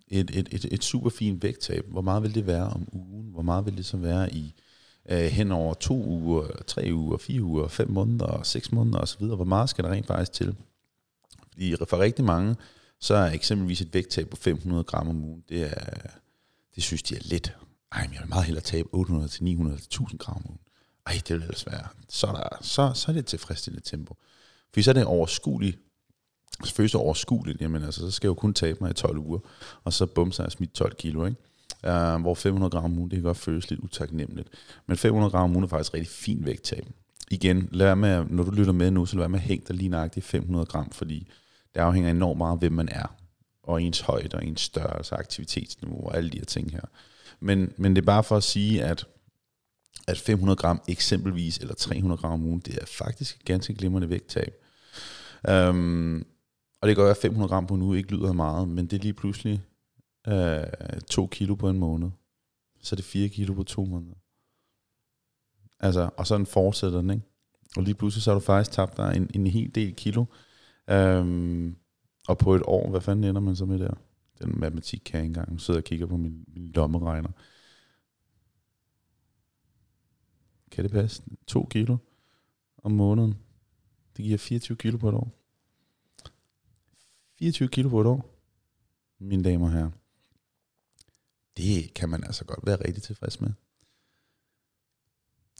Et, 0.08 0.30
et, 0.30 0.48
et, 0.54 0.64
et 0.64 0.84
super 0.84 1.10
fint 1.10 1.42
vægttab. 1.42 1.86
Hvor 1.86 2.00
meget 2.00 2.22
vil 2.22 2.34
det 2.34 2.46
være 2.46 2.66
om 2.66 2.88
ugen? 2.92 3.30
Hvor 3.30 3.42
meget 3.42 3.66
vil 3.66 3.76
det 3.76 3.86
så 3.86 3.96
være 3.96 4.34
i 4.34 4.54
øh, 5.08 5.18
hen 5.18 5.52
over 5.52 5.74
to 5.74 5.94
uger, 5.94 6.46
tre 6.66 6.90
uger, 6.92 7.18
fire 7.18 7.42
uger, 7.42 7.68
fem 7.68 7.90
måneder, 7.90 8.42
seks 8.42 8.72
måneder 8.72 8.98
osv.? 8.98 9.24
Hvor 9.24 9.44
meget 9.44 9.70
skal 9.70 9.84
der 9.84 9.90
rent 9.90 10.06
faktisk 10.06 10.32
til? 10.32 10.56
Fordi 11.52 11.76
for 11.88 11.98
rigtig 11.98 12.24
mange, 12.24 12.56
så 13.00 13.14
er 13.14 13.30
eksempelvis 13.30 13.80
et 13.80 13.94
vægttab 13.94 14.28
på 14.28 14.36
500 14.36 14.84
gram 14.84 15.08
om 15.08 15.24
ugen, 15.24 15.44
det, 15.48 15.62
er, 15.62 16.10
det 16.74 16.82
synes 16.82 17.02
de 17.02 17.16
er 17.16 17.20
let. 17.22 17.56
Ej, 17.92 18.06
men 18.06 18.14
jeg 18.14 18.20
vil 18.20 18.28
meget 18.28 18.44
hellere 18.44 18.64
tabe 18.64 18.88
800 18.92 19.28
til 19.28 19.44
900 19.44 19.78
til 19.78 19.86
1000 19.86 20.18
gram 20.18 20.36
om 20.36 20.42
ugen. 20.46 20.60
Ej, 21.06 21.12
det 21.28 21.30
vil 21.36 21.42
ellers 21.42 21.66
være. 21.66 21.86
Så 22.08 22.26
er, 22.26 22.32
der, 22.32 22.48
så, 22.60 22.92
så 22.94 23.10
er 23.10 23.12
det 23.12 23.20
et 23.20 23.26
tilfredsstillende 23.26 23.88
tempo. 23.88 24.16
For 24.74 24.82
så 24.82 24.90
er 24.90 24.94
det 24.94 25.04
overskueligt 25.04 25.78
så 26.64 26.74
føles 26.74 26.92
det 26.92 27.00
overskueligt, 27.00 27.60
jamen 27.60 27.84
altså, 27.84 28.00
så 28.00 28.10
skal 28.10 28.26
jeg 28.26 28.30
jo 28.30 28.34
kun 28.34 28.54
tabe 28.54 28.78
mig 28.80 28.90
i 28.90 28.94
12 28.94 29.18
uger, 29.18 29.38
og 29.84 29.92
så 29.92 30.06
bumser 30.06 30.44
jeg 30.44 30.52
smidt 30.52 30.72
12 30.72 30.94
kilo, 30.94 31.26
ikke? 31.26 31.40
Øh, 31.86 32.20
hvor 32.20 32.34
500 32.34 32.70
gram 32.70 32.84
om 32.84 32.98
ugen, 32.98 33.10
det 33.10 33.16
kan 33.16 33.24
godt 33.24 33.36
føles 33.36 33.70
lidt 33.70 33.80
utaknemmeligt. 33.80 34.48
Men 34.86 34.96
500 34.96 35.30
gram 35.30 35.44
om 35.44 35.50
ugen 35.50 35.64
er 35.64 35.68
faktisk 35.68 35.94
rigtig 35.94 36.10
fin 36.10 36.46
vægttab. 36.46 36.86
Igen, 37.30 37.68
lad 37.72 37.96
med, 37.96 38.24
når 38.30 38.42
du 38.42 38.50
lytter 38.50 38.72
med 38.72 38.90
nu, 38.90 39.06
så 39.06 39.18
lad 39.18 39.28
med 39.28 39.38
at 39.38 39.44
hænge 39.44 39.64
dig 39.68 39.76
lige 39.76 39.88
nøjagtigt 39.88 40.26
500 40.26 40.66
gram, 40.66 40.90
fordi 40.90 41.28
det 41.74 41.80
afhænger 41.80 42.10
enormt 42.10 42.38
meget 42.38 42.52
af, 42.52 42.58
hvem 42.58 42.72
man 42.72 42.88
er, 42.92 43.14
og 43.62 43.82
ens 43.82 44.00
højde, 44.00 44.36
og 44.36 44.44
ens 44.44 44.60
størrelse, 44.60 45.14
aktivitetsniveau, 45.14 46.06
og 46.06 46.16
alle 46.16 46.30
de 46.30 46.38
her 46.38 46.44
ting 46.44 46.72
her. 46.72 46.80
Men, 47.40 47.72
men 47.76 47.96
det 47.96 48.02
er 48.02 48.06
bare 48.06 48.24
for 48.24 48.36
at 48.36 48.42
sige, 48.42 48.84
at 48.84 49.06
at 50.08 50.18
500 50.18 50.56
gram 50.56 50.80
eksempelvis, 50.88 51.58
eller 51.58 51.74
300 51.74 52.20
gram 52.20 52.32
om 52.32 52.44
ugen, 52.44 52.60
det 52.60 52.78
er 52.82 52.86
faktisk 52.86 53.36
et 53.36 53.44
ganske 53.44 53.74
glimrende 53.74 54.10
vægttab. 54.10 54.54
Um, 55.48 56.26
og 56.80 56.88
det 56.88 56.96
kan 56.96 57.02
godt 57.02 57.04
være, 57.04 57.16
at 57.16 57.22
500 57.22 57.48
gram 57.48 57.66
på 57.66 57.74
en 57.74 57.82
uge 57.82 57.98
ikke 57.98 58.12
lyder 58.12 58.32
meget, 58.32 58.68
men 58.68 58.86
det 58.86 58.98
er 58.98 59.02
lige 59.02 59.12
pludselig 59.12 59.62
øh, 60.28 61.00
2 61.00 61.26
kilo 61.26 61.54
på 61.54 61.68
en 61.68 61.78
måned. 61.78 62.10
Så 62.82 62.94
er 62.94 62.96
det 62.96 63.04
4 63.04 63.28
kilo 63.28 63.54
på 63.54 63.62
to 63.62 63.84
måneder. 63.84 64.14
Altså, 65.80 66.10
og 66.16 66.26
sådan 66.26 66.46
fortsætter 66.46 67.00
den, 67.00 67.10
ikke? 67.10 67.24
Og 67.76 67.82
lige 67.82 67.94
pludselig 67.94 68.22
så 68.22 68.30
har 68.30 68.34
du 68.34 68.44
faktisk 68.44 68.72
tabt 68.72 68.96
dig 68.96 69.16
en, 69.16 69.30
en 69.34 69.46
hel 69.46 69.74
del 69.74 69.94
kilo. 69.94 70.24
Øhm, 70.90 71.76
og 72.28 72.38
på 72.38 72.54
et 72.54 72.62
år, 72.64 72.90
hvad 72.90 73.00
fanden 73.00 73.24
ender 73.24 73.40
man 73.40 73.56
så 73.56 73.64
med 73.64 73.78
der? 73.78 73.94
Den 74.42 74.60
matematik 74.60 75.02
kan 75.04 75.18
jeg 75.18 75.24
ikke 75.24 75.30
engang. 75.30 75.52
Nu 75.52 75.58
sidder 75.58 75.80
og 75.80 75.84
kigger 75.84 76.06
på 76.06 76.16
min, 76.16 76.44
min 76.48 76.72
lommeregner. 76.72 77.30
Kan 80.70 80.84
det 80.84 80.92
passe? 80.92 81.22
2 81.46 81.66
kilo 81.70 81.96
om 82.82 82.92
måneden. 82.92 83.38
Det 84.16 84.24
giver 84.24 84.38
24 84.38 84.76
kilo 84.76 84.98
på 84.98 85.08
et 85.08 85.14
år. 85.14 85.30
24 87.38 87.68
kilo 87.68 87.88
på 87.88 88.00
et 88.00 88.06
år, 88.06 88.34
mine 89.18 89.44
damer 89.44 89.66
og 89.66 89.72
herrer. 89.72 89.90
Det 91.58 91.94
kan 91.94 92.08
man 92.08 92.24
altså 92.24 92.44
godt 92.44 92.66
være 92.66 92.84
rigtig 92.86 93.02
tilfreds 93.02 93.40
med. 93.40 93.50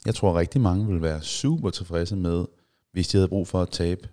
Jeg 0.05 0.15
tror 0.15 0.39
rigtig 0.39 0.61
mange 0.61 0.87
vil 0.87 1.01
være 1.01 1.21
super 1.21 1.69
tilfredse 1.69 2.15
med, 2.15 2.45
hvis 2.91 3.07
de 3.07 3.17
havde 3.17 3.27
brug 3.27 3.47
for 3.47 3.61
at 3.61 3.69
tabe 3.71 4.09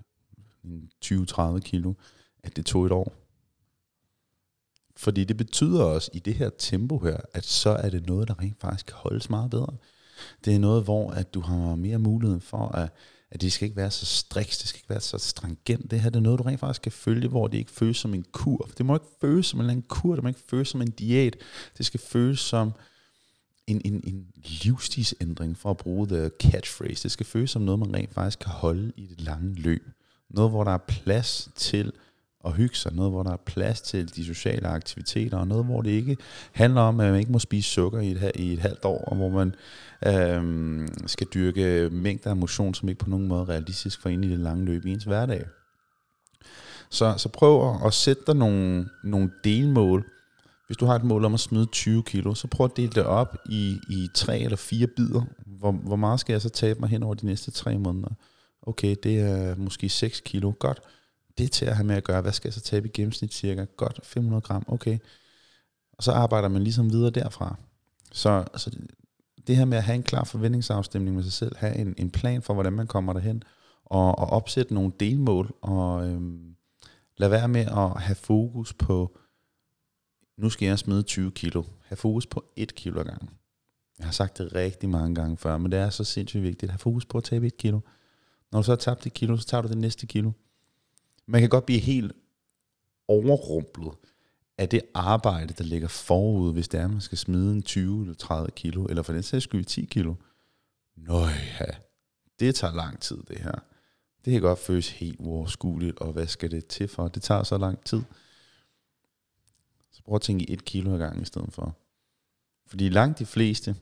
20-30 1.05 1.59
kilo, 1.59 1.94
at 2.42 2.57
det 2.57 2.66
tog 2.66 2.87
et 2.87 2.92
år. 2.92 3.12
Fordi 4.96 5.25
det 5.25 5.37
betyder 5.37 5.85
også 5.85 6.11
i 6.14 6.18
det 6.18 6.35
her 6.35 6.51
tempo 6.59 6.99
her, 6.99 7.16
at 7.33 7.44
så 7.44 7.70
er 7.70 7.90
det 7.90 8.07
noget, 8.07 8.29
der 8.29 8.40
rent 8.40 8.61
faktisk 8.61 8.87
kan 8.87 8.96
holdes 8.96 9.31
meget 9.31 9.51
bedre. 9.51 9.77
Det 10.44 10.55
er 10.55 10.59
noget, 10.59 10.85
hvor 10.85 11.11
at 11.11 11.35
du 11.35 11.40
har 11.40 11.74
mere 11.74 11.98
mulighed 11.98 12.40
for, 12.40 12.68
at, 12.68 12.88
at 13.31 13.40
det 13.40 13.52
skal 13.52 13.66
ikke 13.66 13.76
være 13.76 13.90
så 13.90 14.07
striks, 14.07 14.59
det 14.59 14.68
skal 14.68 14.79
ikke 14.79 14.90
være 14.90 15.00
så 15.00 15.18
stringent. 15.18 15.90
Det 15.90 16.00
her 16.00 16.11
det 16.11 16.16
er 16.16 16.22
noget, 16.22 16.38
du 16.38 16.44
rent 16.44 16.61
faktisk 16.61 16.81
skal 16.83 16.92
følge, 16.92 17.29
hvor 17.29 17.46
det 17.46 17.59
ikke 17.59 17.70
føles 17.70 17.96
som 17.96 18.14
en 18.14 18.24
kur. 18.33 18.70
Det 18.79 18.87
må 18.87 18.94
ikke 18.94 19.07
føles 19.20 19.46
som 19.46 19.59
en 19.59 19.61
eller 19.61 19.72
anden 19.72 19.87
kur, 19.88 20.14
det 20.14 20.22
må 20.22 20.29
ikke 20.29 20.40
føles 20.50 20.68
som 20.68 20.83
en 20.83 20.90
diæt. 20.90 21.37
Det 21.79 21.87
skal 21.87 22.00
føles 22.00 22.40
som 22.40 22.72
en, 23.66 23.81
en, 23.85 24.00
en 24.05 24.26
livsstilsændring, 24.44 25.59
for 25.59 25.70
at 25.70 25.76
bruge 25.76 26.07
the 26.07 26.31
catchphrase. 26.40 27.02
Det 27.02 27.11
skal 27.11 27.26
føles 27.26 27.50
som 27.50 27.62
noget, 27.62 27.79
man 27.79 27.94
rent 27.94 28.14
faktisk 28.14 28.38
kan 28.38 28.50
holde 28.50 28.92
i 28.96 29.07
det 29.07 29.20
lange 29.20 29.55
løb. 29.55 29.90
Noget, 30.31 30.50
hvor 30.50 30.64
der 30.64 30.70
er 30.70 30.79
plads 30.88 31.48
til 31.55 31.92
at 32.46 32.52
hygge 32.52 32.76
sig, 32.76 32.92
noget 32.92 33.12
hvor 33.12 33.22
der 33.22 33.32
er 33.32 33.37
plads 33.46 33.80
til 33.80 34.16
de 34.16 34.24
sociale 34.24 34.68
aktiviteter, 34.68 35.38
og 35.38 35.48
noget 35.48 35.64
hvor 35.64 35.82
det 35.82 35.90
ikke 35.90 36.16
handler 36.52 36.80
om, 36.80 37.00
at 37.00 37.11
man 37.11 37.20
ikke 37.20 37.32
må 37.32 37.38
spise 37.38 37.70
sukker 37.70 38.00
i 38.00 38.11
et, 38.11 38.32
i 38.35 38.52
et 38.52 38.59
halvt 38.59 38.85
år, 38.85 39.04
og 39.04 39.16
hvor 39.16 39.28
man 39.28 39.54
øhm, 40.06 40.88
skal 41.06 41.26
dyrke 41.35 41.88
mængder 41.92 42.30
af 42.30 42.37
motion, 42.37 42.74
som 42.74 42.88
ikke 42.88 42.98
på 42.98 43.11
nogen 43.11 43.28
måde 43.28 43.40
er 43.40 43.48
realistisk 43.48 44.02
for 44.02 44.09
en 44.09 44.24
i 44.24 44.28
det 44.28 44.38
lange 44.38 44.64
løb 44.64 44.87
i 44.87 44.92
ens 44.92 45.04
hverdag. 45.04 45.44
Så, 46.90 47.14
så 47.16 47.28
prøv 47.28 47.76
at 47.87 47.94
sætte 47.94 48.22
dig 48.26 48.37
nogle, 48.37 48.88
nogle 49.04 49.30
delmål. 49.44 50.04
Hvis 50.66 50.76
du 50.76 50.87
har 50.87 50.94
et 50.94 51.04
mål 51.04 51.24
om 51.24 51.35
at 51.35 51.40
smide 51.40 51.66
20 51.66 52.02
kilo, 52.02 52.35
så 52.35 52.48
prøv 52.48 52.64
at 52.64 52.76
dele 52.76 52.92
det 52.92 53.04
op 53.04 53.37
i, 53.48 53.78
i 53.90 54.09
tre 54.14 54.38
eller 54.38 54.56
fire 54.56 54.87
bidder. 54.87 55.22
Hvor, 55.46 55.72
hvor 55.72 55.96
meget 55.96 56.20
skal 56.20 56.32
jeg 56.32 56.42
så 56.42 56.48
tabe 56.48 56.80
mig 56.80 56.88
hen 56.88 57.02
over 57.02 57.14
de 57.14 57.26
næste 57.26 57.50
tre 57.50 57.78
måneder? 57.78 58.09
Okay, 58.62 58.96
det 59.02 59.20
er 59.20 59.56
måske 59.56 59.88
6 59.88 60.20
kilo. 60.20 60.52
Godt 60.59 60.80
det 61.38 61.53
til 61.53 61.66
at 61.66 61.77
have 61.77 61.87
med 61.87 61.96
at 61.96 62.05
gøre. 62.05 62.20
Hvad 62.20 62.33
skal 62.33 62.49
jeg 62.49 62.55
så 62.55 62.61
tabe 62.61 62.88
i 62.88 62.90
gennemsnit 62.90 63.35
cirka? 63.35 63.64
Godt 63.77 64.01
500 64.03 64.40
gram, 64.40 64.64
okay. 64.68 64.99
Og 65.92 66.03
så 66.03 66.12
arbejder 66.12 66.49
man 66.49 66.62
ligesom 66.62 66.92
videre 66.92 67.11
derfra. 67.11 67.57
Så, 68.12 68.44
så 68.57 68.70
det, 68.70 68.90
det 69.46 69.57
her 69.57 69.64
med 69.64 69.79
at 69.79 69.85
have 69.85 69.96
en 69.96 70.03
klar 70.03 70.25
forventningsafstemning 70.25 71.16
med 71.16 71.25
sig 71.25 71.33
selv, 71.33 71.57
have 71.57 71.77
en, 71.77 71.94
en 71.99 72.11
plan 72.11 72.42
for, 72.42 72.55
hvordan 72.55 72.72
man 72.72 72.87
kommer 72.87 73.12
derhen, 73.12 73.42
og, 73.85 74.18
og 74.18 74.31
opsætte 74.31 74.75
nogle 74.75 74.92
delmål, 75.01 75.55
og 75.61 76.09
øhm, 76.09 76.57
lad 77.16 77.29
være 77.29 77.49
med 77.49 77.61
at 77.61 78.03
have 78.03 78.14
fokus 78.14 78.75
på, 78.75 79.18
nu 80.38 80.51
skal 80.51 80.66
jeg 80.66 80.79
smide 80.79 81.03
20 81.03 81.31
kilo. 81.31 81.62
Have 81.85 81.96
fokus 81.96 82.27
på 82.27 82.44
1 82.57 82.75
kilo 82.75 83.01
ad 83.01 83.05
gangen. 83.05 83.29
Jeg 83.99 84.07
har 84.07 84.12
sagt 84.12 84.38
det 84.38 84.55
rigtig 84.55 84.88
mange 84.88 85.14
gange 85.14 85.37
før, 85.37 85.59
men 85.59 85.72
det 85.72 85.79
er 85.79 85.90
så 85.90 86.05
sindssygt 86.05 86.42
vigtigt. 86.42 86.72
Have 86.72 86.79
fokus 86.79 87.07
på 87.07 87.18
at 87.18 87.25
tabe 87.25 87.46
1 87.46 87.57
kilo. 87.57 87.81
Når 88.53 88.59
du 88.59 88.62
så 88.62 88.72
har 88.72 88.77
tabt 88.77 89.07
et 89.07 89.14
kilo, 89.14 89.37
så 89.37 89.46
tager 89.46 89.62
du 89.62 89.68
det 89.68 89.79
næste 89.79 90.07
kilo. 90.07 90.33
Man 91.27 91.41
kan 91.41 91.51
godt 91.51 91.67
blive 91.67 91.81
helt 91.81 92.12
overrumplet 93.09 93.93
af 94.59 94.69
det 94.69 94.83
arbejde, 94.95 95.55
der 95.59 95.65
ligger 95.65 95.89
forud, 95.89 96.53
hvis 96.53 96.69
det 96.69 96.81
er, 96.81 96.89
man 96.89 97.01
skal 97.01 97.19
smide 97.19 97.53
en 97.53 97.62
20 97.62 98.01
eller 98.01 98.15
30 98.15 98.51
kilo, 98.51 98.85
eller 98.87 99.03
for 99.03 99.12
den 99.12 99.23
sags 99.23 99.45
skyld 99.45 99.65
10 99.65 99.85
kilo. 99.85 100.15
Nøj, 100.97 101.31
ja. 101.61 101.67
det 102.41 102.55
tager 102.55 102.75
lang 102.75 103.01
tid, 103.01 103.23
det 103.29 103.39
her. 103.39 103.55
Det 104.25 104.33
kan 104.33 104.43
godt 104.43 104.59
føles 104.59 104.91
helt 104.91 105.17
uoverskueligt, 105.19 105.99
og 105.99 106.12
hvad 106.12 106.27
skal 106.27 106.51
det 106.51 106.67
til 106.67 106.89
for? 106.89 107.09
Det 107.09 107.23
tager 107.23 107.43
så 107.43 107.59
lang 107.59 107.85
tid. 107.85 108.03
Så 109.91 110.03
prøv 110.03 110.15
at 110.17 110.23
tænke 110.23 110.51
i 110.51 110.53
et 110.53 110.65
kilo 110.65 110.95
ad 110.95 110.99
gangen 110.99 111.23
i 111.23 111.27
stedet 111.27 111.53
for. 111.53 111.77
Fordi 112.67 112.89
langt 112.89 113.19
de 113.19 113.27
fleste, 113.27 113.77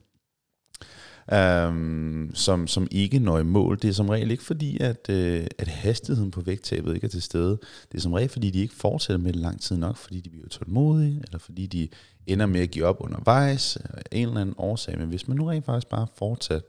øhm, 1.33 2.31
som, 2.35 2.67
som 2.67 2.89
ikke 2.91 3.19
når 3.19 3.39
i 3.39 3.43
mål. 3.43 3.79
Det 3.83 3.89
er 3.89 3.93
som 3.93 4.09
regel 4.09 4.31
ikke 4.31 4.43
fordi, 4.43 4.79
at, 4.81 5.11
øh, 5.11 5.47
at 5.59 5.69
hastigheden 5.69 6.31
på 6.31 6.41
vægttabet 6.41 6.95
ikke 6.95 7.05
er 7.05 7.09
til 7.09 7.23
stede. 7.23 7.59
Det 7.93 7.99
er 7.99 8.03
som 8.03 8.13
regel 8.13 8.29
fordi, 8.29 8.51
de 8.51 8.59
ikke 8.59 8.75
fortsætter 8.75 9.23
med 9.23 9.33
det 9.33 9.41
lang 9.41 9.61
tid 9.61 9.77
nok, 9.77 9.97
fordi 9.97 10.21
de 10.21 10.31
bliver 10.31 10.49
tålmodige, 10.49 11.21
eller 11.25 11.39
fordi 11.39 11.67
de 11.67 11.89
ender 12.27 12.47
med 12.47 12.61
at 12.61 12.71
give 12.71 12.87
op 12.87 12.97
undervejs, 13.01 13.77
af 13.77 14.03
en 14.13 14.29
eller 14.29 14.41
anden 14.41 14.55
årsag. 14.59 14.99
Men 14.99 15.09
hvis 15.09 15.29
man 15.29 15.37
nu 15.37 15.45
rent 15.45 15.65
faktisk 15.65 15.89
bare 15.89 16.07
fortsat, 16.17 16.63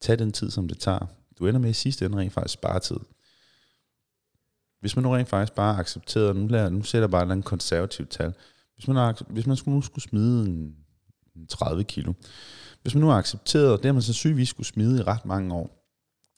tager 0.00 0.16
den 0.16 0.32
tid, 0.32 0.50
som 0.50 0.68
det 0.68 0.78
tager, 0.78 1.06
du 1.38 1.46
ender 1.46 1.60
med 1.60 1.70
i 1.70 1.72
sidste 1.72 2.06
ende 2.06 2.18
rent 2.18 2.32
faktisk 2.32 2.54
spare 2.54 2.80
tid. 2.80 2.96
Hvis 4.80 4.96
man 4.96 5.02
nu 5.02 5.10
rent 5.10 5.28
faktisk 5.28 5.54
bare 5.54 5.78
accepterer, 5.78 6.32
nu, 6.32 6.46
lader, 6.46 6.68
nu 6.68 6.82
sætter 6.82 7.02
jeg 7.02 7.10
bare 7.10 7.32
en 7.32 7.42
konservativt 7.42 8.10
tal, 8.10 8.32
hvis 8.74 8.88
man, 8.88 9.14
hvis 9.28 9.46
man 9.46 9.56
skulle, 9.56 9.74
nu 9.74 9.82
skulle 9.82 10.02
smide 10.02 10.46
en 10.46 10.76
30 11.48 11.84
kilo, 11.84 12.12
hvis 12.82 12.94
man 12.94 13.00
nu 13.00 13.06
har 13.06 13.18
accepteret, 13.18 13.78
det 13.78 13.84
har 13.84 13.92
man 13.92 14.02
sandsynligvis 14.02 14.48
skulle 14.48 14.66
smide 14.66 15.00
i 15.00 15.02
ret 15.02 15.26
mange 15.26 15.54
år. 15.54 15.86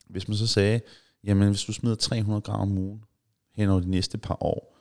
Hvis 0.09 0.29
man 0.29 0.37
så 0.37 0.47
sagde, 0.47 0.81
jamen 1.25 1.49
hvis 1.49 1.65
du 1.65 1.73
smider 1.73 1.97
300 1.97 2.41
gram 2.41 2.61
om 2.61 2.79
ugen 2.79 3.05
hen 3.55 3.69
over 3.69 3.81
de 3.81 3.91
næste 3.91 4.19
par 4.19 4.43
år, 4.43 4.79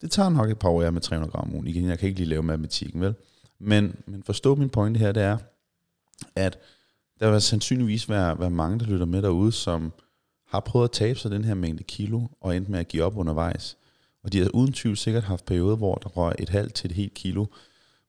det 0.00 0.10
tager 0.10 0.28
nok 0.28 0.50
et 0.50 0.58
par 0.58 0.68
år, 0.68 0.82
jeg 0.82 0.92
med 0.92 1.00
300 1.00 1.30
gram 1.30 1.48
om 1.48 1.54
ugen. 1.54 1.66
Igen, 1.66 1.84
jeg 1.88 1.98
kan 1.98 2.08
ikke 2.08 2.20
lige 2.20 2.28
lave 2.28 2.42
matematikken, 2.42 3.00
vel? 3.00 3.14
Men, 3.58 3.96
men 4.06 4.22
forstå 4.22 4.54
min 4.54 4.70
pointe 4.70 4.98
her, 4.98 5.12
det 5.12 5.22
er, 5.22 5.38
at 6.36 6.58
der 7.20 7.30
vil 7.30 7.40
sandsynligvis 7.40 8.08
være, 8.08 8.40
være 8.40 8.50
mange, 8.50 8.78
der 8.78 8.86
lytter 8.86 9.06
med 9.06 9.22
derude, 9.22 9.52
som 9.52 9.92
har 10.46 10.60
prøvet 10.60 10.84
at 10.84 10.92
tabe 10.92 11.18
sig 11.18 11.30
den 11.30 11.44
her 11.44 11.54
mængde 11.54 11.82
kilo, 11.82 12.26
og 12.40 12.56
endt 12.56 12.68
med 12.68 12.78
at 12.78 12.88
give 12.88 13.04
op 13.04 13.16
undervejs. 13.16 13.76
Og 14.22 14.32
de 14.32 14.38
har 14.38 14.50
uden 14.54 14.72
tvivl 14.72 14.96
sikkert 14.96 15.24
haft 15.24 15.44
perioder, 15.44 15.76
hvor 15.76 15.94
der 15.94 16.08
røg 16.08 16.34
et 16.38 16.48
halvt 16.48 16.74
til 16.74 16.90
et 16.90 16.96
helt 16.96 17.14
kilo, 17.14 17.46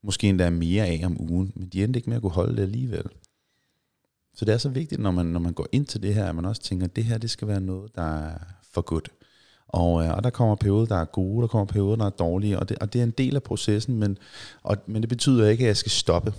måske 0.06 0.30
endda 0.30 0.50
mere 0.50 0.86
af 0.86 1.02
om 1.06 1.22
ugen, 1.32 1.54
men 1.56 1.68
de 1.68 1.84
endte 1.84 1.98
ikke 1.98 2.10
med 2.10 2.18
at 2.18 2.22
kunne 2.22 2.32
holde 2.32 2.56
det 2.56 2.62
alligevel. 2.62 3.06
Så 4.36 4.46
det 4.46 4.54
er 4.54 4.58
så 4.58 4.70
vigtigt, 4.70 5.02
når 5.02 5.12
man, 5.12 5.26
når 5.26 5.40
man 5.40 5.54
går 5.54 5.68
ind 5.72 5.86
til 5.86 6.02
det 6.02 6.14
her, 6.14 6.26
at 6.26 6.36
man 6.36 6.46
også 6.46 6.62
tænker, 6.62 6.86
at 6.86 6.96
det 6.96 7.04
her 7.04 7.18
det 7.18 7.30
skal 7.30 7.48
være 7.48 7.62
noget, 7.62 7.96
der 7.96 8.02
er 8.02 8.38
for 8.72 8.82
godt. 8.82 9.10
Og, 9.68 10.04
øh, 10.04 10.14
og 10.14 10.24
der 10.24 10.30
kommer 10.30 10.56
perioder, 10.56 10.86
der 10.86 10.96
er 10.96 11.06
gode, 11.06 11.42
der 11.42 11.48
kommer 11.48 11.66
perioder, 11.66 11.96
der 11.96 12.06
er 12.06 12.10
dårlige, 12.10 12.60
og 12.60 12.70
det, 12.70 12.80
og 12.80 12.94
det 12.94 13.00
er 13.00 13.04
en 13.04 13.12
del 13.12 13.36
af 13.36 13.44
processen, 13.44 14.00
men, 14.00 14.18
og, 14.64 14.78
men 14.86 15.02
det 15.02 15.10
betyder 15.10 15.50
ikke, 15.50 15.64
at 15.64 15.68
jeg 15.68 15.78
skal 15.78 15.92
stoppe. 15.92 16.34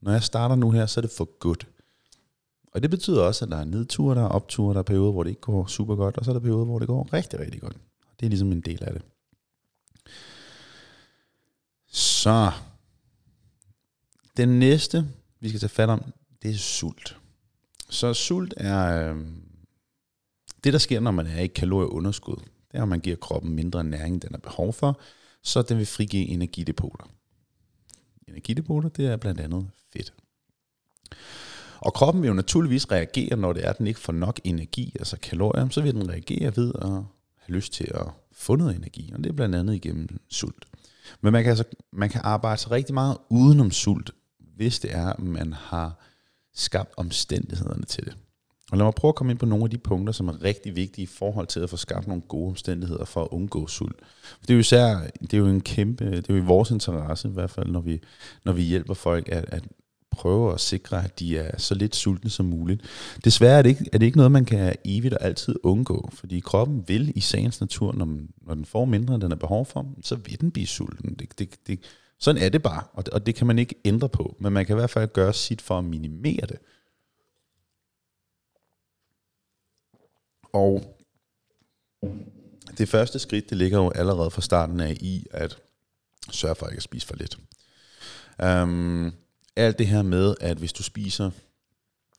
Når 0.00 0.12
jeg 0.12 0.22
starter 0.22 0.54
nu 0.54 0.70
her, 0.70 0.86
så 0.86 1.00
er 1.00 1.02
det 1.02 1.10
for 1.10 1.38
godt. 1.38 1.66
Og 2.74 2.82
det 2.82 2.90
betyder 2.90 3.22
også, 3.22 3.44
at 3.44 3.50
der 3.50 3.56
er 3.56 3.64
nedture, 3.64 4.14
der 4.14 4.22
er 4.22 4.28
opture, 4.28 4.74
der 4.74 4.78
er 4.78 4.84
perioder, 4.84 5.12
hvor 5.12 5.22
det 5.22 5.30
ikke 5.30 5.40
går 5.40 5.66
super 5.66 5.96
godt, 5.96 6.18
og 6.18 6.24
så 6.24 6.30
er 6.30 6.32
der 6.32 6.40
perioder, 6.40 6.64
hvor 6.64 6.78
det 6.78 6.88
går 6.88 7.08
rigtig, 7.12 7.40
rigtig 7.40 7.60
godt. 7.60 7.76
Det 8.20 8.26
er 8.26 8.30
ligesom 8.30 8.52
en 8.52 8.60
del 8.60 8.84
af 8.84 8.92
det. 8.92 9.02
Så 11.92 12.50
den 14.40 14.58
næste, 14.58 15.08
vi 15.40 15.48
skal 15.48 15.60
tage 15.60 15.70
fat 15.70 15.88
om, 15.88 16.12
det 16.42 16.50
er 16.50 16.56
sult. 16.56 17.16
Så 17.90 18.14
sult 18.14 18.54
er 18.56 19.12
øh, 19.12 19.20
det, 20.64 20.72
der 20.72 20.78
sker, 20.78 21.00
når 21.00 21.10
man 21.10 21.26
er 21.26 21.40
i 21.40 21.46
kalorieunderskud. 21.46 22.36
Det 22.36 22.78
er, 22.78 22.82
at 22.82 22.88
man 22.88 23.00
giver 23.00 23.16
kroppen 23.16 23.54
mindre 23.54 23.84
næring, 23.84 24.22
den 24.22 24.30
har 24.30 24.38
behov 24.38 24.72
for, 24.72 25.00
så 25.42 25.62
den 25.62 25.78
vil 25.78 25.86
frigive 25.86 26.26
energidepoter. 26.26 27.04
Energidepoter, 28.28 28.88
det 28.88 29.06
er 29.06 29.16
blandt 29.16 29.40
andet 29.40 29.70
fedt. 29.92 30.12
Og 31.78 31.94
kroppen 31.94 32.22
vil 32.22 32.28
jo 32.28 32.34
naturligvis 32.34 32.90
reagere, 32.90 33.36
når 33.36 33.52
det 33.52 33.64
er, 33.64 33.70
at 33.70 33.78
den 33.78 33.86
ikke 33.86 34.00
får 34.00 34.12
nok 34.12 34.40
energi, 34.44 34.96
altså 34.98 35.16
kalorier, 35.16 35.68
så 35.68 35.80
vil 35.80 35.94
den 35.94 36.08
reagere 36.08 36.56
ved 36.56 36.72
at 36.74 36.88
have 36.88 37.04
lyst 37.48 37.72
til 37.72 37.90
at 37.94 38.06
få 38.32 38.56
noget 38.56 38.76
energi, 38.76 39.12
og 39.14 39.18
det 39.18 39.30
er 39.30 39.32
blandt 39.32 39.54
andet 39.54 39.74
igennem 39.74 40.20
sult. 40.28 40.66
Men 41.20 41.32
man 41.32 41.42
kan, 41.42 41.50
altså, 41.50 41.64
man 41.92 42.10
kan 42.10 42.20
arbejde 42.24 42.60
sig 42.60 42.70
rigtig 42.70 42.94
meget 42.94 43.18
udenom 43.28 43.70
sult, 43.70 44.10
hvis 44.60 44.80
det 44.80 44.94
er, 44.94 45.06
at 45.06 45.18
man 45.18 45.52
har 45.52 46.00
skabt 46.54 46.92
omstændighederne 46.96 47.84
til 47.84 48.04
det. 48.04 48.16
Og 48.70 48.78
lad 48.78 48.84
mig 48.86 48.94
prøve 48.94 49.08
at 49.08 49.14
komme 49.14 49.32
ind 49.32 49.38
på 49.38 49.46
nogle 49.46 49.64
af 49.64 49.70
de 49.70 49.78
punkter, 49.78 50.12
som 50.12 50.28
er 50.28 50.42
rigtig 50.42 50.76
vigtige 50.76 51.02
i 51.02 51.06
forhold 51.06 51.46
til 51.46 51.60
at 51.60 51.70
få 51.70 51.76
skabt 51.76 52.06
nogle 52.06 52.22
gode 52.22 52.48
omstændigheder 52.48 53.04
for 53.04 53.22
at 53.22 53.28
undgå 53.30 53.66
sult. 53.66 54.00
For 54.22 54.40
Det 54.40 54.50
er 54.50 54.54
jo 54.54 54.60
især, 54.60 54.96
det 55.20 55.34
er 55.34 55.38
jo 55.38 55.46
en 55.46 55.60
kæmpe, 55.60 56.10
det 56.10 56.30
er 56.30 56.34
jo 56.34 56.42
i 56.42 56.46
vores 56.46 56.70
interesse 56.70 57.28
i 57.28 57.32
hvert 57.32 57.50
fald, 57.50 57.70
når 57.70 57.80
vi, 57.80 58.00
når 58.44 58.52
vi 58.52 58.62
hjælper 58.62 58.94
folk 58.94 59.28
at, 59.28 59.44
at 59.48 59.64
prøve 60.10 60.54
at 60.54 60.60
sikre, 60.60 61.04
at 61.04 61.18
de 61.18 61.38
er 61.38 61.58
så 61.58 61.74
lidt 61.74 61.96
sultne 61.96 62.30
som 62.30 62.46
muligt. 62.46 62.82
Desværre 63.24 63.58
er 63.58 63.62
det 63.62 63.68
ikke, 63.70 63.84
er 63.92 63.98
det 63.98 64.06
ikke 64.06 64.18
noget, 64.18 64.32
man 64.32 64.44
kan 64.44 64.76
evigt 64.84 65.14
og 65.14 65.24
altid 65.24 65.54
undgå, 65.62 66.10
fordi 66.14 66.40
kroppen 66.40 66.84
vil 66.86 67.12
i 67.16 67.20
sagens 67.20 67.60
natur, 67.60 67.92
når, 67.92 68.04
man, 68.04 68.28
når 68.46 68.54
den 68.54 68.64
får 68.64 68.84
mindre, 68.84 69.14
end 69.14 69.22
den 69.22 69.30
har 69.30 69.36
behov 69.36 69.66
for, 69.66 69.94
så 70.02 70.16
vil 70.16 70.40
den 70.40 70.50
blive 70.50 70.66
sulten. 70.66 71.14
Det, 71.14 71.38
det, 71.38 71.54
det, 71.66 71.80
sådan 72.20 72.42
er 72.42 72.48
det 72.48 72.62
bare, 72.62 72.82
og 72.92 73.06
det, 73.06 73.14
og 73.14 73.26
det 73.26 73.34
kan 73.34 73.46
man 73.46 73.58
ikke 73.58 73.74
ændre 73.84 74.08
på, 74.08 74.36
men 74.38 74.52
man 74.52 74.66
kan 74.66 74.76
i 74.76 74.78
hvert 74.78 74.90
fald 74.90 75.12
gøre 75.12 75.34
sit 75.34 75.62
for 75.62 75.78
at 75.78 75.84
minimere 75.84 76.46
det. 76.46 76.58
Og 80.52 80.96
det 82.78 82.88
første 82.88 83.18
skridt, 83.18 83.50
det 83.50 83.58
ligger 83.58 83.78
jo 83.78 83.90
allerede 83.90 84.30
fra 84.30 84.40
starten 84.40 84.80
af 84.80 84.96
i 85.00 85.26
at 85.30 85.58
sørge 86.30 86.54
for 86.54 86.66
ikke 86.66 86.76
at 86.76 86.82
spise 86.82 87.06
for 87.06 87.16
lidt. 87.16 87.38
Um, 88.62 89.12
alt 89.56 89.78
det 89.78 89.86
her 89.86 90.02
med, 90.02 90.34
at 90.40 90.56
hvis 90.56 90.72
du 90.72 90.82
spiser 90.82 91.30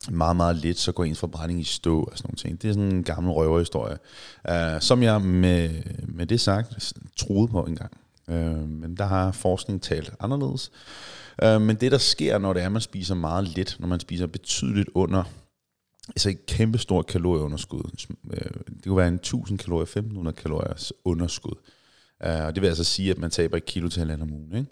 meget, 0.09 0.35
meget 0.35 0.55
lidt, 0.55 0.79
så 0.79 0.91
går 0.91 1.03
ens 1.03 1.19
forbrænding 1.19 1.59
i 1.59 1.63
stå 1.63 2.03
og 2.03 2.17
sådan 2.17 2.27
nogle 2.27 2.37
ting. 2.37 2.61
Det 2.61 2.69
er 2.69 2.73
sådan 2.73 2.91
en 2.91 3.03
gammel 3.03 3.31
røverhistorie, 3.31 3.97
uh, 4.49 4.81
som 4.81 5.03
jeg 5.03 5.21
med, 5.21 5.83
med 6.07 6.25
det 6.25 6.41
sagt 6.41 6.93
troede 7.17 7.47
på 7.47 7.63
engang. 7.63 8.00
Øh, 8.29 8.69
men 8.69 8.97
der 8.97 9.05
har 9.05 9.31
forskning 9.31 9.81
talt 9.81 10.13
anderledes. 10.19 10.71
Øh, 11.43 11.61
men 11.61 11.75
det, 11.75 11.91
der 11.91 11.97
sker, 11.97 12.37
når 12.37 12.53
det 12.53 12.61
er, 12.61 12.65
at 12.65 12.71
man 12.71 12.81
spiser 12.81 13.15
meget 13.15 13.47
lidt, 13.47 13.77
når 13.79 13.87
man 13.87 13.99
spiser 13.99 14.27
betydeligt 14.27 14.89
under 14.93 15.23
altså 16.07 16.29
et 16.29 16.45
kæmpe 16.45 16.77
stort 16.77 17.05
kalorieunderskud. 17.05 18.05
Øh, 18.33 18.51
det 18.75 18.85
kunne 18.85 18.97
være 18.97 19.07
en 19.07 19.15
1000 19.15 19.59
kalorier, 19.59 19.83
1500 19.83 20.35
kalorier 20.35 20.91
underskud. 21.05 21.55
Øh, 22.23 22.45
og 22.45 22.55
det 22.55 22.61
vil 22.61 22.67
altså 22.67 22.83
sige, 22.83 23.11
at 23.11 23.17
man 23.17 23.31
taber 23.31 23.57
et 23.57 23.65
kilo 23.65 23.89
til 23.89 23.99
halvandet 23.99 24.23
om 24.23 24.33
ugen. 24.33 24.55
Ikke? 24.55 24.71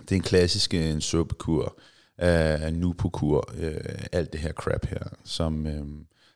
Det 0.00 0.12
er 0.12 0.16
en 0.16 0.22
klassisk 0.22 0.74
øh, 0.74 0.84
en 0.84 1.00
suppekur. 1.00 1.78
øh, 2.22 2.72
nu 2.72 2.92
på 2.92 3.08
kur, 3.08 3.54
alt 4.12 4.32
det 4.32 4.40
her 4.40 4.52
crap 4.52 4.86
her, 4.86 5.04
som 5.24 5.64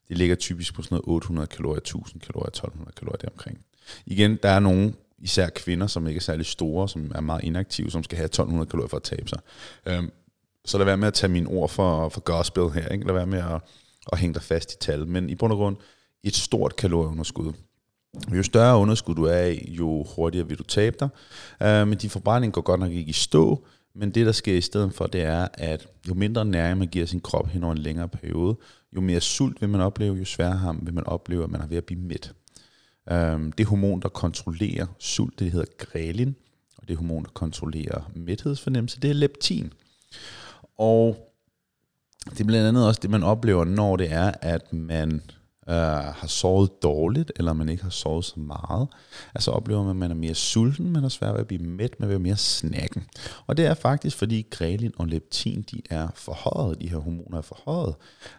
det 0.08 0.18
ligger 0.18 0.36
typisk 0.36 0.74
på 0.74 0.82
sådan 0.82 0.94
noget 0.94 1.04
800 1.08 1.46
kalorier, 1.46 1.80
1000 1.80 2.20
kalorier, 2.20 2.48
1200 2.48 2.92
kalorier 2.96 3.16
deromkring. 3.16 3.58
Igen, 4.06 4.38
der 4.42 4.48
er 4.48 4.60
nogle, 4.60 4.92
især 5.18 5.48
kvinder, 5.48 5.86
som 5.86 6.06
ikke 6.06 6.18
er 6.18 6.22
særlig 6.22 6.46
store, 6.46 6.88
som 6.88 7.12
er 7.14 7.20
meget 7.20 7.44
inaktive, 7.44 7.90
som 7.90 8.02
skal 8.02 8.16
have 8.16 8.24
1200 8.24 8.70
kalorier 8.70 8.88
for 8.88 8.96
at 8.96 9.02
tabe 9.02 9.28
sig. 9.28 9.38
Øhm, 9.86 10.10
så 10.64 10.78
lad 10.78 10.84
være 10.84 10.96
med 10.96 11.08
at 11.08 11.14
tage 11.14 11.32
mine 11.32 11.48
ord 11.48 11.68
for, 11.68 12.08
for 12.08 12.20
gospel 12.20 12.70
her, 12.70 12.88
ikke? 12.88 13.06
lad 13.06 13.14
være 13.14 13.26
med 13.26 13.38
at, 13.38 13.60
at 14.12 14.18
hænge 14.18 14.34
dig 14.34 14.42
fast 14.42 14.72
i 14.72 14.76
tal, 14.76 15.06
men 15.06 15.30
i 15.30 15.34
bund 15.34 15.52
og 15.52 15.58
grund, 15.58 15.76
et 16.24 16.34
stort 16.34 16.76
kalorieunderskud. 16.76 17.52
Jo 18.34 18.42
større 18.42 18.78
underskud 18.78 19.14
du 19.14 19.24
er 19.24 19.44
i, 19.44 19.74
jo 19.78 20.06
hurtigere 20.16 20.48
vil 20.48 20.58
du 20.58 20.62
tabe 20.62 20.96
dig. 21.00 21.08
Øh, 21.62 21.88
men 21.88 21.98
din 21.98 22.10
forbrænding 22.10 22.52
går 22.52 22.60
godt 22.60 22.80
nok 22.80 22.92
ikke 22.92 23.10
i 23.10 23.12
stå, 23.12 23.64
men 23.94 24.10
det, 24.10 24.26
der 24.26 24.32
sker 24.32 24.54
i 24.54 24.60
stedet 24.60 24.94
for, 24.94 25.06
det 25.06 25.22
er, 25.22 25.48
at 25.54 25.86
jo 26.08 26.14
mindre 26.14 26.44
næring 26.44 26.78
man 26.78 26.88
giver 26.88 27.06
sin 27.06 27.20
krop 27.20 27.48
hen 27.48 27.64
over 27.64 27.72
en 27.72 27.78
længere 27.78 28.08
periode, 28.08 28.56
jo 28.96 29.00
mere 29.00 29.20
sult 29.20 29.60
vil 29.60 29.68
man 29.68 29.80
opleve, 29.80 30.16
jo 30.16 30.24
sværere 30.24 30.76
vil 30.82 30.94
man 30.94 31.06
opleve, 31.06 31.44
at 31.44 31.50
man 31.50 31.60
er 31.60 31.66
ved 31.66 31.76
at 31.76 31.84
blive 31.84 32.00
mæt. 32.00 32.32
Um, 33.12 33.52
det 33.52 33.66
hormon, 33.66 34.02
der 34.02 34.08
kontrollerer 34.08 34.86
sult, 34.98 35.38
det 35.38 35.52
hedder 35.52 35.66
grelin, 35.78 36.36
og 36.78 36.88
det 36.88 36.96
hormon, 36.96 37.24
der 37.24 37.30
kontrollerer 37.30 38.10
mæthedsfornemmelse, 38.14 39.00
det 39.00 39.10
er 39.10 39.14
leptin. 39.14 39.72
Og 40.78 41.32
det 42.30 42.40
er 42.40 42.44
blandt 42.44 42.68
andet 42.68 42.86
også 42.86 43.00
det, 43.02 43.10
man 43.10 43.22
oplever, 43.22 43.64
når 43.64 43.96
det 43.96 44.12
er, 44.12 44.32
at 44.40 44.72
man 44.72 45.22
øh, 45.68 45.74
har 46.14 46.26
sovet 46.26 46.82
dårligt, 46.82 47.32
eller 47.36 47.52
man 47.52 47.68
ikke 47.68 47.82
har 47.82 47.90
sovet 47.90 48.24
så 48.24 48.40
meget, 48.40 48.88
altså 49.34 49.50
oplever 49.50 49.82
man, 49.82 49.90
at 49.90 49.96
man 49.96 50.10
er 50.10 50.14
mere 50.14 50.34
sulten, 50.34 50.90
man 50.90 51.02
har 51.02 51.08
svært 51.08 51.32
ved 51.32 51.40
at 51.40 51.46
blive 51.46 51.62
mæt, 51.62 52.00
man 52.00 52.08
vil 52.08 52.20
mere 52.20 52.36
snakken. 52.36 53.06
Og 53.46 53.56
det 53.56 53.66
er 53.66 53.74
faktisk, 53.74 54.16
fordi 54.16 54.46
grelin 54.50 54.92
og 54.98 55.06
leptin, 55.06 55.62
de 55.70 55.82
er 55.90 56.08
forhøjet, 56.14 56.80
de 56.80 56.88
her 56.88 56.98
hormoner 56.98 57.38
er 57.38 57.42
forhøjet, 57.42 57.94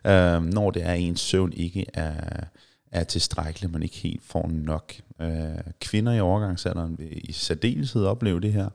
øh, 0.06 0.54
når 0.54 0.72
det 0.72 0.84
er, 0.84 0.92
at 0.92 1.00
ens 1.00 1.20
søvn 1.20 1.54
ikke 1.54 1.86
er, 1.94 2.46
er 2.92 3.04
tilstrækkeligt, 3.04 3.74
man 3.74 3.84
ikke 3.84 3.96
helt 3.96 4.24
får 4.24 4.48
nok. 4.48 4.94
Øh, 5.22 5.74
kvinder 5.82 6.14
i 6.14 6.20
overgangsalderen 6.20 7.00
vil 7.00 7.30
i 7.30 7.32
særdeleshed 7.32 8.06
opleve 8.06 8.40
det 8.40 8.54
her, 8.54 8.70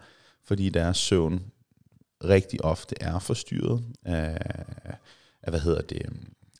fordi 0.44 0.68
deres 0.68 0.96
søvn 0.96 1.42
rigtig 2.24 2.64
ofte 2.64 2.94
er 3.00 3.18
forstyrret 3.18 3.84
af, 4.04 4.38
af 5.42 5.52
hvad 5.52 5.60
hedder 5.60 5.82
det, 5.82 6.02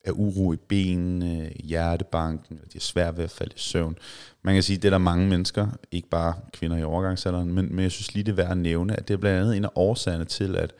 af 0.04 0.10
uro 0.10 0.52
i 0.52 0.56
benene, 0.56 1.52
hjertebanken, 1.64 2.60
og 2.62 2.72
de 2.72 2.78
er 2.78 2.82
svært 2.82 3.16
ved 3.16 3.24
at 3.24 3.30
falde 3.30 3.52
i 3.56 3.58
søvn. 3.58 3.96
Man 4.42 4.54
kan 4.54 4.62
sige, 4.62 4.76
at 4.76 4.82
det 4.82 4.88
er 4.88 4.90
der 4.90 4.98
mange 4.98 5.28
mennesker, 5.28 5.66
ikke 5.90 6.08
bare 6.08 6.34
kvinder 6.52 6.76
i 6.76 6.82
overgangsalderen, 6.82 7.52
men, 7.52 7.74
men 7.74 7.82
jeg 7.82 7.90
synes 7.90 8.14
lige 8.14 8.24
det 8.24 8.32
er 8.32 8.36
værd 8.36 8.50
at 8.50 8.56
nævne, 8.56 8.96
at 8.96 9.08
det 9.08 9.14
er 9.14 9.18
blandt 9.18 9.40
andet 9.40 9.56
en 9.56 9.64
af 9.64 9.70
årsagerne 9.74 10.24
til, 10.24 10.56
at, 10.56 10.72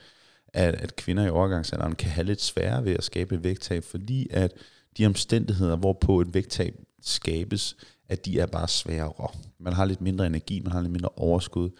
at, 0.48 0.74
at 0.74 0.96
kvinder 0.96 1.26
i 1.26 1.30
overgangsalderen 1.30 1.94
kan 1.94 2.10
have 2.10 2.24
lidt 2.24 2.42
sværere 2.42 2.84
ved 2.84 2.94
at 2.94 3.04
skabe 3.04 3.34
et 3.34 3.44
vægttab, 3.44 3.84
fordi 3.84 4.26
at 4.30 4.52
de 4.98 5.07
omstændigheder, 5.07 5.76
hvorpå 5.76 6.20
et 6.20 6.35
vægttab 6.35 6.74
skabes, 7.02 7.76
at 8.09 8.24
de 8.24 8.40
er 8.40 8.46
bare 8.46 8.68
sværere. 8.68 9.28
Man 9.61 9.72
har 9.72 9.85
lidt 9.85 10.00
mindre 10.00 10.26
energi, 10.26 10.61
man 10.61 10.72
har 10.72 10.80
lidt 10.80 10.92
mindre 10.92 11.09
overskud, 11.16 11.70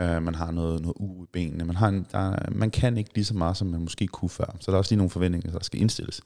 øh, 0.00 0.22
man 0.22 0.34
har 0.34 0.50
noget, 0.50 0.82
noget 0.82 0.96
u 0.96 1.24
i 1.24 1.26
benene. 1.32 1.64
Man, 1.64 1.76
har 1.76 1.88
en, 1.88 2.06
der, 2.12 2.50
man 2.50 2.70
kan 2.70 2.96
ikke 2.96 3.10
lige 3.14 3.24
så 3.24 3.34
meget, 3.34 3.56
som 3.56 3.66
man 3.66 3.80
måske 3.80 4.06
kunne 4.06 4.28
før. 4.28 4.56
Så 4.60 4.70
der 4.70 4.72
er 4.72 4.78
også 4.78 4.90
lige 4.90 4.96
nogle 4.96 5.10
forventninger, 5.10 5.50
der 5.50 5.64
skal 5.64 5.80
indstilles. 5.80 6.20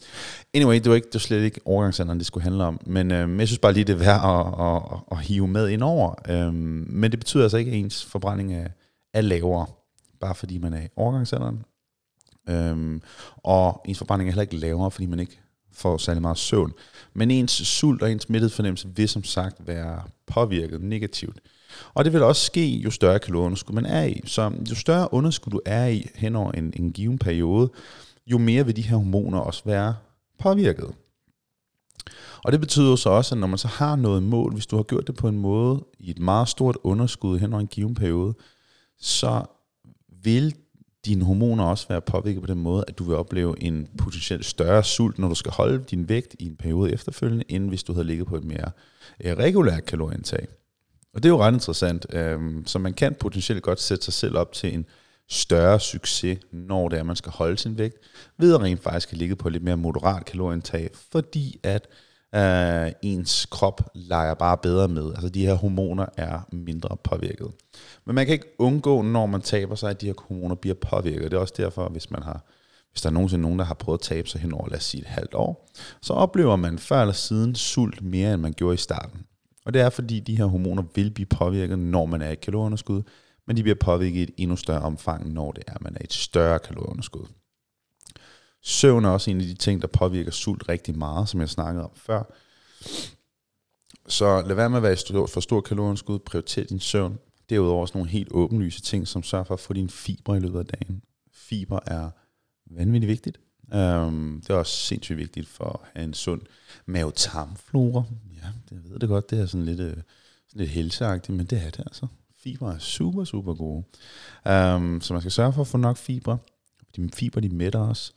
Anyway, 0.55 0.75
det 0.75 0.89
var, 0.89 0.95
ikke, 0.95 1.07
det 1.07 1.15
var 1.15 1.21
slet 1.21 1.43
ikke 1.43 1.61
overgangsalderen, 1.65 2.19
det 2.19 2.27
skulle 2.27 2.45
handle 2.45 2.65
om. 2.65 2.81
Men 2.87 3.13
øh, 3.13 3.39
jeg 3.39 3.49
synes 3.49 3.59
bare 3.59 3.73
lige, 3.73 3.85
det 3.85 3.93
er 3.93 3.97
værd 3.97 4.21
at, 4.25 4.67
at, 4.67 4.83
at, 4.93 5.19
at 5.19 5.25
hive 5.25 5.49
med 5.49 5.69
ind 5.69 5.83
over. 5.83 6.15
Øh, 6.29 6.55
men 6.55 7.11
det 7.11 7.21
betyder 7.21 7.43
altså 7.43 7.57
ikke, 7.57 7.71
at 7.71 7.77
ens 7.77 8.05
forbrænding 8.05 8.55
er, 8.55 8.69
er 9.15 9.21
lavere, 9.21 9.67
bare 10.21 10.35
fordi 10.35 10.59
man 10.59 10.73
er 10.73 10.81
i 10.81 10.89
overgangsalderen. 10.97 11.65
Øhm, 12.49 13.03
og 13.37 13.83
ens 13.85 13.99
forbrænding 13.99 14.29
er 14.29 14.33
heller 14.33 14.43
ikke 14.43 14.57
lavere, 14.57 14.91
fordi 14.91 15.07
man 15.07 15.21
ikke 15.21 15.41
får 15.75 15.99
særlig 15.99 16.23
meget 16.23 16.39
søvn. 16.39 16.73
Men 17.15 17.31
ens 17.31 17.53
sult 17.53 18.03
og 18.03 18.13
ens 18.13 18.29
mætthedsfornemmelse 18.29 18.89
vil 18.97 19.09
som 19.09 19.25
sagt 19.25 19.67
være 19.67 20.03
påvirket 20.27 20.81
negativt. 20.83 21.39
Og 21.95 22.05
det 22.05 22.13
vil 22.13 22.23
også 22.23 22.47
ske, 22.47 22.67
jo 22.77 22.91
større 22.91 23.19
kalorieunderskud 23.19 23.75
man 23.75 23.87
er 23.87 24.05
i. 24.05 24.21
Så 24.25 24.53
jo 24.71 24.75
større 24.75 25.15
underskud 25.15 25.51
du 25.51 25.61
er 25.67 25.87
i 25.87 26.09
hen 26.15 26.37
over 26.37 26.53
en, 26.53 26.73
en 26.77 26.93
given 26.93 27.19
periode, 27.19 27.71
jo 28.27 28.39
mere 28.39 28.67
vil 28.67 28.77
de 28.77 28.83
her 28.83 28.97
hormoner 28.97 29.39
også 29.39 29.63
være 29.65 29.95
påvirket. 30.39 30.95
Og 32.45 32.53
det 32.53 32.61
betyder 32.61 32.97
så 32.97 33.11
også, 33.11 33.35
at 33.35 33.39
når 33.39 33.47
man 33.47 33.59
så 33.59 33.69
har 33.69 33.97
noget 33.97 34.23
mål, 34.23 34.53
hvis 34.53 34.67
du 34.67 34.77
har 34.77 34.83
gjort 34.83 35.07
det 35.07 35.15
på 35.15 35.29
en 35.29 35.39
måde 35.39 35.85
i 35.99 36.11
et 36.11 36.19
meget 36.19 36.49
stort 36.49 36.77
underskud 36.83 37.39
hen 37.39 37.53
over 37.53 37.61
en 37.61 37.67
given 37.67 37.95
periode, 37.95 38.35
så 38.99 39.45
vil 40.23 40.55
dine 41.07 41.25
hormoner 41.25 41.65
også 41.65 41.89
være 41.89 42.01
påvirket 42.01 42.43
på 42.43 42.47
den 42.47 42.61
måde, 42.61 42.85
at 42.89 42.99
du 42.99 43.05
vil 43.05 43.17
opleve 43.17 43.63
en 43.63 43.89
potentielt 43.99 44.45
større 44.45 44.85
sult, 44.85 45.19
når 45.19 45.29
du 45.29 45.35
skal 45.35 45.53
holde 45.53 45.85
din 45.91 46.09
vægt 46.09 46.37
i 46.39 46.47
en 46.47 46.57
periode 46.57 46.93
efterfølgende, 46.93 47.45
end 47.49 47.69
hvis 47.69 47.83
du 47.83 47.93
havde 47.93 48.07
ligget 48.07 48.27
på 48.27 48.37
et 48.37 48.45
mere 48.45 48.71
øh, 49.25 49.37
regulært 49.37 49.85
kalorieindtag. 49.85 50.49
Og 51.15 51.23
det 51.23 51.29
er 51.29 51.33
jo 51.33 51.43
ret 51.43 51.55
interessant. 51.55 52.07
Øhm, 52.13 52.67
så 52.67 52.79
man 52.79 52.93
kan 52.93 53.15
potentielt 53.15 53.63
godt 53.63 53.81
sætte 53.81 54.05
sig 54.05 54.15
selv 54.15 54.37
op 54.37 54.53
til 54.53 54.75
en 54.75 54.87
større 55.29 55.81
succes, 55.81 56.39
når 56.53 56.89
det 56.89 56.99
er, 56.99 57.03
man 57.03 57.17
skal 57.17 57.33
holde 57.33 57.59
sin 57.59 57.79
vægt, 57.79 57.97
ved 58.39 58.55
at 58.55 58.61
rent 58.61 58.83
faktisk 58.83 59.13
at 59.13 59.19
ligge 59.19 59.37
på 59.37 59.49
lidt 59.49 59.63
mere 59.63 59.77
moderat 59.77 60.25
kalorieindtag, 60.25 60.91
fordi 61.13 61.61
at 61.63 61.87
øh, 62.35 62.93
ens 63.03 63.47
krop 63.47 63.91
leger 63.95 64.35
bare 64.35 64.59
bedre 64.59 64.89
med. 64.89 65.11
Altså 65.11 65.29
de 65.29 65.47
her 65.47 65.55
hormoner 65.55 66.07
er 66.17 66.41
mindre 66.53 66.97
påvirket. 67.05 67.49
Men 68.05 68.15
man 68.15 68.27
kan 68.27 68.33
ikke 68.33 68.55
undgå, 68.59 69.03
når 69.03 69.27
man 69.27 69.41
taber 69.41 69.75
sig, 69.75 69.91
at 69.91 70.01
de 70.01 70.07
her 70.07 70.15
hormoner 70.29 70.55
bliver 70.55 70.75
påvirket. 70.75 71.31
Det 71.31 71.37
er 71.37 71.41
også 71.41 71.55
derfor, 71.57 71.89
hvis 71.89 72.11
man 72.11 72.23
har 72.23 72.45
hvis 72.95 73.03
der 73.03 73.09
er 73.09 73.13
nogensinde 73.13 73.43
nogen, 73.43 73.59
der 73.59 73.65
har 73.65 73.75
prøvet 73.75 73.99
at 73.99 74.03
tabe 74.03 74.29
sig 74.29 74.41
henover, 74.41 74.69
lad 74.69 74.77
os 74.77 74.85
sige 74.85 75.01
et 75.01 75.07
halvt 75.07 75.35
år, 75.35 75.69
så 76.03 76.13
oplever 76.13 76.57
man 76.57 76.79
før 76.79 77.01
eller 77.01 77.13
siden 77.13 77.55
sult 77.55 78.03
mere, 78.03 78.35
end 78.35 78.43
man 78.43 78.53
gjorde 78.53 78.75
i 78.75 78.77
starten. 78.77 79.27
Og 79.65 79.75
det 79.75 79.83
er 79.83 79.91
fordi, 79.91 80.21
de 80.21 80.37
her 80.37 80.45
hormoner 80.45 80.83
vil 80.95 81.11
blive 81.11 81.27
påvirket, 81.27 81.79
når 81.79 82.07
man 82.07 82.23
er 82.23 82.31
i 82.31 82.35
kalorieunderskud, 82.35 83.03
men 83.47 83.57
de 83.57 83.63
bliver 83.63 83.77
påvirket 83.81 84.19
i 84.19 84.23
et 84.23 84.31
endnu 84.37 84.57
større 84.57 84.81
omfang, 84.81 85.33
når 85.33 85.53
det 85.53 85.65
er, 85.67 85.77
man 85.81 85.95
er 85.95 85.99
i 86.01 86.05
et 86.05 86.13
større 86.13 86.59
kalorieunderskud. 86.59 87.27
Søvn 88.67 89.05
er 89.05 89.09
også 89.09 89.31
en 89.31 89.41
af 89.41 89.47
de 89.47 89.55
ting, 89.55 89.83
der 89.83 89.89
påvirker 89.89 90.31
sult 90.31 90.69
rigtig 90.69 90.99
meget, 90.99 91.29
som 91.29 91.41
jeg 91.41 91.49
snakkede 91.49 91.85
om 91.85 91.91
før. 91.95 92.23
Så 94.09 94.43
lad 94.47 94.55
være 94.55 94.71
med 94.71 94.77
at 94.77 94.83
være 94.83 95.29
for 95.29 95.41
stor 95.41 95.61
kalorieunderskud, 95.61 96.19
prioriter 96.19 96.65
din 96.65 96.81
søvn. 96.81 97.19
Derudover 97.51 97.81
også 97.81 97.99
nogle 97.99 98.11
helt 98.11 98.29
åbenlyse 98.31 98.81
ting, 98.81 99.09
som 99.09 99.23
sørger 99.23 99.45
for 99.45 99.55
at 99.55 99.61
få 99.61 99.73
din 99.73 99.91
fiber 99.91 100.35
i 100.35 100.41
løbet 100.41 100.59
af 100.59 100.67
dagen. 100.67 101.03
Fiber 101.33 101.81
er 101.87 102.11
vanvittigt 102.71 103.09
vigtigt. 103.09 103.39
Um, 103.75 104.41
det 104.43 104.51
er 104.51 104.55
også 104.55 104.77
sindssygt 104.77 105.19
vigtigt 105.19 105.49
for 105.49 105.65
at 105.65 105.91
have 105.95 106.05
en 106.05 106.15
sund 106.15 106.41
mavetarmflora. 106.87 108.03
Ja, 108.43 108.49
det 108.71 108.91
ved 108.91 108.99
det 108.99 109.09
godt, 109.09 109.31
det 109.31 109.41
er 109.41 109.47
sådan 109.47 109.67
lidt, 109.67 109.81
uh, 109.81 109.87
sådan 109.87 110.03
lidt 110.55 110.71
helseagtigt, 110.71 111.37
men 111.37 111.47
det 111.47 111.59
er 111.59 111.71
det 111.71 111.81
altså. 111.81 112.07
Fiber 112.39 112.73
er 112.73 112.79
super, 112.79 113.25
super 113.25 113.55
gode. 113.55 113.85
Um, 114.77 115.01
så 115.01 115.13
man 115.13 115.21
skal 115.23 115.33
sørge 115.33 115.53
for 115.53 115.61
at 115.61 115.67
få 115.67 115.77
nok 115.77 115.97
fiber. 115.97 116.37
De 116.97 117.11
fiber, 117.15 117.41
de 117.41 117.49
mætter 117.49 117.81
os. 117.81 118.15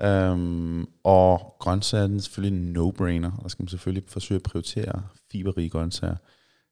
Øhm, 0.00 0.86
og 1.04 1.56
grøntsager 1.58 2.14
er 2.14 2.18
selvfølgelig 2.18 2.58
en 2.58 2.76
no-brainer, 2.76 3.44
og 3.44 3.50
skal 3.50 3.62
man 3.62 3.68
selvfølgelig 3.68 4.08
forsøge 4.08 4.36
at 4.36 4.42
prioritere 4.42 5.02
fiberrige 5.32 5.70
grøntsager. 5.70 6.16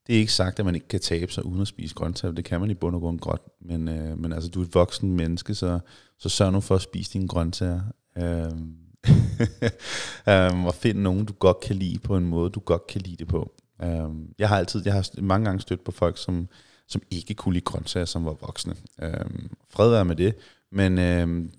Det 0.07 0.15
er 0.15 0.19
ikke 0.19 0.33
sagt, 0.33 0.59
at 0.59 0.65
man 0.65 0.75
ikke 0.75 0.89
kan 0.89 1.01
tabe 1.01 1.33
sig 1.33 1.47
uden 1.47 1.61
at 1.61 1.69
spise 1.69 1.95
grøntsager. 1.95 2.35
Det 2.35 2.45
kan 2.45 2.61
man 2.61 2.71
i 2.71 2.75
bund 2.75 2.95
og 2.95 3.01
grund 3.01 3.19
godt. 3.19 3.43
Men, 3.61 3.89
øh, 3.89 4.19
men 4.19 4.33
altså, 4.33 4.51
du 4.51 4.61
er 4.61 4.65
et 4.65 4.75
voksen 4.75 5.17
menneske, 5.17 5.55
så, 5.55 5.79
så 6.19 6.29
sørg 6.29 6.53
nu 6.53 6.61
for 6.61 6.75
at 6.75 6.83
spise 6.83 7.13
dine 7.13 7.29
grøntsager. 7.29 7.81
Øhm, 8.19 8.77
øhm, 10.29 10.65
og 10.65 10.75
find 10.75 10.99
nogen, 10.99 11.25
du 11.25 11.33
godt 11.33 11.61
kan 11.61 11.77
lide 11.77 11.99
på 11.99 12.17
en 12.17 12.27
måde, 12.27 12.51
du 12.51 12.61
godt 12.61 12.87
kan 12.87 13.01
lide 13.01 13.17
det 13.17 13.29
på. 13.29 13.55
Øhm, 13.83 14.35
jeg 14.39 14.49
har 14.49 14.59
altid, 14.59 14.83
jeg 14.85 14.93
har 14.93 15.21
mange 15.23 15.45
gange 15.45 15.61
stødt 15.61 15.85
på 15.85 15.93
folk, 15.93 16.19
som, 16.19 16.49
som 16.89 17.03
ikke 17.11 17.35
kunne 17.35 17.53
lide 17.53 17.65
grøntsager, 17.65 18.05
som 18.05 18.25
var 18.25 18.37
voksne. 18.41 18.75
Øhm, 19.03 19.51
fred 19.71 19.91
være 19.91 20.05
med 20.05 20.17
det, 20.17 20.35
men 20.73 20.99
øhm, 20.99 21.51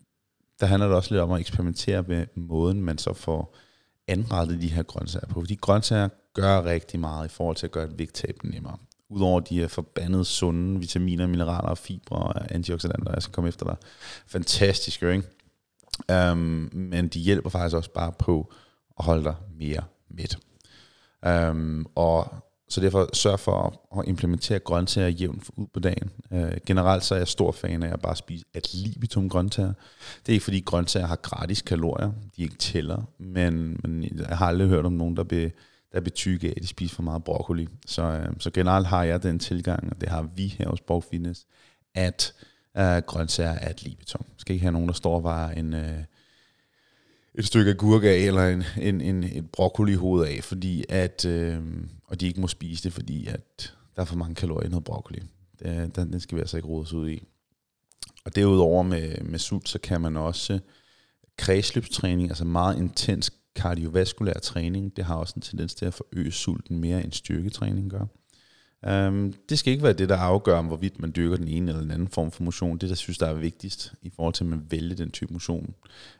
der 0.59 0.65
handler 0.65 0.87
det 0.87 0.95
også 0.95 1.13
lidt 1.13 1.21
om 1.21 1.31
at 1.31 1.39
eksperimentere 1.39 2.01
med 2.01 2.25
måden, 2.35 2.81
man 2.81 2.97
så 2.97 3.13
får 3.13 3.55
anrettet 4.07 4.61
de 4.61 4.67
her 4.67 4.83
grøntsager 4.83 5.27
på. 5.27 5.39
Fordi 5.39 5.55
grøntsager 5.55 6.09
gør 6.33 6.63
rigtig 6.63 6.99
meget 6.99 7.25
i 7.25 7.29
forhold 7.29 7.55
til 7.55 7.67
at 7.67 7.71
gøre 7.71 7.85
et 7.85 7.99
vægttab 7.99 8.37
nemmere. 8.43 8.77
Udover 9.09 9.39
de 9.39 9.59
her 9.59 9.67
forbandede 9.67 10.25
sunde 10.25 10.79
vitaminer, 10.79 11.27
mineraler 11.27 11.69
og 11.69 11.77
fibre 11.77 12.17
og 12.17 12.53
antioxidanter, 12.53 13.11
jeg 13.13 13.21
skal 13.21 13.33
komme 13.33 13.47
efter 13.47 13.65
dig. 13.65 13.75
Fantastisk, 14.27 15.03
ikke? 15.03 15.23
Um, 16.31 16.69
men 16.73 17.07
de 17.07 17.19
hjælper 17.19 17.49
faktisk 17.49 17.75
også 17.75 17.91
bare 17.91 18.11
på 18.11 18.53
at 18.99 19.05
holde 19.05 19.23
dig 19.23 19.35
mere 19.57 19.83
mæt. 20.09 20.37
Um, 21.49 21.87
og 21.95 22.44
så 22.69 22.81
derfor 22.81 23.09
sørg 23.13 23.39
for 23.39 23.81
at 23.99 24.07
implementere 24.07 24.59
grøntsager 24.59 25.07
jævnt 25.07 25.49
ud 25.55 25.67
på 25.73 25.79
dagen. 25.79 26.11
Øh, 26.33 26.51
generelt 26.65 27.03
så 27.03 27.15
er 27.15 27.19
jeg 27.19 27.27
stor 27.27 27.51
fan 27.51 27.83
af 27.83 27.93
at 27.93 28.01
bare 28.01 28.15
spise 28.15 28.45
et 28.53 28.73
libitum 28.73 29.29
grøntsager. 29.29 29.73
Det 30.25 30.31
er 30.31 30.33
ikke 30.33 30.43
fordi 30.43 30.59
grøntsager 30.59 31.07
har 31.07 31.15
gratis 31.15 31.61
kalorier, 31.61 32.11
de 32.37 32.43
ikke 32.43 32.55
tæller, 32.55 33.03
men, 33.17 33.79
men 33.83 34.03
jeg 34.29 34.37
har 34.37 34.45
aldrig 34.45 34.67
hørt 34.67 34.85
om 34.85 34.93
nogen, 34.93 35.17
der 35.17 35.23
bliver 35.23 35.49
der 35.95 36.01
bliver 36.01 36.13
tykke 36.13 36.47
af, 36.47 36.53
at 36.55 36.61
de 36.61 36.67
spiser 36.67 36.95
for 36.95 37.03
meget 37.03 37.23
broccoli. 37.23 37.67
Så, 37.85 38.03
øh, 38.03 38.33
så 38.39 38.51
generelt 38.51 38.87
har 38.87 39.03
jeg 39.03 39.23
den 39.23 39.39
tilgang, 39.39 39.89
og 39.91 40.01
det 40.01 40.09
har 40.09 40.29
vi 40.35 40.47
her 40.47 40.69
hos 40.69 40.81
Borg 40.81 41.03
Fitness, 41.03 41.45
at 41.93 42.33
øh, 42.77 42.97
grøntsager 42.97 43.51
er 43.51 43.69
et 43.69 43.83
libetum. 43.83 44.25
Skal 44.37 44.53
ikke 44.53 44.63
have 44.63 44.71
nogen, 44.71 44.87
der 44.87 44.93
står 44.93 45.15
og 45.15 45.23
var 45.23 45.49
en, 45.49 45.73
øh, 45.73 45.99
et 47.35 47.45
stykke 47.45 47.71
agurk 47.71 48.03
af, 48.03 48.15
eller 48.15 48.47
en, 48.47 48.63
en, 48.81 49.01
en, 49.01 49.23
et 49.23 49.49
broccoli 49.51 49.93
hoved 49.93 50.27
af, 50.27 50.39
fordi 50.43 50.85
at, 50.89 51.25
øh, 51.25 51.61
og 52.15 52.21
de 52.21 52.27
ikke 52.27 52.41
må 52.41 52.47
spise 52.47 52.83
det, 52.83 52.93
fordi 52.93 53.27
at 53.27 53.73
der 53.95 54.01
er 54.01 54.05
for 54.05 54.15
mange 54.15 54.35
kalorier 54.35 54.67
i 54.67 54.69
noget 54.69 54.83
broccoli. 54.83 55.21
Det, 55.59 55.95
den, 55.95 56.11
den 56.11 56.19
skal 56.19 56.35
vi 56.35 56.41
altså 56.41 56.57
ikke 56.57 56.69
rodes 56.69 56.93
ud 56.93 57.09
i. 57.09 57.23
Og 58.25 58.35
derudover 58.35 58.83
med, 58.83 59.21
med 59.21 59.39
sult, 59.39 59.69
så 59.69 59.79
kan 59.79 60.01
man 60.01 60.17
også 60.17 60.53
øh, 60.53 60.59
kredsløbstræning, 61.37 62.29
altså 62.29 62.45
meget 62.45 62.77
intens 62.77 63.31
kardiovaskulær 63.55 64.33
træning, 64.33 64.97
det 64.97 65.05
har 65.05 65.15
også 65.15 65.33
en 65.35 65.41
tendens 65.41 65.75
til 65.75 65.85
at 65.85 65.93
forøge 65.93 66.31
sulten 66.31 66.79
mere 66.79 67.03
end 67.03 67.11
styrketræning 67.11 67.91
gør. 67.91 68.05
Um, 69.07 69.33
det 69.49 69.59
skal 69.59 69.71
ikke 69.71 69.83
være 69.83 69.93
det, 69.93 70.09
der 70.09 70.17
afgør, 70.17 70.57
om 70.57 70.65
hvorvidt 70.65 70.99
man 70.99 71.13
dyrker 71.15 71.37
den 71.37 71.47
ene 71.47 71.71
eller 71.71 71.81
den 71.81 71.91
anden 71.91 72.07
form 72.07 72.31
for 72.31 72.43
motion. 72.43 72.77
Det, 72.77 72.89
der 72.89 72.95
synes, 72.95 73.17
der 73.17 73.27
er 73.27 73.33
vigtigst 73.33 73.93
i 74.01 74.09
forhold 74.09 74.33
til, 74.33 74.43
at 74.43 74.49
man 74.49 74.65
vælger 74.69 74.95
den 74.95 75.11
type 75.11 75.33
motion, 75.33 75.75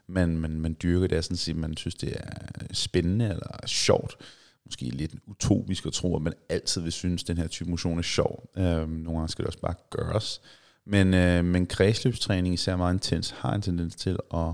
man, 0.08 0.38
man, 0.38 0.60
man 0.60 0.77
dyrker, 0.84 1.08
det 1.08 1.17
er 1.17 1.21
sådan 1.21 1.55
at 1.55 1.62
man 1.62 1.77
synes, 1.77 1.95
det 1.95 2.13
er 2.17 2.38
spændende 2.73 3.25
eller 3.29 3.58
sjovt. 3.65 4.17
Måske 4.65 4.86
lidt 4.86 5.15
utopisk 5.28 5.86
at 5.86 5.93
tro, 5.93 6.15
at 6.15 6.21
man 6.21 6.34
altid 6.49 6.82
vil 6.82 6.91
synes, 6.91 7.23
at 7.23 7.28
den 7.28 7.38
her 7.38 7.47
type 7.47 7.69
motion 7.69 7.97
er 7.97 8.01
sjov. 8.01 8.49
Øh, 8.58 8.89
nogle 8.89 9.12
gange 9.12 9.30
skal 9.30 9.43
det 9.43 9.47
også 9.47 9.60
bare 9.60 9.75
gøres. 9.89 10.41
Men, 10.86 11.13
øh, 11.13 11.45
men 11.45 11.65
kredsløbstræning, 11.65 12.54
især 12.54 12.75
meget 12.75 12.93
intens, 12.93 13.30
har 13.30 13.54
en 13.54 13.62
tendens 13.62 13.95
til 13.95 14.17
at, 14.34 14.54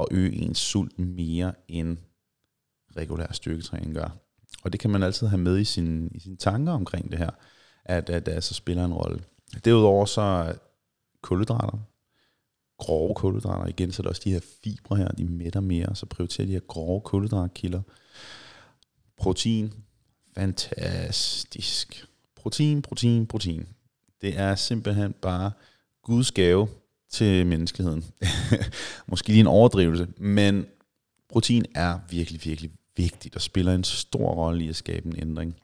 at 0.00 0.06
øge 0.10 0.32
ens 0.32 0.58
sult 0.58 0.98
mere 0.98 1.52
end 1.68 1.98
regulær 2.96 3.32
styrketræning 3.32 3.94
gør. 3.94 4.16
Og 4.62 4.72
det 4.72 4.80
kan 4.80 4.90
man 4.90 5.02
altid 5.02 5.26
have 5.26 5.40
med 5.40 5.58
i, 5.58 5.64
sin, 5.64 6.10
i 6.14 6.20
sine 6.20 6.36
tanker 6.36 6.72
omkring 6.72 7.10
det 7.10 7.18
her, 7.18 7.30
at, 7.84 8.10
at 8.10 8.26
det 8.26 8.32
altså 8.32 8.54
spiller 8.54 8.84
en 8.84 8.94
rolle. 8.94 9.22
Derudover 9.64 10.04
så 10.04 10.54
kulhydrater, 11.22 11.78
grove 12.78 13.14
kulhydrater, 13.14 13.66
igen 13.66 13.92
så 13.92 14.02
er 14.02 14.04
der 14.04 14.08
også 14.08 14.22
de 14.24 14.32
her 14.32 14.40
fibre 14.64 14.96
her, 14.96 15.08
de 15.08 15.24
mætter 15.24 15.60
mere, 15.60 15.94
så 15.94 16.06
prioriterer 16.06 16.46
de 16.46 16.52
her 16.52 16.60
grove 16.60 17.00
kulhydratkilder. 17.00 17.82
Protein, 19.20 19.72
fantastisk. 20.34 22.06
Protein, 22.36 22.82
protein, 22.82 23.26
protein. 23.26 23.66
Det 24.20 24.38
er 24.38 24.54
simpelthen 24.54 25.12
bare 25.12 25.52
Guds 26.02 26.32
gave 26.32 26.68
til 27.10 27.46
menneskeheden. 27.46 28.04
Måske 29.06 29.28
lige 29.28 29.40
en 29.40 29.46
overdrivelse, 29.46 30.08
men 30.16 30.66
protein 31.28 31.64
er 31.74 31.98
virkelig, 32.10 32.44
virkelig 32.44 32.70
vigtigt 32.96 33.34
og 33.34 33.42
spiller 33.42 33.74
en 33.74 33.84
stor 33.84 34.34
rolle 34.34 34.64
i 34.64 34.68
at 34.68 34.76
skabe 34.76 35.08
en 35.08 35.18
ændring. 35.18 35.56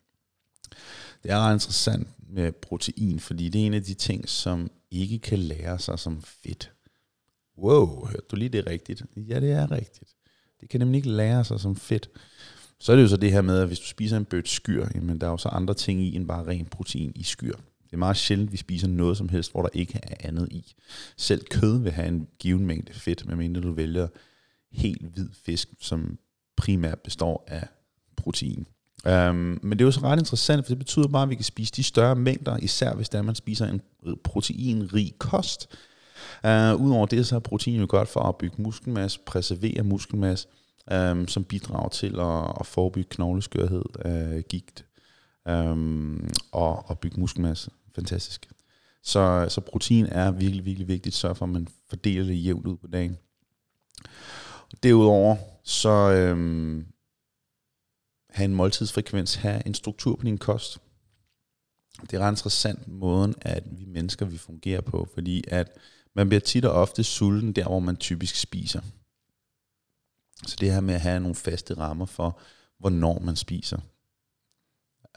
Det 1.22 1.30
er 1.30 1.38
ret 1.38 1.54
interessant 1.54 2.08
med 2.28 2.52
protein, 2.52 3.20
fordi 3.20 3.48
det 3.48 3.62
er 3.62 3.66
en 3.66 3.74
af 3.74 3.82
de 3.82 3.94
ting, 3.94 4.28
som 4.28 4.70
ikke 4.90 5.18
kan 5.18 5.38
lære 5.38 5.78
sig 5.78 5.98
som 5.98 6.22
fedt. 6.22 6.72
Wow, 7.58 8.06
hørte 8.06 8.26
du 8.30 8.36
lige 8.36 8.48
det 8.48 8.66
rigtigt? 8.66 9.02
Ja, 9.16 9.40
det 9.40 9.52
er 9.52 9.70
rigtigt. 9.70 10.16
Det 10.60 10.68
kan 10.68 10.80
nemlig 10.80 10.98
ikke 10.98 11.10
lære 11.10 11.44
sig 11.44 11.60
som 11.60 11.76
fedt. 11.76 12.08
Så 12.80 12.92
er 12.92 12.96
det 12.96 13.02
jo 13.02 13.08
så 13.08 13.16
det 13.16 13.32
her 13.32 13.42
med, 13.42 13.58
at 13.58 13.66
hvis 13.66 13.78
du 13.78 13.86
spiser 13.86 14.16
en 14.16 14.24
bødt 14.24 14.48
skyr, 14.48 14.86
jamen 14.94 15.20
der 15.20 15.26
er 15.26 15.30
jo 15.30 15.36
så 15.36 15.48
andre 15.48 15.74
ting 15.74 16.00
i 16.02 16.16
end 16.16 16.28
bare 16.28 16.46
ren 16.46 16.66
protein 16.66 17.12
i 17.14 17.22
skyr. 17.22 17.56
Det 17.86 17.92
er 17.92 17.96
meget 17.96 18.16
sjældent, 18.16 18.48
at 18.48 18.52
vi 18.52 18.56
spiser 18.56 18.88
noget 18.88 19.16
som 19.16 19.28
helst, 19.28 19.52
hvor 19.52 19.62
der 19.62 19.68
ikke 19.72 20.00
er 20.02 20.14
andet 20.20 20.48
i. 20.50 20.74
Selv 21.16 21.44
kød 21.50 21.78
vil 21.78 21.92
have 21.92 22.08
en 22.08 22.28
given 22.38 22.66
mængde 22.66 22.92
fedt, 22.92 23.26
medmindre 23.26 23.60
du 23.60 23.72
vælger 23.72 24.08
helt 24.72 25.02
hvid 25.14 25.28
fisk, 25.44 25.68
som 25.80 26.18
primært 26.56 27.00
består 27.00 27.44
af 27.46 27.68
protein. 28.16 28.66
Um, 29.04 29.58
men 29.62 29.70
det 29.70 29.80
er 29.80 29.84
jo 29.84 29.90
så 29.90 30.00
ret 30.00 30.18
interessant, 30.18 30.66
for 30.66 30.70
det 30.70 30.78
betyder 30.78 31.08
bare, 31.08 31.22
at 31.22 31.30
vi 31.30 31.34
kan 31.34 31.44
spise 31.44 31.72
de 31.76 31.82
større 31.82 32.16
mængder, 32.16 32.56
især 32.56 32.94
hvis 32.94 33.08
der 33.08 33.22
man 33.22 33.34
spiser 33.34 33.66
en 33.66 33.80
proteinrig 34.24 35.14
kost. 35.18 35.76
Uh, 36.44 36.74
Udover 36.80 37.06
det, 37.06 37.26
så 37.26 37.36
er 37.36 37.40
protein 37.40 37.80
jo 37.80 37.86
godt 37.88 38.08
for 38.08 38.20
at 38.20 38.36
bygge 38.36 38.62
muskelmasse, 38.62 39.20
preservere 39.26 39.82
muskelmasse, 39.82 40.48
øhm, 40.92 41.28
som 41.28 41.44
bidrager 41.44 41.88
til 41.88 42.20
at, 42.20 42.54
at 42.60 42.66
forebygge 42.66 43.08
knogleskørhed, 43.10 43.84
øh, 44.04 44.42
gigt 44.48 44.86
øhm, 45.48 46.30
og, 46.52 46.90
og 46.90 46.98
bygge 46.98 47.20
muskelmasse. 47.20 47.70
Fantastisk. 47.94 48.48
Så, 49.02 49.46
så 49.48 49.60
protein 49.60 50.06
er 50.06 50.30
virkelig, 50.30 50.64
virkelig 50.64 50.88
vigtigt. 50.88 51.14
Sørg 51.14 51.36
for, 51.36 51.44
at 51.44 51.52
man 51.52 51.68
fordeler 51.88 52.24
det 52.24 52.44
jævnt 52.44 52.66
ud 52.66 52.76
på 52.76 52.86
dagen. 52.86 53.16
Derudover 54.82 55.36
så 55.62 56.12
øhm, 56.12 56.86
have 58.30 58.44
en 58.44 58.54
måltidsfrekvens, 58.54 59.34
have 59.34 59.66
en 59.66 59.74
struktur 59.74 60.16
på 60.16 60.24
din 60.24 60.38
kost. 60.38 60.78
Det 62.00 62.12
er 62.12 62.20
ret 62.20 62.32
interessant 62.32 62.88
måden, 62.88 63.34
at 63.40 63.64
vi 63.78 63.84
mennesker 63.84 64.26
vi 64.26 64.38
fungerer 64.38 64.80
på, 64.80 65.08
fordi 65.14 65.44
at 65.48 65.78
man 66.14 66.28
bliver 66.28 66.40
tit 66.40 66.64
og 66.64 66.72
ofte 66.72 67.04
sulten 67.04 67.52
der, 67.52 67.64
hvor 67.64 67.80
man 67.80 67.96
typisk 67.96 68.36
spiser. 68.36 68.80
Så 70.42 70.56
det 70.60 70.72
her 70.72 70.80
med 70.80 70.94
at 70.94 71.00
have 71.00 71.20
nogle 71.20 71.34
faste 71.34 71.74
rammer 71.74 72.06
for, 72.06 72.38
hvornår 72.78 73.18
man 73.18 73.36
spiser. 73.36 73.78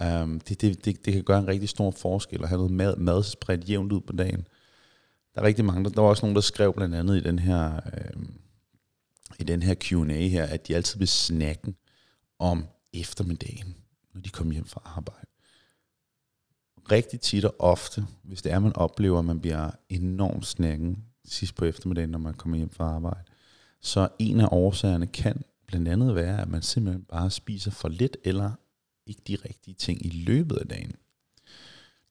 Um, 0.01 0.39
det, 0.39 0.61
det, 0.61 0.85
det, 0.85 1.05
det 1.05 1.13
kan 1.13 1.23
gøre 1.23 1.39
en 1.39 1.47
rigtig 1.47 1.69
stor 1.69 1.91
forskel 1.91 2.43
at 2.43 2.49
have 2.49 2.57
noget 2.57 2.71
mad, 2.71 2.95
mad 2.95 3.23
spredt 3.23 3.69
jævnt 3.69 3.91
ud 3.91 4.01
på 4.01 4.13
dagen. 4.13 4.47
Der 5.35 5.41
er 5.41 5.45
rigtig 5.45 5.65
mange, 5.65 5.83
der, 5.83 5.89
der 5.89 6.01
var 6.01 6.09
også 6.09 6.25
nogen, 6.25 6.35
der 6.35 6.41
skrev 6.41 6.73
blandt 6.73 6.95
andet 6.95 7.17
i 7.17 7.23
den 7.23 7.39
her 7.39 7.75
øh, 7.75 8.25
i 9.39 9.43
den 9.43 9.63
her 9.63 9.75
Q&A 9.81 10.27
her, 10.27 10.45
at 10.45 10.67
de 10.67 10.75
altid 10.75 10.99
vil 10.99 11.07
snakke 11.07 11.73
om 12.39 12.65
eftermiddagen, 12.93 13.75
når 14.13 14.21
de 14.21 14.29
kommer 14.29 14.53
hjem 14.53 14.65
fra 14.65 14.81
arbejde. 14.85 15.27
Rigtig 16.91 17.21
tit 17.21 17.45
og 17.45 17.55
ofte, 17.59 18.05
hvis 18.23 18.41
det 18.41 18.51
er, 18.51 18.59
man 18.59 18.75
oplever, 18.75 19.19
at 19.19 19.25
man 19.25 19.39
bliver 19.39 19.71
enormt 19.89 20.45
snakken 20.45 21.03
sidst 21.25 21.55
på 21.55 21.65
eftermiddagen, 21.65 22.09
når 22.09 22.19
man 22.19 22.33
kommer 22.33 22.57
hjem 22.57 22.69
fra 22.69 22.85
arbejde, 22.85 23.28
så 23.81 24.07
en 24.19 24.39
af 24.39 24.47
årsagerne 24.51 25.07
kan 25.07 25.43
blandt 25.67 25.87
andet 25.87 26.15
være, 26.15 26.41
at 26.41 26.49
man 26.49 26.61
simpelthen 26.61 27.05
bare 27.09 27.31
spiser 27.31 27.71
for 27.71 27.89
lidt, 27.89 28.17
eller 28.23 28.51
ikke 29.05 29.21
de 29.27 29.37
rigtige 29.49 29.75
ting 29.75 30.05
i 30.05 30.09
løbet 30.09 30.57
af 30.57 30.67
dagen. 30.67 30.91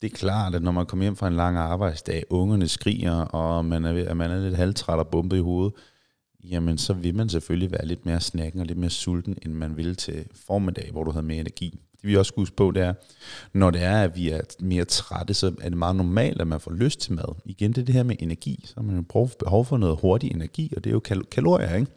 Det 0.02 0.12
er 0.12 0.16
klart, 0.16 0.54
at 0.54 0.62
når 0.62 0.72
man 0.72 0.86
kommer 0.86 1.04
hjem 1.04 1.16
fra 1.16 1.26
en 1.28 1.36
lang 1.36 1.56
arbejdsdag, 1.56 2.24
ungerne 2.30 2.68
skriger, 2.68 3.12
og 3.14 3.64
man 3.64 3.84
er, 3.84 4.14
man 4.14 4.30
er 4.30 4.40
lidt 4.40 4.56
halvtræt 4.56 4.98
og 4.98 5.08
bumpet 5.08 5.36
i 5.36 5.40
hovedet, 5.40 5.74
jamen 6.44 6.78
så 6.78 6.92
vil 6.92 7.14
man 7.14 7.28
selvfølgelig 7.28 7.72
være 7.72 7.86
lidt 7.86 8.06
mere 8.06 8.20
snakken 8.20 8.60
og 8.60 8.66
lidt 8.66 8.78
mere 8.78 8.90
sulten, 8.90 9.38
end 9.42 9.52
man 9.52 9.76
ville 9.76 9.94
til 9.94 10.26
formiddag, 10.34 10.90
hvor 10.92 11.04
du 11.04 11.10
havde 11.10 11.26
mere 11.26 11.40
energi. 11.40 11.80
Det 12.02 12.08
vi 12.08 12.16
også 12.16 12.28
skal 12.28 12.40
huske 12.40 12.56
på, 12.56 12.70
det 12.70 12.82
er, 12.82 12.94
når 13.52 13.70
det 13.70 13.82
er, 13.82 14.02
at 14.02 14.16
vi 14.16 14.30
er 14.30 14.40
mere 14.60 14.84
trætte, 14.84 15.34
så 15.34 15.46
er 15.60 15.68
det 15.68 15.78
meget 15.78 15.96
normalt, 15.96 16.40
at 16.40 16.46
man 16.46 16.60
får 16.60 16.72
lyst 16.72 17.00
til 17.00 17.12
mad. 17.12 17.34
Igen, 17.44 17.72
det 17.72 17.80
er 17.80 17.84
det 17.84 17.94
her 17.94 18.02
med 18.02 18.16
energi. 18.18 18.64
Så 18.64 18.74
har 18.76 18.82
man 18.82 18.96
jo 18.96 19.28
behov 19.38 19.64
for 19.64 19.76
noget 19.76 19.98
hurtig 20.00 20.30
energi, 20.30 20.72
og 20.76 20.84
det 20.84 20.90
er 20.90 20.94
jo 20.94 21.00
kal- 21.00 21.28
kalorier, 21.30 21.74
ikke? 21.74 21.92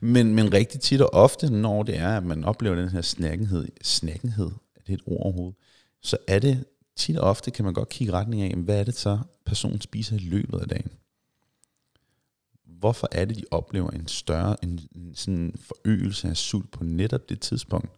Men, 0.00 0.34
men 0.34 0.52
rigtig 0.52 0.80
tit 0.80 1.00
og 1.00 1.14
ofte, 1.14 1.50
når 1.50 1.82
det 1.82 1.98
er, 1.98 2.16
at 2.16 2.24
man 2.24 2.44
oplever 2.44 2.76
den 2.76 2.88
her 2.88 3.02
snakkenhed, 3.02 3.68
snakkenhed, 3.82 4.50
er 4.76 4.80
det 4.86 4.94
et 4.94 5.02
ord 5.06 5.20
overhovedet, 5.20 5.56
så 6.02 6.16
er 6.28 6.38
det 6.38 6.64
tit 6.96 7.16
og 7.18 7.28
ofte, 7.28 7.50
kan 7.50 7.64
man 7.64 7.74
godt 7.74 7.88
kigge 7.88 8.12
retning 8.12 8.42
af, 8.42 8.56
hvad 8.56 8.80
er 8.80 8.84
det 8.84 8.94
så, 8.94 9.18
personen 9.46 9.80
spiser 9.80 10.16
i 10.16 10.18
løbet 10.18 10.60
af 10.60 10.68
dagen 10.68 10.90
hvorfor 12.84 13.08
er 13.12 13.24
det, 13.24 13.36
de 13.36 13.44
oplever 13.50 13.90
en 13.90 14.08
større 14.08 14.64
en, 14.64 14.80
en 14.96 15.14
sådan 15.14 15.54
forøgelse 15.60 16.28
af 16.28 16.36
sult 16.36 16.70
på 16.70 16.84
netop 16.84 17.28
det 17.28 17.40
tidspunkt? 17.40 17.90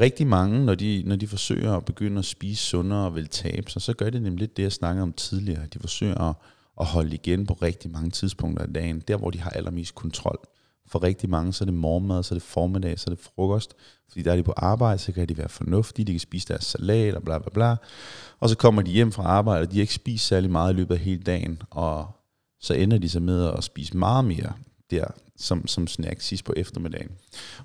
Rigtig 0.00 0.26
mange, 0.26 0.64
når 0.64 0.74
de, 0.74 1.02
når 1.06 1.16
de 1.16 1.28
forsøger 1.28 1.72
at 1.72 1.84
begynde 1.84 2.18
at 2.18 2.24
spise 2.24 2.62
sundere 2.62 3.06
og 3.06 3.14
vil 3.14 3.28
tabe 3.28 3.70
sig, 3.70 3.82
så 3.82 3.92
gør 3.92 4.10
det 4.10 4.22
nemlig 4.22 4.40
lidt 4.40 4.56
det, 4.56 4.62
jeg 4.62 4.72
snakkede 4.72 5.02
om 5.02 5.12
tidligere. 5.12 5.66
De 5.66 5.78
forsøger 5.78 6.20
at, 6.20 6.36
at 6.80 6.86
holde 6.86 7.14
igen 7.14 7.46
på 7.46 7.54
rigtig 7.54 7.90
mange 7.90 8.10
tidspunkter 8.10 8.62
af 8.62 8.72
dagen, 8.72 9.02
der 9.08 9.16
hvor 9.16 9.30
de 9.30 9.40
har 9.40 9.50
allermest 9.50 9.94
kontrol. 9.94 10.38
For 10.86 11.02
rigtig 11.02 11.30
mange, 11.30 11.52
så 11.52 11.64
er 11.64 11.66
det 11.66 11.74
morgenmad, 11.74 12.22
så 12.22 12.34
er 12.34 12.38
det 12.38 12.42
formiddag, 12.42 12.98
så 12.98 13.10
er 13.10 13.14
det 13.14 13.24
frokost. 13.24 13.74
Fordi 14.08 14.22
der 14.22 14.32
er 14.32 14.36
de 14.36 14.42
på 14.42 14.54
arbejde, 14.56 14.98
så 14.98 15.12
kan 15.12 15.28
de 15.28 15.38
være 15.38 15.48
fornuftige, 15.48 16.06
de 16.06 16.12
kan 16.12 16.20
spise 16.20 16.48
deres 16.48 16.64
salat 16.64 17.14
og 17.14 17.22
bla 17.22 17.38
bla 17.38 17.50
bla. 17.50 17.76
Og 18.40 18.48
så 18.48 18.56
kommer 18.56 18.82
de 18.82 18.90
hjem 18.90 19.12
fra 19.12 19.22
arbejde, 19.22 19.62
og 19.62 19.70
de 19.70 19.76
har 19.76 19.80
ikke 19.80 19.94
spist 19.94 20.26
særlig 20.26 20.50
meget 20.50 20.72
i 20.72 20.76
løbet 20.76 20.94
af 20.94 21.00
hele 21.00 21.22
dagen, 21.22 21.62
og 21.70 22.06
så 22.60 22.74
ender 22.74 22.98
de 22.98 23.08
så 23.08 23.20
med 23.20 23.46
at 23.46 23.64
spise 23.64 23.96
meget 23.96 24.24
mere 24.24 24.52
der 24.90 25.04
som, 25.38 25.66
som 25.66 25.86
snack 25.86 26.20
sidst 26.20 26.44
på 26.44 26.54
eftermiddagen. 26.56 27.10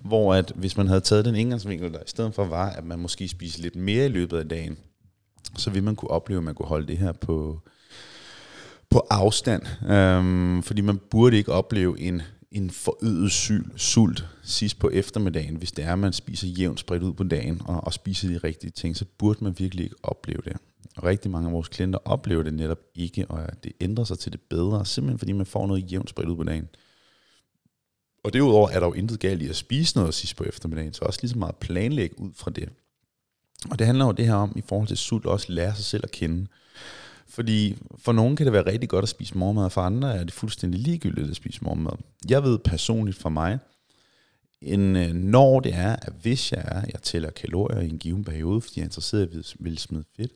Hvor 0.01 0.33
at 0.33 0.51
hvis 0.55 0.77
man 0.77 0.87
havde 0.87 1.01
taget 1.01 1.25
den 1.25 1.35
indgangsvinkel, 1.35 1.93
der 1.93 1.99
i 1.99 2.07
stedet 2.07 2.33
for 2.33 2.45
var, 2.45 2.69
at 2.69 2.85
man 2.85 2.99
måske 2.99 3.27
spiste 3.27 3.61
lidt 3.61 3.75
mere 3.75 4.05
i 4.05 4.09
løbet 4.09 4.37
af 4.37 4.49
dagen, 4.49 4.77
så 5.57 5.69
ville 5.69 5.85
man 5.85 5.95
kunne 5.95 6.11
opleve, 6.11 6.37
at 6.37 6.43
man 6.43 6.55
kunne 6.55 6.67
holde 6.67 6.87
det 6.87 6.97
her 6.97 7.11
på, 7.11 7.61
på 8.89 9.07
afstand. 9.09 9.89
Øhm, 9.91 10.63
fordi 10.63 10.81
man 10.81 10.99
burde 11.09 11.37
ikke 11.37 11.51
opleve 11.51 11.99
en, 11.99 12.21
en 12.51 12.69
forøget 12.69 13.31
syl, 13.31 13.63
sult 13.75 14.27
sidst 14.43 14.79
på 14.79 14.89
eftermiddagen, 14.89 15.55
hvis 15.55 15.71
det 15.71 15.85
er, 15.85 15.93
at 15.93 15.99
man 15.99 16.13
spiser 16.13 16.47
jævnt 16.47 16.79
spredt 16.79 17.03
ud 17.03 17.13
på 17.13 17.23
dagen 17.23 17.61
og, 17.65 17.83
og 17.83 17.93
spiser 17.93 18.27
de 18.27 18.37
rigtige 18.37 18.71
ting, 18.71 18.97
så 18.97 19.05
burde 19.17 19.43
man 19.43 19.55
virkelig 19.57 19.83
ikke 19.83 19.95
opleve 20.03 20.41
det. 20.45 20.57
Og 20.97 21.03
rigtig 21.03 21.31
mange 21.31 21.47
af 21.47 21.53
vores 21.53 21.67
klienter 21.67 21.99
oplever 22.05 22.43
det 22.43 22.53
netop 22.53 22.79
ikke, 22.95 23.25
og 23.29 23.49
det 23.63 23.71
ændrer 23.81 24.03
sig 24.03 24.19
til 24.19 24.31
det 24.31 24.41
bedre, 24.41 24.85
simpelthen 24.85 25.19
fordi 25.19 25.31
man 25.31 25.45
får 25.45 25.67
noget 25.67 25.91
jævnt 25.91 26.09
spredt 26.09 26.29
ud 26.29 26.35
på 26.35 26.43
dagen. 26.43 26.67
Og 28.23 28.33
derudover 28.33 28.69
er 28.69 28.79
der 28.79 28.87
jo 28.87 28.93
intet 28.93 29.19
galt 29.19 29.41
i 29.41 29.49
at 29.49 29.55
spise 29.55 29.97
noget 29.97 30.13
sidst 30.13 30.35
på 30.35 30.43
eftermiddagen, 30.43 30.93
så 30.93 31.05
også 31.05 31.19
lige 31.21 31.31
så 31.31 31.37
meget 31.37 31.55
planlægge 31.55 32.19
ud 32.19 32.31
fra 32.35 32.51
det. 32.51 32.69
Og 33.71 33.79
det 33.79 33.87
handler 33.87 34.05
jo 34.05 34.11
det 34.11 34.25
her 34.25 34.33
om, 34.33 34.53
i 34.55 34.61
forhold 34.67 34.87
til 34.87 34.97
sult, 34.97 35.25
også 35.25 35.51
lære 35.51 35.75
sig 35.75 35.85
selv 35.85 36.03
at 36.03 36.11
kende. 36.11 36.47
Fordi 37.27 37.77
for 37.97 38.11
nogen 38.11 38.35
kan 38.35 38.45
det 38.45 38.53
være 38.53 38.65
rigtig 38.65 38.89
godt 38.89 39.03
at 39.03 39.09
spise 39.09 39.37
morgenmad, 39.37 39.65
og 39.65 39.71
for 39.71 39.81
andre 39.81 40.15
er 40.15 40.23
det 40.23 40.33
fuldstændig 40.33 40.79
ligegyldigt 40.79 41.29
at 41.29 41.35
spise 41.35 41.59
morgenmad. 41.63 41.93
Jeg 42.29 42.43
ved 42.43 42.57
personligt 42.59 43.17
for 43.17 43.29
mig, 43.29 43.59
en, 44.61 44.95
øh, 44.95 45.13
når 45.13 45.59
det 45.59 45.73
er, 45.73 45.95
at 45.95 46.13
hvis 46.21 46.51
jeg 46.51 46.63
er, 46.65 46.81
jeg 46.93 47.01
tæller 47.01 47.29
kalorier 47.29 47.79
i 47.79 47.89
en 47.89 47.97
given 47.97 48.23
periode, 48.23 48.61
fordi 48.61 48.79
jeg 48.79 48.83
er 48.83 48.87
interesseret 48.87 49.33
i 49.33 49.37
at 49.37 49.55
vil 49.59 49.77
smide 49.77 50.03
fedt, 50.17 50.31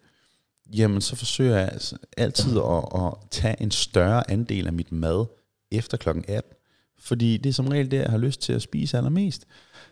jamen 0.74 1.02
så 1.02 1.16
forsøger 1.16 1.58
jeg 1.58 1.70
altså 1.72 1.98
altid 2.18 2.58
at, 2.58 3.04
at 3.04 3.14
tage 3.32 3.62
en 3.62 3.72
større 3.72 4.32
andel 4.32 4.68
af 4.68 4.74
mit 4.74 4.92
mad 4.92 5.26
efter 5.72 5.98
klokken 5.98 6.26
18. 6.28 6.57
Fordi 7.00 7.38
det 7.38 7.50
er 7.50 7.54
som 7.54 7.68
regel 7.68 7.92
det, 7.92 7.98
jeg 7.98 8.10
har 8.10 8.18
lyst 8.18 8.42
til 8.42 8.54
at 8.54 8.62
spise 8.62 8.98
allermest. 8.98 9.46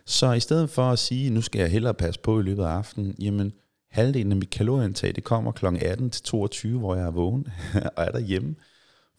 Så 0.04 0.32
i 0.32 0.40
stedet 0.40 0.70
for 0.70 0.90
at 0.90 0.98
sige, 0.98 1.30
nu 1.30 1.40
skal 1.40 1.58
jeg 1.58 1.70
hellere 1.70 1.94
passe 1.94 2.20
på 2.20 2.40
i 2.40 2.42
løbet 2.42 2.62
af 2.62 2.68
aftenen, 2.68 3.14
jamen 3.18 3.52
halvdelen 3.90 4.32
af 4.32 4.38
mit 4.38 4.50
kalorieindtag, 4.50 5.14
det 5.14 5.24
kommer 5.24 5.52
kl. 5.52 5.66
18 5.66 6.10
til 6.10 6.22
22, 6.22 6.78
hvor 6.78 6.94
jeg 6.94 7.06
er 7.06 7.10
vågen 7.10 7.46
og 7.96 8.04
er 8.04 8.10
derhjemme. 8.10 8.54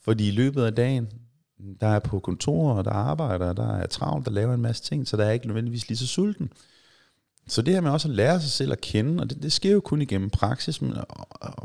Fordi 0.03 0.27
i 0.27 0.31
løbet 0.31 0.63
af 0.63 0.75
dagen, 0.75 1.07
der 1.81 1.87
er 1.87 1.99
på 1.99 2.19
kontorer, 2.19 2.81
der 2.81 2.91
arbejder, 2.91 3.53
der 3.53 3.77
er 3.77 3.87
travlt, 3.87 4.25
der 4.25 4.31
laver 4.31 4.53
en 4.53 4.61
masse 4.61 4.83
ting, 4.83 5.07
så 5.07 5.17
der 5.17 5.25
er 5.25 5.31
ikke 5.31 5.47
nødvendigvis 5.47 5.87
lige 5.87 5.97
så 5.97 6.07
sulten. 6.07 6.49
Så 7.47 7.61
det 7.61 7.73
her 7.73 7.81
med 7.81 7.91
også 7.91 8.07
at 8.07 8.15
lære 8.15 8.41
sig 8.41 8.51
selv 8.51 8.71
at 8.71 8.81
kende, 8.81 9.23
og 9.23 9.29
det, 9.29 9.43
det 9.43 9.51
sker 9.51 9.71
jo 9.71 9.79
kun 9.79 10.01
igennem 10.01 10.29
praksis, 10.29 10.81
men 10.81 10.93
at, 10.93 11.05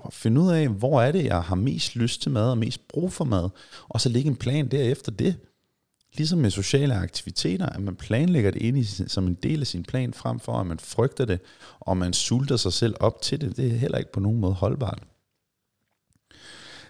at 0.07 0.13
finde 0.13 0.41
ud 0.41 0.51
af, 0.51 0.69
hvor 0.69 1.03
er 1.03 1.13
det, 1.13 1.25
jeg 1.25 1.43
har 1.43 1.55
mest 1.55 1.97
lyst 1.97 2.23
til 2.23 2.31
mad 2.31 2.51
og 2.51 2.59
mest 2.59 2.89
brug 2.89 3.13
for 3.13 3.25
mad, 3.25 3.49
og 3.89 4.01
så 4.01 4.09
lægge 4.09 4.31
en 4.31 4.37
plan 4.37 4.69
derefter 4.69 5.13
det. 5.13 5.37
Ligesom 6.17 6.39
med 6.39 6.51
sociale 6.51 6.95
aktiviteter, 6.95 7.67
at 7.67 7.81
man 7.81 7.97
planlægger 7.97 8.51
det 8.51 8.63
ind 8.63 8.79
i, 8.79 8.85
som 8.85 9.27
en 9.27 9.35
del 9.35 9.61
af 9.61 9.67
sin 9.67 9.83
plan, 9.83 10.15
frem 10.15 10.41
for 10.41 10.53
at 10.53 10.67
man 10.67 10.79
frygter 10.79 11.25
det, 11.25 11.41
og 11.81 11.97
man 11.97 12.13
sulter 12.13 12.57
sig 12.57 12.73
selv 12.73 12.95
op 13.01 13.23
til 13.23 13.41
det. 13.41 13.57
Det 13.57 13.67
er 13.67 13.77
heller 13.77 13.99
ikke 13.99 14.13
på 14.13 14.21
nogen 14.21 14.41
måde 14.41 14.55
holdbart. 14.55 15.03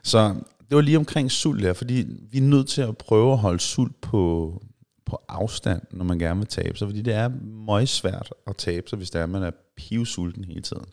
Så 0.03 0.35
det 0.69 0.77
var 0.77 0.81
lige 0.81 0.97
omkring 0.97 1.31
sult 1.31 1.63
der, 1.63 1.73
fordi 1.73 2.07
vi 2.31 2.39
er 2.39 2.43
nødt 2.43 2.69
til 2.69 2.83
at 2.83 2.97
prøve 2.97 3.33
at 3.33 3.39
holde 3.39 3.61
sult 3.61 4.01
på, 4.01 4.63
på 5.07 5.25
afstand, 5.29 5.83
når 5.91 6.05
man 6.05 6.19
gerne 6.19 6.41
vil 6.41 6.49
tabe 6.49 6.79
sig, 6.79 6.89
fordi 6.89 7.03
det 7.03 7.15
er 7.15 7.29
meget 7.67 7.89
svært 7.89 8.35
at 8.47 8.57
tabe 8.57 8.89
sig, 8.89 8.97
hvis 8.97 9.11
det 9.11 9.19
er, 9.19 9.23
at 9.23 9.31
man 9.31 9.43
er 9.43 9.51
pivsulten 9.77 10.45
hele 10.45 10.63
tiden. 10.63 10.85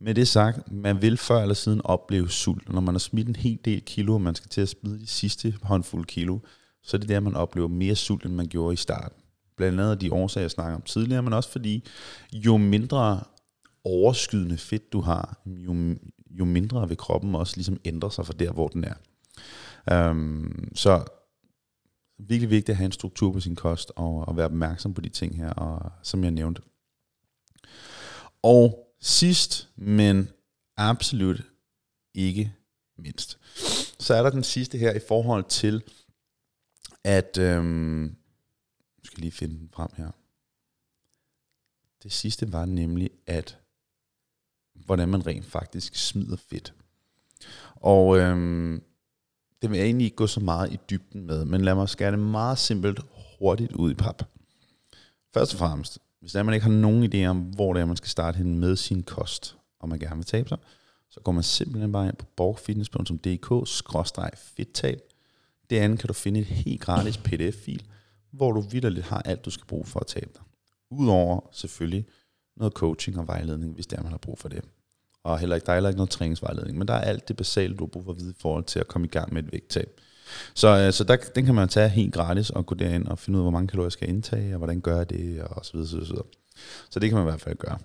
Med 0.00 0.14
det 0.14 0.28
sagt, 0.28 0.72
man 0.72 1.02
vil 1.02 1.16
før 1.16 1.42
eller 1.42 1.54
siden 1.54 1.80
opleve 1.84 2.30
sult, 2.30 2.72
når 2.72 2.80
man 2.80 2.94
har 2.94 2.98
smidt 2.98 3.28
en 3.28 3.36
hel 3.36 3.58
del 3.64 3.82
kilo, 3.82 4.14
og 4.14 4.20
man 4.20 4.34
skal 4.34 4.48
til 4.48 4.60
at 4.60 4.68
smide 4.68 4.98
de 4.98 5.06
sidste 5.06 5.54
håndfulde 5.62 6.04
kilo, 6.04 6.38
så 6.84 6.96
er 6.96 6.98
det 6.98 7.08
der, 7.08 7.20
man 7.20 7.36
oplever 7.36 7.68
mere 7.68 7.96
sult, 7.96 8.24
end 8.24 8.34
man 8.34 8.48
gjorde 8.48 8.72
i 8.72 8.76
starten. 8.76 9.22
Blandt 9.56 9.80
andet 9.80 10.00
de 10.00 10.12
årsager, 10.12 10.42
jeg 10.42 10.50
snakker 10.50 10.74
om 10.74 10.82
tidligere, 10.82 11.22
men 11.22 11.32
også 11.32 11.50
fordi, 11.50 11.84
jo 12.32 12.56
mindre 12.56 13.20
overskydende 13.84 14.58
fedt 14.58 14.92
du 14.92 15.00
har, 15.00 15.40
jo, 15.46 15.96
jo 16.30 16.44
mindre 16.44 16.88
vil 16.88 16.96
kroppen 16.96 17.34
også 17.34 17.56
ligesom 17.56 17.80
ændre 17.84 18.12
sig 18.12 18.26
fra 18.26 18.32
der, 18.38 18.52
hvor 18.52 18.68
den 18.68 18.84
er. 18.84 20.10
Um, 20.10 20.72
så 20.74 21.04
virkelig 22.18 22.50
vigtigt 22.50 22.68
at 22.68 22.76
have 22.76 22.86
en 22.86 22.92
struktur 22.92 23.32
på 23.32 23.40
sin 23.40 23.56
kost, 23.56 23.92
og, 23.96 24.28
og 24.28 24.36
være 24.36 24.46
opmærksom 24.46 24.94
på 24.94 25.00
de 25.00 25.08
ting 25.08 25.36
her, 25.36 25.50
og, 25.50 25.92
som 26.02 26.24
jeg 26.24 26.30
nævnte. 26.30 26.62
Og 28.42 28.94
sidst, 29.00 29.68
men 29.76 30.28
absolut 30.76 31.42
ikke 32.14 32.52
mindst, 32.98 33.38
så 33.98 34.14
er 34.14 34.22
der 34.22 34.30
den 34.30 34.42
sidste 34.44 34.78
her 34.78 34.92
i 34.92 35.00
forhold 35.08 35.44
til, 35.44 35.82
at, 37.04 37.38
øhm, 37.38 38.04
jeg 38.04 39.04
skal 39.04 39.20
lige 39.20 39.32
finde 39.32 39.58
den 39.58 39.68
frem 39.72 39.90
her. 39.96 40.10
Det 42.02 42.12
sidste 42.12 42.52
var 42.52 42.64
nemlig, 42.64 43.10
at 43.26 43.58
hvordan 44.74 45.08
man 45.08 45.26
rent 45.26 45.44
faktisk 45.44 45.94
smider 45.94 46.36
fedt. 46.36 46.74
Og 47.76 48.18
øhm, 48.18 48.82
det 49.62 49.70
vil 49.70 49.76
jeg 49.76 49.86
egentlig 49.86 50.04
ikke 50.04 50.16
gå 50.16 50.26
så 50.26 50.40
meget 50.40 50.72
i 50.72 50.78
dybden 50.90 51.26
med, 51.26 51.44
men 51.44 51.60
lad 51.60 51.74
mig 51.74 51.88
skære 51.88 52.10
det 52.10 52.18
meget 52.18 52.58
simpelt 52.58 53.00
hurtigt 53.38 53.72
ud 53.72 53.90
i 53.90 53.94
pap. 53.94 54.22
Først 55.34 55.52
og 55.52 55.58
fremmest, 55.58 55.98
hvis 56.20 56.32
der 56.32 56.42
man 56.42 56.54
ikke 56.54 56.66
har 56.66 56.72
nogen 56.72 57.14
idé 57.14 57.26
om, 57.26 57.40
hvor 57.40 57.72
det 57.72 57.80
er, 57.80 57.86
man 57.86 57.96
skal 57.96 58.08
starte 58.08 58.36
hen 58.36 58.58
med 58.58 58.76
sin 58.76 59.02
kost, 59.02 59.56
og 59.78 59.88
man 59.88 59.98
gerne 59.98 60.16
vil 60.16 60.24
tabe 60.24 60.48
sig, 60.48 60.58
så 61.10 61.20
går 61.20 61.32
man 61.32 61.42
simpelthen 61.42 61.92
bare 61.92 62.06
ind 62.06 62.16
på 62.16 62.26
det 65.70 65.78
andet 65.78 65.98
kan 65.98 66.08
du 66.08 66.12
finde 66.12 66.40
et 66.40 66.46
helt 66.46 66.80
gratis 66.80 67.16
pdf-fil, 67.16 67.82
hvor 68.32 68.52
du 68.52 68.60
vidderligt 68.60 69.06
har 69.06 69.22
alt, 69.22 69.44
du 69.44 69.50
skal 69.50 69.66
bruge 69.66 69.86
for 69.86 70.00
at 70.00 70.06
tabe 70.06 70.30
dig. 70.34 70.42
Udover 70.90 71.48
selvfølgelig 71.52 72.06
noget 72.56 72.72
coaching 72.72 73.18
og 73.18 73.26
vejledning, 73.26 73.74
hvis 73.74 73.86
det 73.86 73.98
er, 73.98 74.02
man 74.02 74.12
har 74.12 74.18
brug 74.18 74.38
for 74.38 74.48
det 74.48 74.64
og 75.24 75.38
heller 75.38 75.56
ikke, 75.56 75.64
der 75.66 75.72
er 75.72 75.76
heller 75.76 75.90
ikke 75.90 75.98
noget 75.98 76.10
træningsvejledning, 76.10 76.78
men 76.78 76.88
der 76.88 76.94
er 76.94 77.00
alt 77.00 77.28
det 77.28 77.36
basale, 77.36 77.74
du 77.76 77.84
har 77.84 77.88
brug 77.88 78.04
for 78.04 78.10
at 78.10 78.20
vide 78.20 78.30
i 78.30 78.40
forhold 78.40 78.64
til 78.64 78.78
at 78.78 78.88
komme 78.88 79.06
i 79.06 79.10
gang 79.10 79.34
med 79.34 79.42
et 79.42 79.52
vægttab. 79.52 80.00
Så, 80.54 80.68
øh, 80.68 80.92
så 80.92 81.04
der, 81.04 81.16
den 81.16 81.44
kan 81.44 81.54
man 81.54 81.68
tage 81.68 81.88
helt 81.88 82.14
gratis 82.14 82.50
og 82.50 82.66
gå 82.66 82.74
derind 82.74 83.06
og 83.06 83.18
finde 83.18 83.36
ud 83.36 83.40
af, 83.40 83.44
hvor 83.44 83.50
mange 83.50 83.68
kalorier 83.68 83.86
jeg 83.86 83.92
skal 83.92 84.08
indtage, 84.08 84.54
og 84.54 84.58
hvordan 84.58 84.80
gør 84.80 84.96
jeg 84.96 85.10
det, 85.10 85.42
og 85.42 85.64
så 85.64 85.72
videre, 85.72 85.88
så 85.88 85.96
videre. 85.96 86.24
Så 86.90 87.00
det 87.00 87.10
kan 87.10 87.18
man 87.18 87.26
i 87.26 87.30
hvert 87.30 87.40
fald 87.40 87.56
gøre. 87.56 87.78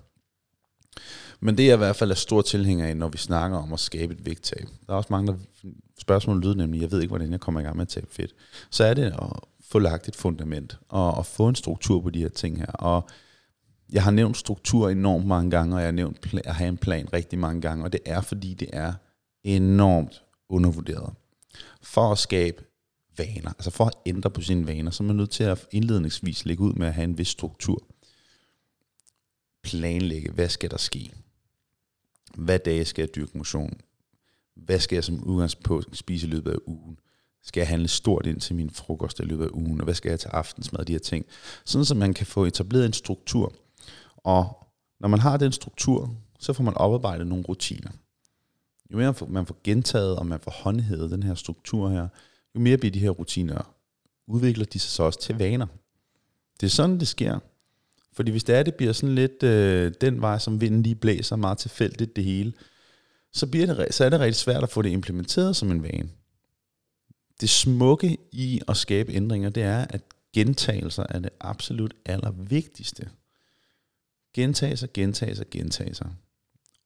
Men 1.40 1.58
det 1.58 1.70
er 1.70 1.74
i 1.74 1.76
hvert 1.76 1.96
fald 1.96 2.10
er 2.10 2.14
stor 2.14 2.42
tilhænger 2.42 2.86
af, 2.86 2.96
når 2.96 3.08
vi 3.08 3.18
snakker 3.18 3.58
om 3.58 3.72
at 3.72 3.80
skabe 3.80 4.14
et 4.14 4.26
vægttab. 4.26 4.66
Der 4.86 4.92
er 4.92 4.96
også 4.96 5.08
mange, 5.10 5.32
der 5.32 5.38
spørgsmål 5.98 6.40
lyder 6.40 6.54
nemlig, 6.54 6.80
jeg 6.80 6.90
ved 6.90 7.00
ikke, 7.00 7.10
hvordan 7.10 7.32
jeg 7.32 7.40
kommer 7.40 7.60
i 7.60 7.64
gang 7.64 7.76
med 7.76 7.82
at 7.82 7.88
tabe 7.88 8.06
fedt. 8.10 8.34
Så 8.70 8.84
er 8.84 8.94
det 8.94 9.02
at 9.02 9.32
få 9.70 9.78
lagt 9.78 10.08
et 10.08 10.16
fundament, 10.16 10.78
og, 10.88 11.14
og 11.14 11.26
få 11.26 11.48
en 11.48 11.54
struktur 11.54 12.00
på 12.00 12.10
de 12.10 12.18
her 12.18 12.28
ting 12.28 12.58
her. 12.58 12.66
Og 12.66 13.08
jeg 13.92 14.02
har 14.02 14.10
nævnt 14.10 14.36
struktur 14.36 14.88
enormt 14.88 15.26
mange 15.26 15.50
gange, 15.50 15.76
og 15.76 15.80
jeg 15.80 15.86
har 15.86 15.92
nævnt 15.92 16.34
at 16.44 16.54
have 16.54 16.68
en 16.68 16.76
plan 16.76 17.12
rigtig 17.12 17.38
mange 17.38 17.60
gange, 17.60 17.84
og 17.84 17.92
det 17.92 18.00
er 18.04 18.20
fordi, 18.20 18.54
det 18.54 18.68
er 18.72 18.92
enormt 19.44 20.22
undervurderet. 20.48 21.12
For 21.82 22.12
at 22.12 22.18
skabe 22.18 22.64
vaner, 23.18 23.48
altså 23.48 23.70
for 23.70 23.84
at 23.84 23.94
ændre 24.06 24.30
på 24.30 24.40
sine 24.40 24.66
vaner, 24.66 24.90
så 24.90 25.02
er 25.02 25.06
man 25.06 25.16
nødt 25.16 25.30
til 25.30 25.44
at 25.44 25.66
indledningsvis 25.70 26.44
lægge 26.44 26.62
ud 26.62 26.72
med 26.72 26.86
at 26.86 26.94
have 26.94 27.04
en 27.04 27.18
vis 27.18 27.28
struktur. 27.28 27.82
Planlægge, 29.62 30.32
hvad 30.32 30.48
skal 30.48 30.70
der 30.70 30.76
ske? 30.76 31.12
Hvad 32.34 32.58
dage 32.58 32.84
skal 32.84 33.02
jeg 33.02 33.14
dyrke 33.14 33.38
motion? 33.38 33.80
Hvad 34.56 34.78
skal 34.80 34.96
jeg 34.96 35.04
som 35.04 35.24
udgangspunkt 35.24 35.96
spise 35.96 36.26
i 36.26 36.30
løbet 36.30 36.52
af 36.52 36.58
ugen? 36.66 36.98
Skal 37.42 37.60
jeg 37.60 37.68
handle 37.68 37.88
stort 37.88 38.26
ind 38.26 38.40
til 38.40 38.56
min 38.56 38.70
frokost 38.70 39.20
i 39.20 39.22
løbet 39.22 39.44
af 39.44 39.50
ugen? 39.52 39.80
Og 39.80 39.84
hvad 39.84 39.94
skal 39.94 40.10
jeg 40.10 40.20
til 40.20 40.28
aftensmad? 40.28 40.84
De 40.84 40.92
her 40.92 40.98
ting. 40.98 41.26
Sådan, 41.64 41.84
så 41.84 41.94
man 41.94 42.14
kan 42.14 42.26
få 42.26 42.44
etableret 42.44 42.86
en 42.86 42.92
struktur, 42.92 43.52
og 44.16 44.66
når 45.00 45.08
man 45.08 45.20
har 45.20 45.36
den 45.36 45.52
struktur, 45.52 46.14
så 46.38 46.52
får 46.52 46.64
man 46.64 46.74
oparbejdet 46.74 47.26
nogle 47.26 47.44
rutiner. 47.44 47.90
Jo 48.92 48.96
mere 48.96 49.14
man 49.28 49.46
får 49.46 49.56
gentaget, 49.64 50.16
og 50.16 50.26
man 50.26 50.40
får 50.40 50.50
håndhævet 50.50 51.10
den 51.10 51.22
her 51.22 51.34
struktur 51.34 51.88
her, 51.88 52.08
jo 52.54 52.60
mere 52.60 52.78
bliver 52.78 52.92
de 52.92 52.98
her 52.98 53.10
rutiner, 53.10 53.74
udvikler 54.26 54.64
de 54.64 54.78
sig 54.78 54.90
så 54.90 55.02
også 55.02 55.20
til 55.20 55.38
vaner. 55.38 55.66
Det 56.60 56.66
er 56.66 56.70
sådan, 56.70 57.00
det 57.00 57.08
sker. 57.08 57.38
Fordi 58.20 58.30
hvis 58.30 58.44
det 58.44 58.54
er, 58.54 58.62
det 58.62 58.74
bliver 58.74 58.92
sådan 58.92 59.14
lidt 59.14 59.42
øh, 59.42 59.92
den 60.00 60.20
vej, 60.20 60.38
som 60.38 60.60
vinden 60.60 60.82
lige 60.82 60.94
blæser 60.94 61.36
meget 61.36 61.58
tilfældigt 61.58 62.16
det 62.16 62.24
hele, 62.24 62.52
så, 63.32 63.46
bliver 63.46 63.66
det, 63.66 63.94
så 63.94 64.04
er 64.04 64.08
det 64.08 64.20
rigtig 64.20 64.36
svært 64.36 64.62
at 64.62 64.70
få 64.70 64.82
det 64.82 64.90
implementeret 64.90 65.56
som 65.56 65.70
en 65.70 65.82
vane. 65.82 66.08
Det 67.40 67.50
smukke 67.50 68.18
i 68.32 68.60
at 68.68 68.76
skabe 68.76 69.12
ændringer, 69.12 69.50
det 69.50 69.62
er, 69.62 69.86
at 69.90 70.02
gentagelser 70.34 71.06
er 71.08 71.18
det 71.18 71.30
absolut 71.40 71.94
allervigtigste 72.06 73.08
Gentagelser, 74.34 74.86
gentagelser, 74.94 75.44
gentagelser. 75.50 76.08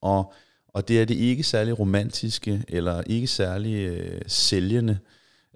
Og, 0.01 0.33
og 0.69 0.89
det 0.89 1.01
er 1.01 1.05
det 1.05 1.15
ikke 1.15 1.43
særlig 1.43 1.79
romantiske, 1.79 2.65
eller 2.69 3.03
ikke 3.07 3.27
særlig 3.27 3.75
øh, 3.75 4.23
sælgende 4.27 4.99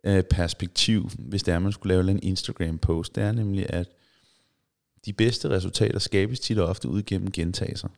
øh, 0.05 0.22
perspektiv, 0.22 1.11
hvis 1.18 1.43
det 1.43 1.55
er, 1.55 1.59
man 1.59 1.72
skulle 1.72 1.95
lave 1.95 2.11
en 2.11 2.22
Instagram-post. 2.22 3.14
Det 3.14 3.22
er 3.22 3.33
nemlig, 3.33 3.66
at 3.68 3.89
de 5.07 5.12
bedste 5.12 5.51
resultater 5.51 5.99
skabes 5.99 6.40
tit 6.40 6.59
og 6.59 6.68
ofte 6.68 6.88
ud 6.88 7.03
gennem 7.03 7.30
gentagelser. 7.30 7.88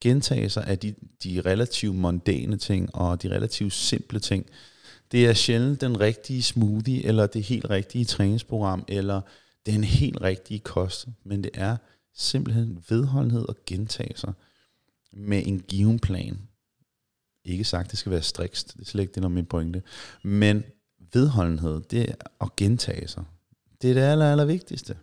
Gentagelser 0.00 0.60
er 0.60 0.74
de, 0.74 0.94
de 1.24 1.42
relativt 1.46 1.96
mondane 1.96 2.56
ting, 2.56 2.94
og 2.94 3.22
de 3.22 3.30
relativt 3.30 3.72
simple 3.72 4.20
ting. 4.20 4.46
Det 5.12 5.26
er 5.26 5.32
sjældent 5.32 5.80
den 5.80 6.00
rigtige 6.00 6.42
smoothie, 6.42 7.04
eller 7.04 7.26
det 7.26 7.42
helt 7.42 7.70
rigtige 7.70 8.04
træningsprogram, 8.04 8.84
eller 8.88 9.20
den 9.66 9.84
helt 9.84 10.20
rigtige 10.20 10.60
kost, 10.60 11.06
men 11.24 11.44
det 11.44 11.50
er 11.54 11.76
simpelthen 12.14 12.84
vedholdenhed 12.88 13.48
og 13.48 13.56
gentagelser 13.66 14.32
med 15.12 15.42
en 15.46 15.60
given 15.60 15.98
plan. 15.98 16.38
Ikke 17.44 17.64
sagt, 17.64 17.90
det 17.90 17.98
skal 17.98 18.12
være 18.12 18.22
strikst, 18.22 18.74
det 18.74 18.80
er 18.80 18.84
slet 18.84 19.02
ikke 19.02 19.14
det, 19.14 19.22
der 19.22 19.28
er 19.28 19.32
min 19.32 19.46
pointe. 19.46 19.82
Men 20.22 20.64
vedholdenhed, 21.12 21.80
det 21.80 22.10
er 22.10 22.14
at 22.40 22.56
gentage 22.56 23.08
sig. 23.08 23.24
Det 23.82 23.90
er 23.90 23.94
det 23.94 24.00
aller, 24.00 24.32
aller 24.32 24.44
vigtigste. 24.44 24.96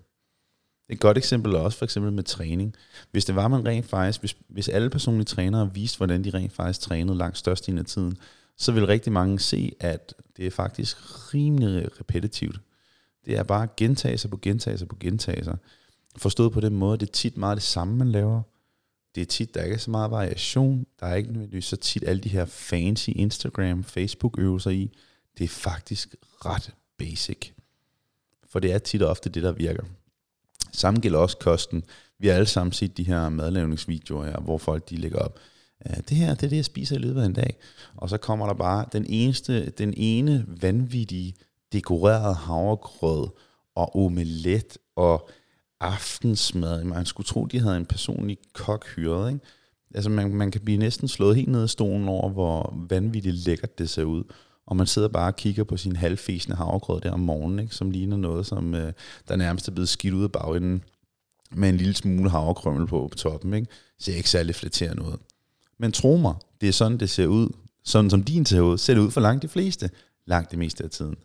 Et 0.91 0.99
godt 0.99 1.17
eksempel 1.17 1.53
er 1.53 1.59
også 1.59 1.77
for 1.77 1.85
eksempel 1.85 2.13
med 2.13 2.23
træning. 2.23 2.75
Hvis 3.11 3.25
det 3.25 3.35
var 3.35 3.47
man 3.47 3.65
rent 3.65 3.85
faktisk, 3.85 4.19
hvis, 4.19 4.35
hvis 4.47 4.69
alle 4.69 4.89
personlige 4.89 5.25
trænere 5.25 5.73
viste, 5.73 5.97
hvordan 5.97 6.23
de 6.23 6.29
rent 6.29 6.53
faktisk 6.53 6.81
trænede 6.81 7.17
langt 7.17 7.37
størstedelen 7.37 7.79
af 7.79 7.85
tiden, 7.85 8.17
så 8.57 8.71
vil 8.71 8.85
rigtig 8.85 9.13
mange 9.13 9.39
se, 9.39 9.75
at 9.79 10.13
det 10.37 10.47
er 10.47 10.51
faktisk 10.51 10.97
rimelig 11.33 11.99
repetitivt. 11.99 12.59
Det 13.25 13.37
er 13.37 13.43
bare 13.43 13.67
gentagelser 13.77 14.29
på 14.29 14.37
gentagelser 14.37 14.85
på 14.85 14.95
gentagelser. 14.99 15.55
Forstået 16.17 16.51
på 16.51 16.59
den 16.59 16.75
måde, 16.75 16.97
det 16.97 17.07
er 17.07 17.11
tit 17.11 17.37
meget 17.37 17.55
det 17.55 17.63
samme, 17.63 17.95
man 17.95 18.11
laver. 18.11 18.41
det 19.15 19.21
er 19.21 19.25
tit, 19.25 19.53
der 19.53 19.63
ikke 19.63 19.73
er 19.73 19.79
så 19.79 19.91
meget 19.91 20.11
variation. 20.11 20.85
Der 20.99 21.05
er 21.05 21.15
ikke 21.15 21.31
nødvendigvis 21.31 21.65
så 21.65 21.75
tit 21.75 22.03
alle 22.07 22.21
de 22.21 22.29
her 22.29 22.45
fancy 22.45 23.09
Instagram, 23.09 23.83
Facebook-øvelser 23.83 24.69
i. 24.69 24.91
Det 25.37 25.43
er 25.43 25.47
faktisk 25.47 26.15
ret 26.45 26.73
basic. 26.97 27.51
For 28.49 28.59
det 28.59 28.71
er 28.71 28.77
tit 28.79 29.01
og 29.01 29.09
ofte 29.09 29.29
det, 29.29 29.43
der 29.43 29.51
virker. 29.51 29.83
Samme 30.72 30.99
gælder 30.99 31.19
også 31.19 31.38
kosten. 31.38 31.84
Vi 32.19 32.28
har 32.28 32.36
alle 32.36 32.45
sammen 32.45 32.74
set 32.74 32.97
de 32.97 33.03
her 33.03 33.30
madlavningsvideoer 33.30 34.26
her, 34.26 34.39
hvor 34.39 34.57
folk 34.57 34.89
de 34.89 34.95
lægger 34.95 35.19
op, 35.19 35.39
øh, 35.89 35.97
det 35.97 36.17
her 36.17 36.34
det 36.34 36.43
er 36.43 36.49
det, 36.49 36.55
jeg 36.55 36.65
spiser 36.65 36.95
i 36.95 36.99
løbet 36.99 37.22
af 37.22 37.26
en 37.26 37.34
dag. 37.34 37.55
Og 37.97 38.09
så 38.09 38.17
kommer 38.17 38.47
der 38.47 38.53
bare 38.53 38.86
den, 38.93 39.05
eneste, 39.09 39.69
den 39.69 39.93
ene 39.97 40.45
vanvittige 40.47 41.34
dekorerede 41.74 42.36
havregrød 42.36 43.28
og 43.76 43.95
omelet 43.95 44.78
og 44.95 45.30
aftensmad. 45.80 46.84
Man 46.84 47.05
skulle 47.05 47.28
tro, 47.28 47.45
de 47.45 47.59
havde 47.59 47.78
en 47.78 47.86
personlig 47.86 48.38
kok 48.53 48.88
hyret. 48.95 49.34
Ikke? 49.34 49.45
Altså 49.95 50.09
man, 50.09 50.36
man 50.36 50.51
kan 50.51 50.61
blive 50.61 50.78
næsten 50.78 51.07
slået 51.07 51.36
helt 51.36 51.47
ned 51.47 51.65
i 51.65 51.67
stolen 51.67 52.07
over, 52.07 52.30
hvor 52.30 52.76
vanvittigt 52.89 53.36
lækkert 53.36 53.80
det 53.80 53.89
ser 53.89 54.03
ud. 54.03 54.24
Og 54.66 54.76
man 54.76 54.88
sidder 54.88 55.07
bare 55.07 55.28
og 55.28 55.36
kigger 55.36 55.64
på 55.64 55.78
sin 55.78 55.95
halvfæsende 55.95 56.57
havregrød 56.57 57.01
der 57.01 57.12
om 57.12 57.20
morgenen, 57.20 57.59
ikke? 57.59 57.76
som 57.76 57.91
ligner 57.91 58.18
noget, 58.18 58.45
som 58.45 58.76
øh, 58.76 58.93
der 59.28 59.36
nærmest 59.36 59.68
er 59.68 59.72
blevet 59.72 59.89
skidt 59.89 60.14
ud 60.14 60.24
af 60.24 60.32
bagenden 60.32 60.84
med 61.51 61.70
en 61.70 61.78
lille 61.78 61.95
smule 61.95 62.30
havrekrømmel 62.30 62.88
på 62.88 63.07
på 63.07 63.18
toppen. 63.18 63.53
Ikke? 63.53 63.68
Ser 63.99 64.16
ikke 64.16 64.30
særlig 64.30 64.55
flatterende 64.55 65.03
ud. 65.03 65.18
Men 65.78 65.91
tro 65.91 66.18
mig, 66.18 66.36
det 66.62 66.70
er 66.70 66.74
sådan, 66.74 66.97
det 66.97 67.09
ser 67.09 67.28
ud. 67.28 67.49
Sådan 67.84 68.09
som 68.09 68.24
din 68.24 68.45
ser 68.45 68.62
ud, 68.62 68.78
ser 68.78 68.93
det 68.93 69.01
ud 69.01 69.12
for 69.12 69.22
langt 69.22 69.41
de 69.41 69.47
fleste. 69.47 69.89
Langt 70.26 70.51
det 70.51 70.59
meste 70.59 70.84
af 70.84 70.89
tiden. 70.89 71.16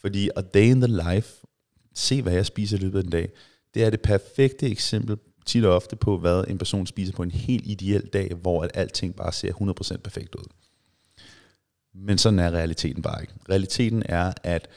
Fordi 0.00 0.30
a 0.36 0.40
day 0.40 0.64
in 0.64 0.80
the 0.80 1.12
life, 1.14 1.46
se 1.94 2.22
hvad 2.22 2.32
jeg 2.32 2.46
spiser 2.46 2.76
i 2.76 2.80
løbet 2.80 2.98
af 2.98 3.04
den 3.04 3.12
dag, 3.12 3.30
det 3.74 3.84
er 3.84 3.90
det 3.90 4.00
perfekte 4.00 4.66
eksempel 4.66 5.16
tit 5.46 5.64
og 5.64 5.74
ofte 5.74 5.96
på, 5.96 6.18
hvad 6.18 6.44
en 6.48 6.58
person 6.58 6.86
spiser 6.86 7.12
på 7.12 7.22
en 7.22 7.30
helt 7.30 7.66
ideel 7.66 8.06
dag, 8.12 8.34
hvor 8.34 8.62
at 8.62 8.70
alting 8.74 9.16
bare 9.16 9.32
ser 9.32 9.52
100% 9.96 9.96
perfekt 9.96 10.34
ud. 10.34 10.44
Men 11.94 12.18
sådan 12.18 12.38
er 12.38 12.50
realiteten 12.50 13.02
bare 13.02 13.22
ikke. 13.22 13.34
Realiteten 13.50 14.02
er, 14.06 14.32
at 14.42 14.68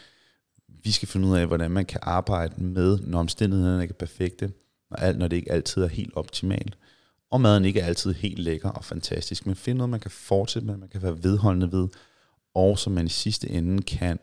vi 0.84 0.91
skal 0.91 1.07
finde 1.07 1.28
ud 1.28 1.38
af, 1.38 1.47
hvordan 1.47 1.72
man 1.72 1.86
kan 1.86 1.99
arbejde 2.03 2.63
med, 2.63 2.99
når 2.99 3.20
omstændighederne 3.20 3.82
ikke 3.82 3.91
er 3.91 3.97
perfekte, 3.97 4.53
og 4.91 5.01
alt, 5.01 5.18
når 5.18 5.28
det 5.28 5.36
ikke 5.36 5.51
altid 5.51 5.84
er 5.84 5.88
helt 5.88 6.15
optimalt, 6.15 6.78
og 7.32 7.41
maden 7.41 7.65
ikke 7.65 7.80
er 7.80 7.86
altid 7.86 8.13
helt 8.13 8.39
lækker 8.39 8.70
og 8.70 8.86
fantastisk, 8.86 9.45
men 9.45 9.55
finde 9.55 9.78
noget, 9.78 9.89
man 9.89 9.99
kan 9.99 10.11
fortsætte 10.11 10.65
med, 10.65 10.78
man 10.78 10.89
kan 10.89 11.01
være 11.01 11.24
vedholdende 11.24 11.72
ved, 11.72 11.88
og 12.55 12.80
som 12.80 12.93
man 12.93 13.05
i 13.05 13.09
sidste 13.09 13.49
ende 13.49 13.84
kan 13.84 14.20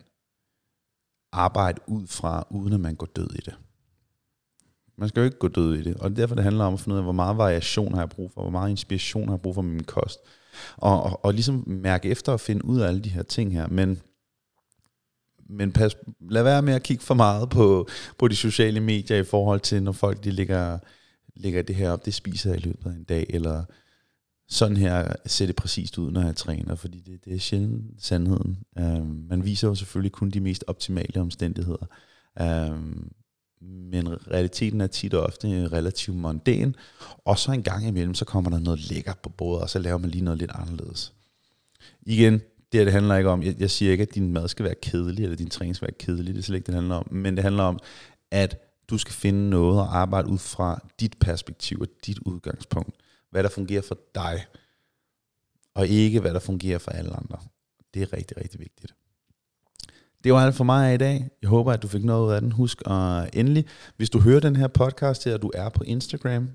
arbejde 1.33 1.81
ud 1.87 2.07
fra, 2.07 2.47
uden 2.51 2.73
at 2.73 2.81
man 2.81 2.95
går 2.95 3.07
død 3.07 3.31
i 3.35 3.41
det. 3.41 3.55
Man 4.99 5.09
skal 5.09 5.21
jo 5.21 5.25
ikke 5.25 5.39
gå 5.39 5.49
død 5.49 5.75
i 5.75 5.83
det, 5.83 5.97
og 5.97 6.11
det 6.11 6.19
er 6.19 6.23
derfor, 6.23 6.35
det 6.35 6.45
handler 6.45 6.65
om 6.65 6.75
at 6.75 6.81
finde 6.81 6.95
ud 6.95 6.99
af, 6.99 7.05
hvor 7.05 7.13
meget 7.13 7.39
variation 7.39 7.95
har 7.95 8.01
jeg 8.01 8.09
brug 8.09 8.31
for, 8.35 8.41
hvor 8.41 8.51
meget 8.51 8.71
inspiration 8.71 9.29
har 9.29 9.35
jeg 9.35 9.41
brug 9.41 9.55
for 9.55 9.63
med 9.63 9.73
min 9.73 9.85
kost. 9.85 10.19
Og, 10.77 11.03
og, 11.03 11.25
og 11.25 11.35
ligesom 11.35 11.65
mærke 11.67 12.09
efter 12.09 12.33
og 12.33 12.41
finde 12.41 12.65
ud 12.65 12.81
af 12.81 12.89
alle 12.89 13.01
de 13.01 13.09
her 13.09 13.23
ting 13.23 13.53
her, 13.53 13.69
men 13.69 14.01
men 15.49 15.73
pas, 15.73 15.97
lad 16.31 16.43
være 16.43 16.63
med 16.63 16.75
at 16.75 16.83
kigge 16.83 17.05
for 17.05 17.15
meget 17.15 17.51
på, 17.51 17.89
på 18.19 18.29
de 18.29 18.37
sociale 18.37 18.81
medier 18.81 19.17
i 19.19 19.25
forhold 19.25 19.61
til, 19.61 19.83
når 19.83 19.93
folk 19.93 20.25
de 20.25 20.31
lægger, 20.31 20.79
lægger 21.37 21.63
det 21.63 21.77
her 21.77 21.91
op, 21.91 22.05
det 22.05 22.15
spiser 22.15 22.51
jeg 22.51 22.61
i 22.61 22.63
løbet 22.63 22.87
af 22.87 22.95
en 22.95 23.05
dag, 23.05 23.27
eller 23.29 23.65
sådan 24.49 24.77
her 24.77 25.13
ser 25.27 25.47
det 25.47 25.57
præcist 25.57 25.99
ud, 25.99 26.11
når 26.11 26.23
jeg 26.23 26.37
træner, 26.37 26.75
fordi 26.75 27.01
det, 27.01 27.25
det 27.25 27.35
er 27.35 27.39
sjældent 27.39 28.05
sandheden. 28.05 28.59
Uh, 28.81 29.07
man 29.29 29.45
viser 29.45 29.69
jo 29.69 29.75
selvfølgelig 29.75 30.13
kun 30.13 30.31
de 30.31 30.41
mest 30.41 30.65
optimale 30.67 31.21
omstændigheder. 31.21 31.87
Uh, 32.41 32.79
men 33.67 34.09
realiteten 34.31 34.81
er 34.81 34.87
tit 34.87 35.15
og 35.15 35.23
ofte 35.23 35.69
relativt 35.69 36.17
mondæn, 36.17 36.77
og 37.25 37.39
så 37.39 37.53
en 37.53 37.62
gang 37.62 37.87
imellem, 37.87 38.15
så 38.15 38.25
kommer 38.25 38.51
der 38.51 38.59
noget 38.59 38.91
lækkert 38.91 39.19
på 39.19 39.29
bordet, 39.29 39.62
og 39.62 39.71
så 39.71 39.79
laver 39.79 39.99
man 39.99 40.11
lige 40.11 40.25
noget 40.25 40.39
lidt 40.39 40.51
anderledes. 40.55 41.12
Igen, 42.03 42.33
det, 42.73 42.87
det 42.87 42.93
handler 42.93 43.17
ikke 43.17 43.31
om, 43.31 43.43
jeg, 43.43 43.55
jeg 43.59 43.71
siger 43.71 43.93
ikke, 43.93 44.03
at 44.03 44.15
din 44.15 44.33
mad 44.33 44.49
skal 44.49 44.65
være 44.65 44.75
kedelig, 44.83 45.23
eller 45.23 45.37
din 45.37 45.51
træning 45.51 45.77
skal 45.77 45.87
være 45.87 45.99
kedelig, 45.99 46.35
det 46.35 46.41
er 46.41 46.45
slet 46.45 46.57
ikke 46.57 46.67
det, 46.67 46.73
det 46.73 46.81
handler 46.81 46.97
om, 46.97 47.09
men 47.11 47.37
det 47.37 47.45
handler 47.45 47.62
om, 47.62 47.79
at 48.31 48.59
du 48.91 48.99
skal 48.99 49.15
finde 49.15 49.51
noget 49.51 49.81
at 49.81 49.87
arbejde 49.87 50.29
ud 50.29 50.39
fra 50.39 50.89
dit 51.01 51.17
perspektiv 51.21 51.81
og 51.81 51.89
dit 52.07 52.19
udgangspunkt. 52.19 52.97
Hvad 53.31 53.43
der 53.43 53.49
fungerer 53.49 53.83
for 53.83 53.99
dig, 54.15 54.45
og 55.75 55.89
ikke 55.89 56.21
hvad 56.21 56.35
der 56.35 56.41
fungerer 56.41 56.79
for 56.79 56.91
alle 56.91 57.17
andre. 57.17 57.39
Det 57.95 58.03
er 58.03 58.12
rigtig, 58.12 58.37
rigtig 58.37 58.61
vigtigt. 58.61 58.95
Det 60.25 60.33
var 60.33 60.41
alt 60.41 60.55
for 60.55 60.64
mig 60.64 60.95
i 60.95 60.97
dag. 60.97 61.29
Jeg 61.43 61.51
håber, 61.51 61.72
at 61.72 61.83
du 61.83 61.89
fik 61.89 62.05
noget 62.05 62.27
ud 62.27 62.33
af 62.33 62.41
den. 62.41 62.53
Husk 62.53 62.83
at 62.87 63.31
endelig, 63.33 63.64
hvis 63.97 64.11
du 64.11 64.20
hører 64.20 64.41
den 64.41 64.57
her 64.57 64.66
podcast 64.66 65.25
her, 65.25 65.35
og 65.35 65.43
du 65.43 65.51
er 65.55 65.68
på 65.68 65.85
Instagram, 65.85 66.51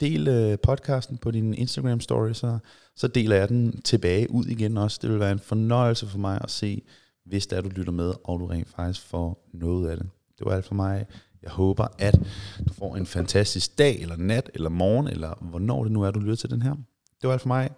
del 0.00 0.28
øh, 0.28 0.58
podcasten 0.62 1.18
på 1.18 1.30
din 1.30 1.54
Instagram 1.54 2.00
story, 2.00 2.32
så, 2.32 2.58
så 2.96 3.08
deler 3.08 3.36
jeg 3.36 3.48
den 3.48 3.82
tilbage 3.82 4.30
ud 4.30 4.44
igen 4.44 4.76
også. 4.76 4.98
Det 5.02 5.10
vil 5.10 5.20
være 5.20 5.32
en 5.32 5.38
fornøjelse 5.38 6.06
for 6.06 6.18
mig 6.18 6.40
at 6.42 6.50
se, 6.50 6.82
hvis 7.26 7.46
der 7.46 7.60
du 7.60 7.68
lytter 7.68 7.92
med, 7.92 8.12
og 8.24 8.40
du 8.40 8.46
rent 8.46 8.68
faktisk 8.68 9.06
får 9.06 9.48
noget 9.52 9.90
af 9.90 9.96
det. 9.96 10.06
Det 10.38 10.46
var 10.46 10.52
alt 10.52 10.64
for 10.64 10.74
mig. 10.74 11.06
Jeg 11.42 11.50
håber, 11.50 11.86
at 11.98 12.20
du 12.68 12.72
får 12.72 12.96
en 12.96 13.06
fantastisk 13.06 13.78
dag, 13.78 14.00
eller 14.02 14.16
nat, 14.16 14.50
eller 14.54 14.68
morgen, 14.68 15.08
eller 15.08 15.34
hvornår 15.40 15.82
det 15.82 15.92
nu 15.92 16.02
er, 16.02 16.10
du 16.10 16.20
lytter 16.20 16.36
til 16.36 16.50
den 16.50 16.62
her. 16.62 16.74
Det 17.20 17.28
var 17.28 17.32
alt 17.32 17.42
for 17.42 17.48
mig. 17.48 17.70